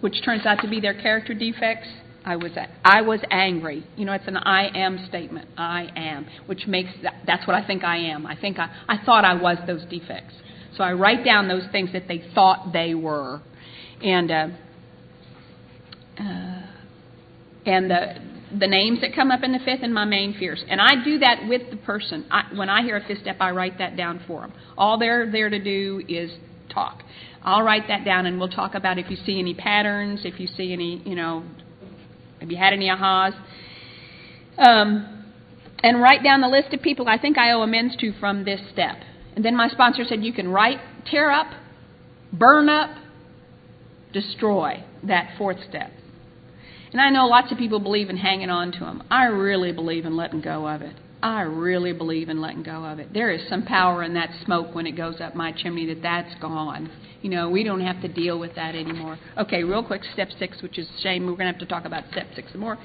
which 0.00 0.22
turns 0.24 0.46
out 0.46 0.60
to 0.62 0.68
be 0.68 0.80
their 0.80 0.94
character 0.94 1.34
defects. 1.34 1.88
I 2.24 2.36
was 2.36 2.52
I 2.84 3.02
was 3.02 3.20
angry. 3.30 3.84
You 3.96 4.04
know, 4.04 4.12
it's 4.12 4.28
an 4.28 4.36
I 4.36 4.68
am 4.76 5.06
statement. 5.08 5.48
I 5.56 5.88
am, 5.96 6.26
which 6.46 6.66
makes 6.66 6.90
that, 7.02 7.22
that's 7.26 7.46
what 7.46 7.56
I 7.56 7.66
think 7.66 7.82
I 7.82 7.96
am. 7.96 8.26
I 8.26 8.36
think 8.36 8.58
I 8.58 8.70
I 8.88 9.04
thought 9.04 9.24
I 9.24 9.34
was 9.34 9.56
those 9.66 9.84
defects. 9.86 10.34
So 10.76 10.84
I 10.84 10.92
write 10.92 11.24
down 11.24 11.48
those 11.48 11.64
things 11.72 11.92
that 11.92 12.08
they 12.08 12.22
thought 12.34 12.72
they 12.72 12.94
were, 12.94 13.40
and 14.02 14.30
uh, 14.30 14.48
uh, 16.20 16.62
and 17.66 17.90
the 17.90 18.14
the 18.58 18.66
names 18.66 19.00
that 19.00 19.14
come 19.14 19.30
up 19.30 19.42
in 19.42 19.52
the 19.52 19.58
fifth 19.58 19.80
and 19.82 19.94
my 19.94 20.04
main 20.04 20.34
fears. 20.38 20.62
And 20.68 20.80
I 20.80 21.02
do 21.04 21.18
that 21.20 21.48
with 21.48 21.70
the 21.70 21.76
person. 21.76 22.26
I, 22.30 22.44
when 22.54 22.68
I 22.68 22.82
hear 22.82 22.96
a 22.96 23.06
fifth 23.06 23.20
step, 23.20 23.36
I 23.40 23.50
write 23.50 23.78
that 23.78 23.96
down 23.96 24.22
for 24.26 24.42
them. 24.42 24.52
All 24.76 24.98
they're 24.98 25.30
there 25.30 25.48
to 25.48 25.62
do 25.62 26.02
is 26.08 26.30
talk. 26.72 27.02
I'll 27.42 27.62
write 27.62 27.88
that 27.88 28.04
down, 28.04 28.26
and 28.26 28.38
we'll 28.38 28.48
talk 28.48 28.74
about 28.74 28.98
if 28.98 29.10
you 29.10 29.16
see 29.24 29.38
any 29.38 29.54
patterns, 29.54 30.20
if 30.24 30.38
you 30.38 30.46
see 30.46 30.72
any, 30.72 31.02
you 31.04 31.16
know, 31.16 31.44
have 32.40 32.50
you 32.50 32.56
had 32.56 32.72
any 32.72 32.88
ahas? 32.88 33.34
Um, 34.58 35.24
and 35.82 36.00
write 36.00 36.22
down 36.22 36.40
the 36.40 36.48
list 36.48 36.72
of 36.72 36.82
people 36.82 37.08
I 37.08 37.18
think 37.18 37.38
I 37.38 37.52
owe 37.52 37.62
amends 37.62 37.96
to 37.96 38.12
from 38.20 38.44
this 38.44 38.60
step. 38.72 38.96
And 39.34 39.44
then 39.44 39.56
my 39.56 39.68
sponsor 39.68 40.04
said 40.04 40.22
you 40.22 40.32
can 40.32 40.48
write, 40.48 40.78
tear 41.10 41.30
up, 41.30 41.48
burn 42.32 42.68
up, 42.68 42.90
destroy 44.12 44.84
that 45.04 45.34
fourth 45.38 45.58
step. 45.68 45.90
And 46.92 47.00
I 47.00 47.08
know 47.10 47.26
lots 47.26 47.50
of 47.50 47.58
people 47.58 47.80
believe 47.80 48.10
in 48.10 48.16
hanging 48.16 48.50
on 48.50 48.72
to 48.72 48.80
them. 48.80 49.02
I 49.10 49.24
really 49.24 49.72
believe 49.72 50.04
in 50.04 50.16
letting 50.16 50.42
go 50.42 50.68
of 50.68 50.82
it. 50.82 50.94
I 51.22 51.42
really 51.42 51.92
believe 51.92 52.28
in 52.28 52.40
letting 52.40 52.64
go 52.64 52.84
of 52.84 52.98
it. 52.98 53.14
There 53.14 53.30
is 53.30 53.48
some 53.48 53.64
power 53.64 54.02
in 54.02 54.14
that 54.14 54.30
smoke 54.44 54.74
when 54.74 54.86
it 54.86 54.92
goes 54.92 55.20
up 55.20 55.34
my 55.34 55.52
chimney 55.52 55.86
that 55.86 56.02
that's 56.02 56.34
gone. 56.40 56.90
You 57.22 57.30
know, 57.30 57.48
we 57.48 57.62
don't 57.62 57.80
have 57.80 58.02
to 58.02 58.08
deal 58.08 58.38
with 58.40 58.56
that 58.56 58.74
anymore. 58.74 59.16
Okay, 59.38 59.62
real 59.62 59.84
quick, 59.84 60.02
step 60.12 60.28
six, 60.38 60.60
which 60.60 60.78
is 60.78 60.88
a 60.98 61.00
shame. 61.00 61.24
We're 61.24 61.32
going 61.32 61.46
to 61.46 61.52
have 61.52 61.60
to 61.60 61.66
talk 61.66 61.84
about 61.84 62.02
step 62.10 62.26
six 62.34 62.50
some 62.50 62.60
more. 62.60 62.76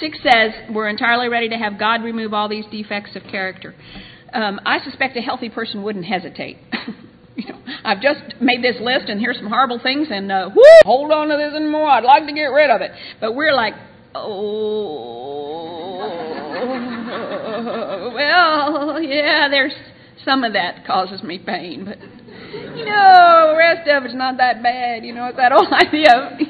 Six 0.00 0.18
says 0.22 0.50
we're 0.74 0.88
entirely 0.88 1.28
ready 1.28 1.48
to 1.48 1.56
have 1.56 1.78
God 1.78 2.02
remove 2.02 2.34
all 2.34 2.48
these 2.48 2.64
defects 2.72 3.14
of 3.14 3.22
character. 3.30 3.74
Um, 4.32 4.60
I 4.66 4.80
suspect 4.80 5.16
a 5.16 5.20
healthy 5.20 5.48
person 5.48 5.84
wouldn't 5.84 6.04
hesitate. 6.04 6.58
you 7.38 7.52
know, 7.52 7.58
I've 7.84 8.02
just 8.02 8.20
made 8.40 8.62
this 8.64 8.76
list, 8.80 9.08
and 9.08 9.20
here's 9.20 9.36
some 9.36 9.46
horrible 9.46 9.78
things, 9.80 10.08
and 10.10 10.30
uh, 10.32 10.50
whoo, 10.54 10.62
hold 10.82 11.12
on 11.12 11.28
to 11.28 11.36
this 11.36 11.52
and 11.54 11.70
more. 11.70 11.88
I'd 11.88 12.02
like 12.04 12.26
to 12.26 12.32
get 12.32 12.46
rid 12.46 12.68
of 12.68 12.80
it, 12.80 12.90
but 13.20 13.36
we're 13.36 13.54
like, 13.54 13.74
oh, 14.14 15.28
well, 18.14 19.00
yeah. 19.00 19.48
There's 19.48 19.72
some 20.24 20.42
of 20.42 20.52
that 20.54 20.84
causes 20.84 21.22
me 21.22 21.38
pain, 21.38 21.84
but 21.84 21.98
you 22.76 22.84
know, 22.84 23.52
the 23.52 23.56
rest 23.56 23.88
of 23.88 24.04
it's 24.04 24.14
not 24.14 24.36
that 24.38 24.60
bad. 24.60 25.04
You 25.04 25.14
know, 25.14 25.26
it's 25.26 25.36
that 25.36 25.52
old 25.52 25.72
idea 25.72 26.12
of, 26.12 26.40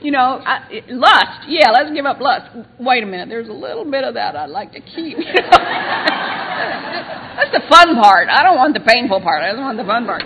you 0.00 0.12
know, 0.12 0.40
I, 0.44 0.80
lust. 0.88 1.46
Yeah, 1.46 1.70
let's 1.72 1.92
give 1.94 2.06
up 2.06 2.20
lust. 2.20 2.56
Wait 2.80 3.02
a 3.02 3.06
minute, 3.06 3.28
there's 3.28 3.48
a 3.48 3.52
little 3.52 3.84
bit 3.84 4.04
of 4.04 4.14
that 4.14 4.34
I'd 4.34 4.48
like 4.48 4.72
to 4.72 4.80
keep. 4.80 5.18
You 5.26 5.34
know? 5.34 6.41
That's 7.36 7.52
the 7.52 7.62
fun 7.68 7.96
part. 8.00 8.28
I 8.28 8.42
don't 8.42 8.56
want 8.56 8.74
the 8.74 8.80
painful 8.80 9.20
part. 9.20 9.42
I 9.42 9.52
don't 9.52 9.62
want 9.62 9.78
the 9.78 9.84
fun 9.84 10.06
part. 10.06 10.22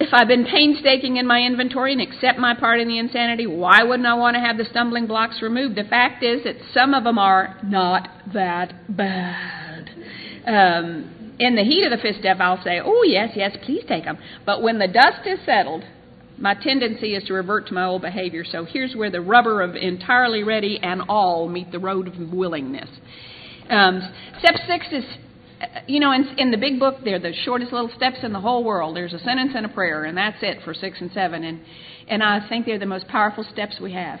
If 0.00 0.12
I've 0.12 0.28
been 0.28 0.44
painstaking 0.44 1.16
in 1.16 1.26
my 1.26 1.40
inventory 1.40 1.92
and 1.92 2.02
accept 2.02 2.38
my 2.38 2.54
part 2.54 2.80
in 2.80 2.88
the 2.88 2.98
insanity, 2.98 3.46
why 3.46 3.82
wouldn't 3.84 4.06
I 4.06 4.14
want 4.14 4.34
to 4.34 4.40
have 4.40 4.58
the 4.58 4.64
stumbling 4.64 5.06
blocks 5.06 5.40
removed? 5.40 5.76
The 5.76 5.84
fact 5.84 6.22
is 6.22 6.44
that 6.44 6.56
some 6.74 6.94
of 6.94 7.04
them 7.04 7.18
are 7.18 7.56
not 7.64 8.08
that 8.32 8.74
bad. 8.94 9.90
Um, 10.46 11.36
in 11.38 11.56
the 11.56 11.62
heat 11.62 11.84
of 11.84 11.90
the 11.90 12.02
fifth 12.02 12.20
step, 12.20 12.38
I'll 12.40 12.62
say, 12.62 12.80
oh, 12.84 13.02
yes, 13.04 13.30
yes, 13.34 13.56
please 13.64 13.84
take 13.88 14.04
them. 14.04 14.18
But 14.44 14.62
when 14.62 14.78
the 14.78 14.88
dust 14.88 15.26
is 15.26 15.38
settled, 15.46 15.84
my 16.38 16.54
tendency 16.54 17.14
is 17.14 17.24
to 17.24 17.34
revert 17.34 17.68
to 17.68 17.74
my 17.74 17.84
old 17.84 18.02
behavior. 18.02 18.44
So 18.44 18.64
here's 18.64 18.94
where 18.94 19.10
the 19.10 19.20
rubber 19.20 19.62
of 19.62 19.76
entirely 19.76 20.42
ready 20.42 20.78
and 20.82 21.02
all 21.08 21.48
meet 21.48 21.70
the 21.70 21.78
road 21.78 22.08
of 22.08 22.32
willingness. 22.32 22.88
Um, 23.70 24.02
step 24.38 24.54
six 24.66 24.86
is, 24.92 25.04
you 25.86 26.00
know, 26.00 26.12
in, 26.12 26.26
in 26.38 26.50
the 26.50 26.56
big 26.56 26.78
book, 26.78 26.96
they're 27.04 27.18
the 27.18 27.32
shortest 27.44 27.72
little 27.72 27.90
steps 27.96 28.18
in 28.22 28.32
the 28.32 28.40
whole 28.40 28.64
world. 28.64 28.96
There's 28.96 29.12
a 29.12 29.18
sentence 29.18 29.52
and 29.54 29.66
a 29.66 29.68
prayer, 29.68 30.04
and 30.04 30.16
that's 30.16 30.38
it 30.42 30.58
for 30.64 30.74
six 30.74 31.00
and 31.00 31.10
seven. 31.12 31.44
And, 31.44 31.60
and 32.08 32.22
I 32.22 32.46
think 32.48 32.66
they're 32.66 32.78
the 32.78 32.86
most 32.86 33.08
powerful 33.08 33.44
steps 33.52 33.76
we 33.80 33.92
have. 33.92 34.20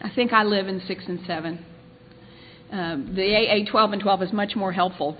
I 0.00 0.10
think 0.14 0.32
I 0.32 0.42
live 0.42 0.68
in 0.68 0.80
six 0.86 1.04
and 1.06 1.20
seven. 1.26 1.64
Um, 2.70 3.12
the 3.14 3.36
AA 3.36 3.70
12 3.70 3.92
and 3.92 4.02
12 4.02 4.22
is 4.22 4.32
much 4.32 4.56
more 4.56 4.72
helpful 4.72 5.18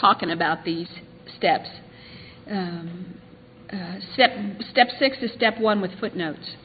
talking 0.00 0.30
about 0.30 0.64
these 0.64 0.88
steps. 1.36 1.68
Um, 2.48 3.18
uh, 3.72 3.96
step 4.14 4.30
step 4.70 4.88
six 4.98 5.16
is 5.22 5.32
step 5.32 5.58
one 5.58 5.80
with 5.80 5.98
footnotes. 5.98 6.56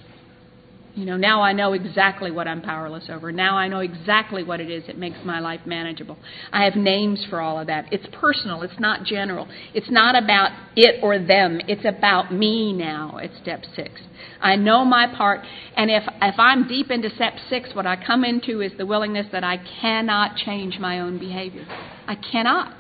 You 0.98 1.06
know, 1.06 1.16
now 1.16 1.43
I 1.43 1.54
know 1.54 1.74
exactly 1.74 2.32
what 2.32 2.48
I'm 2.48 2.64
powerless 2.64 3.06
over. 3.08 3.32
Now 3.32 3.56
I 3.56 3.68
know 3.68 3.82
exactly 3.82 4.43
what 4.43 4.60
it 4.60 4.72
is 4.72 4.88
that 4.88 4.98
makes 4.98 5.20
my 5.24 5.39
life 5.39 5.62
manageable. 5.64 6.18
I 6.52 6.64
have 6.64 6.76
names 6.76 7.24
for 7.30 7.39
all 7.39 7.60
of 7.60 7.68
that. 7.68 7.93
It's 7.93 8.08
personal, 8.12 8.64
it's 8.64 8.80
not 8.80 9.04
general. 9.04 9.48
It's 9.76 9.91
not 9.91 10.16
about 10.22 10.50
it 10.76 11.04
or 11.04 11.20
them. 11.20 11.62
It's 11.68 11.86
about 11.86 12.34
me 12.34 12.74
now 12.74 13.20
at 13.22 13.30
step 13.39 13.62
six. 13.76 13.91
I 14.41 14.56
know 14.56 14.84
my 14.86 15.06
part, 15.16 15.41
and 15.76 15.91
if, 15.91 16.02
if 16.20 16.39
I'm 16.39 16.68
deep 16.68 16.89
into 16.89 17.12
step 17.14 17.34
six, 17.48 17.76
what 17.76 17.86
I 17.86 17.95
come 18.04 18.24
into 18.24 18.62
is 18.62 18.72
the 18.80 18.88
willingness 18.88 19.28
that 19.32 19.43
I 19.43 19.60
cannot 19.80 20.36
change 20.36 20.80
my 20.80 21.00
own 21.00 21.20
behavior. 21.20 21.68
I 22.08 22.16
cannot. 22.16 22.74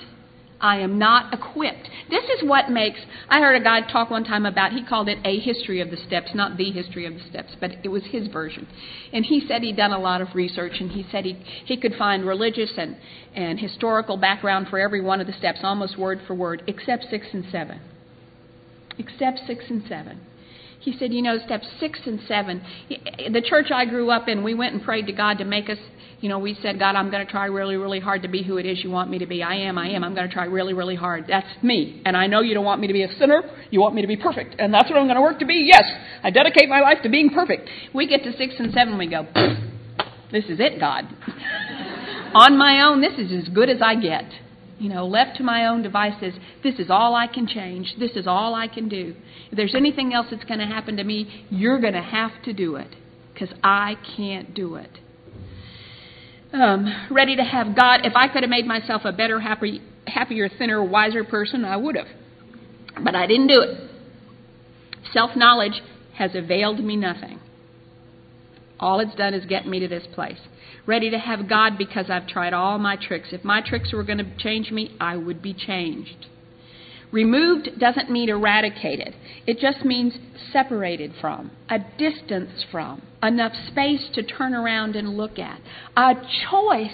I 0.59 0.79
am 0.79 0.97
not 0.97 1.33
equipped. 1.33 1.89
This 2.09 2.23
is 2.23 2.47
what 2.47 2.69
makes, 2.71 2.99
I 3.29 3.39
heard 3.39 3.59
a 3.59 3.63
guy 3.63 3.81
talk 3.81 4.09
one 4.09 4.23
time 4.23 4.45
about, 4.45 4.71
he 4.71 4.83
called 4.83 5.07
it 5.07 5.19
a 5.23 5.39
history 5.39 5.81
of 5.81 5.91
the 5.91 5.97
steps, 5.97 6.31
not 6.33 6.57
the 6.57 6.71
history 6.71 7.05
of 7.05 7.13
the 7.13 7.23
steps, 7.29 7.55
but 7.59 7.71
it 7.83 7.89
was 7.89 8.03
his 8.05 8.27
version. 8.27 8.67
And 9.13 9.25
he 9.25 9.45
said 9.47 9.61
he'd 9.61 9.77
done 9.77 9.91
a 9.91 9.99
lot 9.99 10.21
of 10.21 10.29
research 10.33 10.73
and 10.79 10.91
he 10.91 11.05
said 11.11 11.25
he, 11.25 11.33
he 11.65 11.77
could 11.77 11.93
find 11.95 12.25
religious 12.25 12.71
and, 12.77 12.97
and 13.35 13.59
historical 13.59 14.17
background 14.17 14.67
for 14.69 14.79
every 14.79 15.01
one 15.01 15.21
of 15.21 15.27
the 15.27 15.33
steps, 15.33 15.59
almost 15.61 15.97
word 15.97 16.21
for 16.25 16.33
word, 16.33 16.63
except 16.67 17.05
six 17.09 17.27
and 17.33 17.45
seven. 17.51 17.79
Except 18.97 19.41
six 19.45 19.65
and 19.69 19.83
seven. 19.87 20.21
He 20.79 20.97
said, 20.97 21.11
you 21.11 21.21
know, 21.21 21.37
steps 21.45 21.67
six 21.79 21.99
and 22.05 22.19
seven. 22.27 22.63
The 22.89 23.41
church 23.41 23.71
I 23.73 23.85
grew 23.85 24.09
up 24.09 24.27
in, 24.27 24.43
we 24.43 24.53
went 24.53 24.73
and 24.73 24.83
prayed 24.83 25.07
to 25.07 25.11
God 25.11 25.37
to 25.39 25.43
make 25.43 25.69
us 25.69 25.79
you 26.19 26.29
know, 26.29 26.39
we 26.39 26.57
said, 26.63 26.79
God, 26.79 26.95
I'm 26.95 27.11
going 27.11 27.23
to 27.23 27.31
try 27.31 27.45
really, 27.45 27.75
really 27.75 27.99
hard 27.99 28.23
to 28.23 28.27
be 28.27 28.41
who 28.41 28.57
it 28.57 28.65
is 28.65 28.83
you 28.83 28.89
want 28.89 29.11
me 29.11 29.19
to 29.19 29.27
be. 29.27 29.43
I 29.43 29.55
am, 29.55 29.77
I 29.77 29.89
am. 29.89 30.03
I'm 30.03 30.15
going 30.15 30.27
to 30.27 30.33
try 30.33 30.45
really, 30.45 30.73
really 30.73 30.95
hard. 30.95 31.25
That's 31.27 31.47
me. 31.61 32.01
And 32.05 32.17
I 32.17 32.25
know 32.25 32.41
you 32.41 32.55
don't 32.55 32.65
want 32.65 32.81
me 32.81 32.87
to 32.87 32.93
be 32.93 33.03
a 33.03 33.11
sinner. 33.19 33.43
You 33.69 33.81
want 33.81 33.93
me 33.93 34.01
to 34.01 34.07
be 34.07 34.17
perfect. 34.17 34.55
And 34.57 34.73
that's 34.73 34.89
what 34.89 34.97
I'm 34.97 35.05
going 35.05 35.15
to 35.15 35.21
work 35.21 35.37
to 35.39 35.45
be. 35.45 35.69
Yes, 35.71 35.83
I 36.23 36.31
dedicate 36.31 36.69
my 36.69 36.79
life 36.79 36.97
to 37.03 37.09
being 37.09 37.29
perfect. 37.29 37.69
We 37.93 38.07
get 38.07 38.23
to 38.23 38.35
six 38.35 38.55
and 38.57 38.73
seven, 38.73 38.97
we 38.97 39.07
go, 39.07 39.27
this 40.31 40.45
is 40.45 40.59
it, 40.59 40.79
God. 40.79 41.05
On 42.33 42.57
my 42.57 42.81
own, 42.81 42.99
this 42.99 43.13
is 43.19 43.31
as 43.31 43.53
good 43.53 43.69
as 43.69 43.81
I 43.81 43.95
get. 43.95 44.25
You 44.79 44.89
know, 44.89 45.05
left 45.05 45.37
to 45.37 45.43
my 45.43 45.67
own 45.67 45.81
devices, 45.81 46.33
this 46.63 46.75
is 46.75 46.89
all 46.89 47.15
I 47.15 47.27
can 47.27 47.47
change. 47.47 47.95
This 47.99 48.11
is 48.11 48.27
all 48.27 48.53
I 48.53 48.67
can 48.67 48.89
do. 48.89 49.15
If 49.51 49.55
there's 49.55 49.73
anything 49.75 50.13
else 50.13 50.27
that's 50.29 50.43
going 50.43 50.59
to 50.59 50.65
happen 50.65 50.97
to 50.97 51.03
me, 51.03 51.45
you're 51.49 51.79
going 51.79 51.93
to 51.93 52.01
have 52.01 52.31
to 52.43 52.53
do 52.53 52.75
it 52.75 52.95
because 53.33 53.49
I 53.63 53.95
can't 54.15 54.53
do 54.53 54.75
it 54.75 54.99
um, 56.53 57.07
ready 57.11 57.35
to 57.35 57.43
have 57.43 57.75
God. 57.75 58.01
If 58.05 58.13
I 58.15 58.27
could 58.27 58.43
have 58.43 58.49
made 58.49 58.65
myself 58.65 59.03
a 59.05 59.11
better, 59.11 59.39
happy, 59.39 59.81
happier, 60.05 60.49
thinner, 60.49 60.83
wiser 60.83 61.23
person, 61.23 61.65
I 61.65 61.77
would 61.77 61.95
have. 61.95 62.07
But 63.03 63.15
I 63.15 63.27
didn't 63.27 63.47
do 63.47 63.61
it. 63.61 63.91
Self 65.13 65.35
knowledge 65.35 65.81
has 66.15 66.35
availed 66.35 66.79
me 66.79 66.95
nothing. 66.95 67.39
All 68.79 68.99
it's 68.99 69.15
done 69.15 69.33
is 69.33 69.45
get 69.45 69.65
me 69.65 69.79
to 69.79 69.87
this 69.87 70.05
place. 70.13 70.39
Ready 70.85 71.09
to 71.09 71.19
have 71.19 71.49
God 71.49 71.77
because 71.77 72.05
I've 72.09 72.27
tried 72.27 72.53
all 72.53 72.77
my 72.77 72.95
tricks. 72.95 73.29
If 73.31 73.43
my 73.43 73.61
tricks 73.61 73.91
were 73.91 74.03
going 74.03 74.19
to 74.19 74.37
change 74.37 74.71
me, 74.71 74.95
I 74.99 75.17
would 75.17 75.41
be 75.41 75.53
changed. 75.53 76.27
Removed 77.11 77.79
doesn't 77.79 78.11
mean 78.11 78.29
eradicated, 78.29 79.15
it 79.45 79.59
just 79.59 79.85
means 79.85 80.13
separated 80.51 81.13
from, 81.21 81.51
a 81.69 81.79
distance 81.97 82.65
from, 82.69 83.01
enough 83.23 83.53
space 83.67 84.09
to 84.13 84.23
turn 84.23 84.53
around 84.53 84.95
and 84.95 85.15
look 85.15 85.39
at. 85.39 85.61
A 85.95 86.15
choice. 86.49 86.91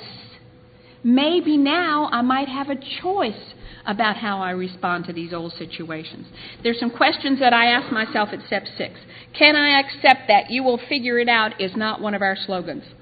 Maybe 1.04 1.58
now 1.58 2.10
I 2.12 2.22
might 2.22 2.48
have 2.48 2.70
a 2.70 2.76
choice 3.02 3.54
about 3.86 4.18
how 4.18 4.40
I 4.40 4.52
respond 4.52 5.06
to 5.06 5.14
these 5.14 5.34
old 5.34 5.54
situations. 5.54 6.28
There's 6.62 6.80
some 6.80 6.92
questions 6.92 7.40
that 7.40 7.52
I 7.52 7.66
ask 7.66 7.92
myself 7.92 8.30
at 8.32 8.46
step 8.46 8.64
six. 8.78 9.00
Can 9.38 9.56
I 9.56 9.80
accept 9.80 10.28
that 10.28 10.50
you 10.50 10.64
will 10.64 10.80
figure 10.90 11.18
it 11.20 11.28
out 11.28 11.60
is 11.60 11.76
not 11.76 12.00
one 12.00 12.14
of 12.14 12.22
our 12.22 12.38
slogans? 12.46 12.84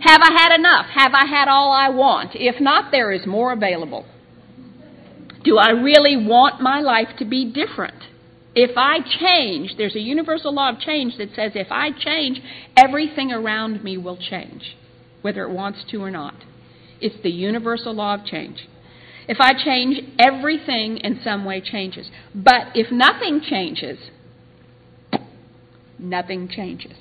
Have 0.00 0.20
I 0.20 0.32
had 0.36 0.58
enough? 0.58 0.86
Have 0.86 1.12
I 1.14 1.26
had 1.26 1.46
all 1.46 1.70
I 1.70 1.88
want? 1.90 2.30
If 2.34 2.60
not, 2.60 2.90
there 2.90 3.12
is 3.12 3.24
more 3.24 3.52
available. 3.52 4.04
Do 5.44 5.58
I 5.58 5.70
really 5.70 6.16
want 6.16 6.60
my 6.60 6.80
life 6.80 7.08
to 7.18 7.24
be 7.24 7.50
different? 7.50 8.04
If 8.54 8.76
I 8.76 8.98
change, 9.00 9.76
there's 9.78 9.96
a 9.96 10.00
universal 10.00 10.54
law 10.54 10.70
of 10.70 10.78
change 10.78 11.16
that 11.18 11.34
says 11.34 11.52
if 11.54 11.68
I 11.70 11.90
change, 11.90 12.40
everything 12.76 13.32
around 13.32 13.82
me 13.82 13.96
will 13.96 14.18
change, 14.18 14.76
whether 15.22 15.42
it 15.42 15.50
wants 15.50 15.80
to 15.90 16.02
or 16.02 16.10
not. 16.10 16.34
It's 17.00 17.20
the 17.22 17.30
universal 17.30 17.94
law 17.94 18.14
of 18.14 18.24
change. 18.26 18.68
If 19.26 19.38
I 19.40 19.52
change, 19.54 20.00
everything 20.18 20.98
in 20.98 21.20
some 21.24 21.44
way 21.44 21.60
changes. 21.60 22.10
But 22.34 22.74
if 22.74 22.92
nothing 22.92 23.40
changes, 23.40 23.98
nothing 25.98 26.48
changes. 26.48 26.96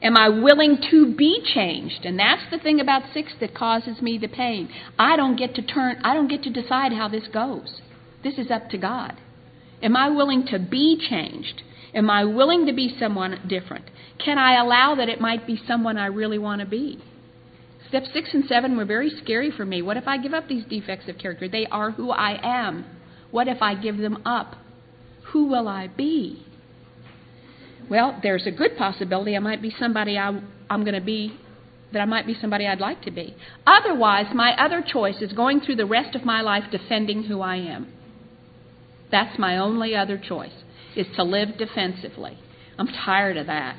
Am 0.00 0.16
I 0.16 0.28
willing 0.28 0.78
to 0.90 1.14
be 1.14 1.42
changed? 1.54 2.04
And 2.04 2.18
that's 2.18 2.50
the 2.50 2.58
thing 2.58 2.80
about 2.80 3.12
six 3.12 3.32
that 3.40 3.54
causes 3.54 4.00
me 4.00 4.18
the 4.18 4.28
pain. 4.28 4.68
I 4.98 5.16
don't 5.16 5.36
get 5.36 5.54
to 5.56 5.62
turn, 5.62 6.00
I 6.04 6.14
don't 6.14 6.28
get 6.28 6.42
to 6.44 6.50
decide 6.50 6.92
how 6.92 7.08
this 7.08 7.26
goes. 7.32 7.80
This 8.22 8.38
is 8.38 8.50
up 8.50 8.70
to 8.70 8.78
God. 8.78 9.14
Am 9.82 9.96
I 9.96 10.08
willing 10.10 10.46
to 10.46 10.58
be 10.58 10.98
changed? 10.98 11.62
Am 11.94 12.10
I 12.10 12.24
willing 12.24 12.66
to 12.66 12.72
be 12.72 12.96
someone 12.98 13.40
different? 13.48 13.86
Can 14.24 14.38
I 14.38 14.60
allow 14.60 14.94
that 14.96 15.08
it 15.08 15.20
might 15.20 15.46
be 15.46 15.60
someone 15.66 15.96
I 15.96 16.06
really 16.06 16.38
want 16.38 16.60
to 16.60 16.66
be? 16.66 17.02
Step 17.88 18.04
six 18.12 18.30
and 18.34 18.44
seven 18.44 18.76
were 18.76 18.84
very 18.84 19.10
scary 19.22 19.50
for 19.50 19.64
me. 19.64 19.80
What 19.80 19.96
if 19.96 20.06
I 20.06 20.18
give 20.18 20.34
up 20.34 20.46
these 20.46 20.64
defects 20.64 21.08
of 21.08 21.18
character? 21.18 21.48
They 21.48 21.66
are 21.66 21.92
who 21.92 22.10
I 22.10 22.38
am. 22.42 22.84
What 23.30 23.48
if 23.48 23.62
I 23.62 23.74
give 23.74 23.96
them 23.96 24.22
up? 24.26 24.56
Who 25.32 25.46
will 25.46 25.68
I 25.68 25.88
be? 25.88 26.44
Well, 27.90 28.18
there's 28.22 28.46
a 28.46 28.50
good 28.50 28.76
possibility 28.76 29.34
I 29.36 29.38
might 29.38 29.62
be 29.62 29.74
somebody 29.78 30.18
I, 30.18 30.28
I'm 30.68 30.84
going 30.84 30.94
to 30.94 31.00
be, 31.00 31.38
that 31.92 32.00
I 32.00 32.04
might 32.04 32.26
be 32.26 32.36
somebody 32.38 32.66
I'd 32.66 32.80
like 32.80 33.02
to 33.02 33.10
be. 33.10 33.34
Otherwise, 33.66 34.26
my 34.34 34.52
other 34.62 34.82
choice 34.86 35.22
is 35.22 35.32
going 35.32 35.60
through 35.60 35.76
the 35.76 35.86
rest 35.86 36.14
of 36.14 36.24
my 36.24 36.42
life 36.42 36.64
defending 36.70 37.24
who 37.24 37.40
I 37.40 37.56
am. 37.56 37.92
That's 39.10 39.38
my 39.38 39.56
only 39.56 39.96
other 39.96 40.18
choice, 40.18 40.52
is 40.94 41.06
to 41.16 41.22
live 41.22 41.56
defensively. 41.56 42.38
I'm 42.78 42.88
tired 42.88 43.38
of 43.38 43.46
that. 43.46 43.78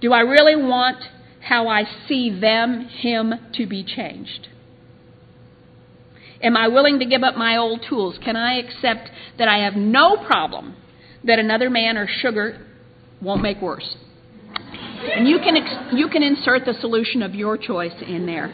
Do 0.00 0.12
I 0.12 0.20
really 0.20 0.56
want 0.56 0.98
how 1.40 1.68
I 1.68 1.84
see 2.08 2.30
them, 2.30 2.88
him, 2.88 3.34
to 3.54 3.66
be 3.66 3.82
changed? 3.82 4.48
Am 6.42 6.56
I 6.56 6.68
willing 6.68 6.98
to 7.00 7.06
give 7.06 7.22
up 7.22 7.36
my 7.36 7.56
old 7.56 7.84
tools? 7.88 8.18
Can 8.22 8.36
I 8.36 8.58
accept 8.58 9.10
that 9.38 9.48
I 9.48 9.64
have 9.64 9.74
no 9.74 10.16
problem 10.26 10.76
that 11.24 11.38
another 11.38 11.70
man 11.70 11.96
or 11.96 12.06
sugar 12.06 12.66
won't 13.22 13.42
make 13.42 13.60
worse. 13.60 13.96
And 14.54 15.28
you 15.28 15.38
can, 15.38 15.56
ex- 15.56 15.92
you 15.92 16.08
can 16.08 16.22
insert 16.22 16.64
the 16.64 16.74
solution 16.80 17.22
of 17.22 17.34
your 17.34 17.56
choice 17.56 17.94
in 18.06 18.26
there. 18.26 18.52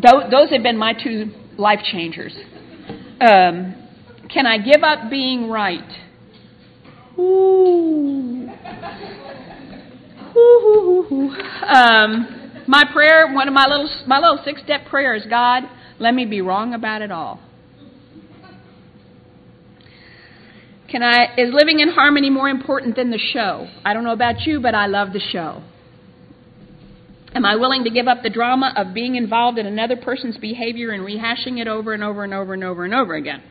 Those 0.00 0.50
have 0.50 0.62
been 0.62 0.78
my 0.78 0.94
two 0.94 1.30
life 1.58 1.80
changers. 1.92 2.34
Um, 3.20 3.74
can 4.32 4.46
I 4.46 4.58
give 4.58 4.82
up 4.82 5.10
being 5.10 5.48
right? 5.48 5.80
Ooh. 7.18 8.48
Ooh. 10.36 11.30
Um, 11.66 12.62
my 12.66 12.84
prayer, 12.92 13.32
one 13.32 13.48
of 13.48 13.54
my 13.54 13.66
little 13.66 13.88
my 14.06 14.18
little 14.18 14.40
six 14.44 14.62
step 14.62 14.86
prayers, 14.88 15.24
God, 15.28 15.64
let 15.98 16.14
me 16.14 16.24
be 16.24 16.40
wrong 16.40 16.74
about 16.74 17.02
it 17.02 17.12
all. 17.12 17.40
Can 20.92 21.02
I, 21.02 21.34
is 21.38 21.54
living 21.54 21.80
in 21.80 21.88
harmony 21.88 22.28
more 22.28 22.50
important 22.50 22.96
than 22.96 23.10
the 23.10 23.18
show? 23.18 23.66
I 23.82 23.94
don't 23.94 24.04
know 24.04 24.12
about 24.12 24.42
you, 24.42 24.60
but 24.60 24.74
I 24.74 24.88
love 24.88 25.14
the 25.14 25.20
show. 25.20 25.62
Am 27.34 27.46
I 27.46 27.56
willing 27.56 27.84
to 27.84 27.90
give 27.90 28.08
up 28.08 28.22
the 28.22 28.28
drama 28.28 28.74
of 28.76 28.92
being 28.92 29.14
involved 29.14 29.56
in 29.56 29.64
another 29.64 29.96
person's 29.96 30.36
behavior 30.36 30.90
and 30.90 31.02
rehashing 31.02 31.58
it 31.58 31.66
over 31.66 31.94
and 31.94 32.04
over 32.04 32.24
and 32.24 32.34
over 32.34 32.52
and 32.52 32.62
over 32.62 32.84
and 32.84 32.92
over 32.92 33.14
again? 33.14 33.42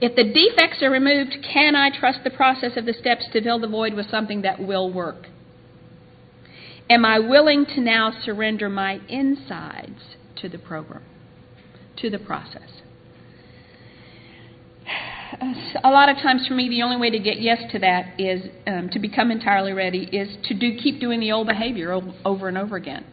If 0.00 0.16
the 0.16 0.24
defects 0.24 0.82
are 0.82 0.90
removed, 0.90 1.36
can 1.52 1.76
I 1.76 1.96
trust 1.96 2.24
the 2.24 2.30
process 2.30 2.72
of 2.76 2.84
the 2.84 2.94
steps 2.94 3.26
to 3.32 3.40
fill 3.40 3.60
the 3.60 3.68
void 3.68 3.94
with 3.94 4.10
something 4.10 4.42
that 4.42 4.58
will 4.58 4.92
work? 4.92 5.28
Am 6.90 7.04
I 7.04 7.20
willing 7.20 7.64
to 7.64 7.80
now 7.80 8.12
surrender 8.24 8.68
my 8.68 9.00
insides 9.08 10.16
to 10.42 10.48
the 10.48 10.58
program, 10.58 11.04
to 11.98 12.10
the 12.10 12.18
process? 12.18 12.77
a 15.84 15.90
lot 15.90 16.08
of 16.08 16.16
times 16.16 16.46
for 16.46 16.54
me, 16.54 16.68
the 16.68 16.82
only 16.82 16.96
way 16.96 17.10
to 17.10 17.18
get 17.18 17.40
yes 17.40 17.58
to 17.72 17.78
that 17.80 18.18
is 18.18 18.42
um, 18.66 18.88
to 18.90 18.98
become 18.98 19.30
entirely 19.30 19.72
ready 19.72 20.04
is 20.12 20.28
to 20.44 20.54
do 20.54 20.76
keep 20.78 21.00
doing 21.00 21.20
the 21.20 21.32
old 21.32 21.46
behavior 21.46 21.92
over 22.24 22.48
and 22.48 22.58
over 22.58 22.76
again. 22.76 23.04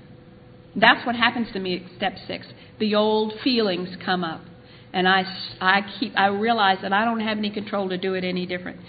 That's 0.76 1.06
what 1.06 1.16
happens 1.16 1.48
to 1.54 1.60
me 1.60 1.78
at 1.78 1.98
step 1.98 2.14
six. 2.28 2.46
The 2.80 2.96
old 2.96 3.34
feelings 3.44 3.90
come 4.04 4.24
up, 4.24 4.42
and 4.92 5.08
I, 5.08 5.24
I 5.62 5.82
keep 6.00 6.14
I 6.18 6.28
realize 6.28 6.80
that 6.82 6.92
I 6.92 7.06
don't 7.06 7.22
have 7.22 7.38
any 7.38 7.50
control 7.50 7.90
to 7.90 7.98
do 7.98 8.14
it 8.14 8.24
any 8.26 8.46
different. 8.46 8.80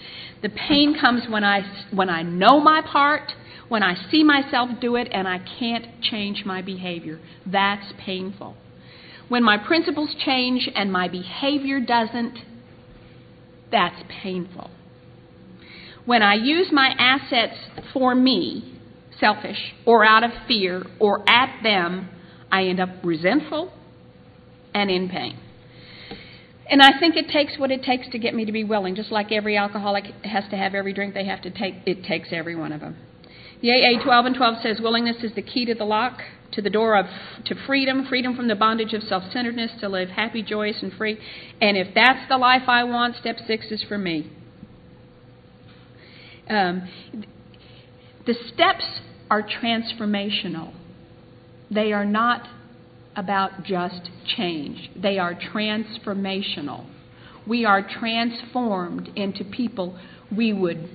The 0.41 0.49
pain 0.49 0.97
comes 0.99 1.23
when 1.29 1.45
I 1.45 1.61
when 1.93 2.09
I 2.09 2.23
know 2.23 2.59
my 2.59 2.81
part, 2.81 3.31
when 3.69 3.83
I 3.83 3.95
see 4.11 4.23
myself 4.23 4.69
do 4.81 4.97
it, 4.97 5.07
and 5.11 5.27
I 5.27 5.39
can't 5.59 5.85
change 6.01 6.43
my 6.45 6.61
behavior. 6.61 7.19
That's 7.45 7.93
painful. 8.05 8.57
When 9.29 9.43
my 9.43 9.57
principles 9.57 10.13
change 10.25 10.69
and 10.73 10.91
my 10.91 11.07
behavior 11.07 11.79
doesn't, 11.79 12.37
that's 13.71 14.01
painful. 14.23 14.69
When 16.05 16.21
I 16.21 16.35
use 16.35 16.67
my 16.71 16.93
assets 16.97 17.57
for 17.93 18.15
me, 18.15 18.79
selfish, 19.19 19.73
or 19.85 20.05
out 20.05 20.23
of 20.23 20.31
fear, 20.47 20.85
or 20.99 21.27
at 21.29 21.61
them, 21.63 22.09
I 22.51 22.63
end 22.63 22.79
up 22.79 22.89
resentful 23.03 23.73
and 24.73 24.89
in 24.89 25.09
pain. 25.09 25.37
And 26.69 26.81
I 26.81 26.99
think 26.99 27.15
it 27.15 27.29
takes 27.29 27.57
what 27.57 27.71
it 27.71 27.83
takes 27.83 28.09
to 28.09 28.19
get 28.19 28.35
me 28.35 28.45
to 28.45 28.51
be 28.51 28.63
willing. 28.63 28.95
Just 28.95 29.11
like 29.11 29.31
every 29.31 29.57
alcoholic 29.57 30.05
has 30.23 30.43
to 30.49 30.57
have 30.57 30.75
every 30.75 30.93
drink 30.93 31.13
they 31.13 31.25
have 31.25 31.41
to 31.43 31.49
take, 31.49 31.75
it 31.85 32.03
takes 32.03 32.29
every 32.31 32.55
one 32.55 32.71
of 32.71 32.81
them. 32.81 32.97
The 33.61 33.71
AA 33.71 34.03
12 34.03 34.25
and 34.25 34.35
12 34.35 34.55
says 34.61 34.79
willingness 34.81 35.23
is 35.23 35.33
the 35.33 35.41
key 35.41 35.65
to 35.65 35.73
the 35.73 35.83
lock 35.83 36.21
to 36.53 36.61
the 36.61 36.69
door 36.69 36.97
of 36.97 37.05
to 37.45 37.55
freedom, 37.65 38.05
freedom 38.07 38.35
from 38.35 38.47
the 38.47 38.55
bondage 38.55 38.93
of 38.93 39.03
self-centeredness, 39.03 39.71
to 39.81 39.89
live 39.89 40.09
happy, 40.09 40.41
joyous, 40.41 40.77
and 40.81 40.93
free. 40.93 41.17
And 41.61 41.77
if 41.77 41.93
that's 41.93 42.27
the 42.29 42.37
life 42.37 42.63
I 42.67 42.83
want, 42.83 43.15
step 43.17 43.37
six 43.45 43.67
is 43.71 43.83
for 43.83 43.97
me. 43.97 44.31
Um, 46.49 46.87
the 48.25 48.35
steps 48.53 48.85
are 49.29 49.43
transformational. 49.43 50.73
They 51.69 51.91
are 51.91 52.05
not 52.05 52.47
about 53.15 53.63
just 53.63 54.09
change. 54.37 54.89
They 54.95 55.17
are 55.17 55.33
transformational. 55.33 56.85
We 57.45 57.65
are 57.65 57.81
transformed 57.81 59.09
into 59.15 59.43
people 59.43 59.99
we 60.35 60.53
would 60.53 60.89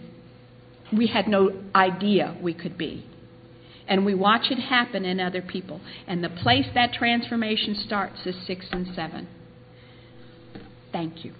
we 0.92 1.06
had 1.06 1.26
no 1.26 1.50
idea 1.74 2.36
we 2.42 2.52
could 2.52 2.76
be 2.76 3.06
and 3.92 4.06
we 4.06 4.14
watch 4.14 4.46
it 4.50 4.58
happen 4.58 5.04
in 5.04 5.20
other 5.20 5.42
people. 5.42 5.78
And 6.06 6.24
the 6.24 6.30
place 6.30 6.64
that 6.74 6.94
transformation 6.94 7.74
starts 7.74 8.24
is 8.24 8.34
6 8.46 8.64
and 8.72 8.86
7. 8.94 9.28
Thank 10.90 11.26
you. 11.26 11.34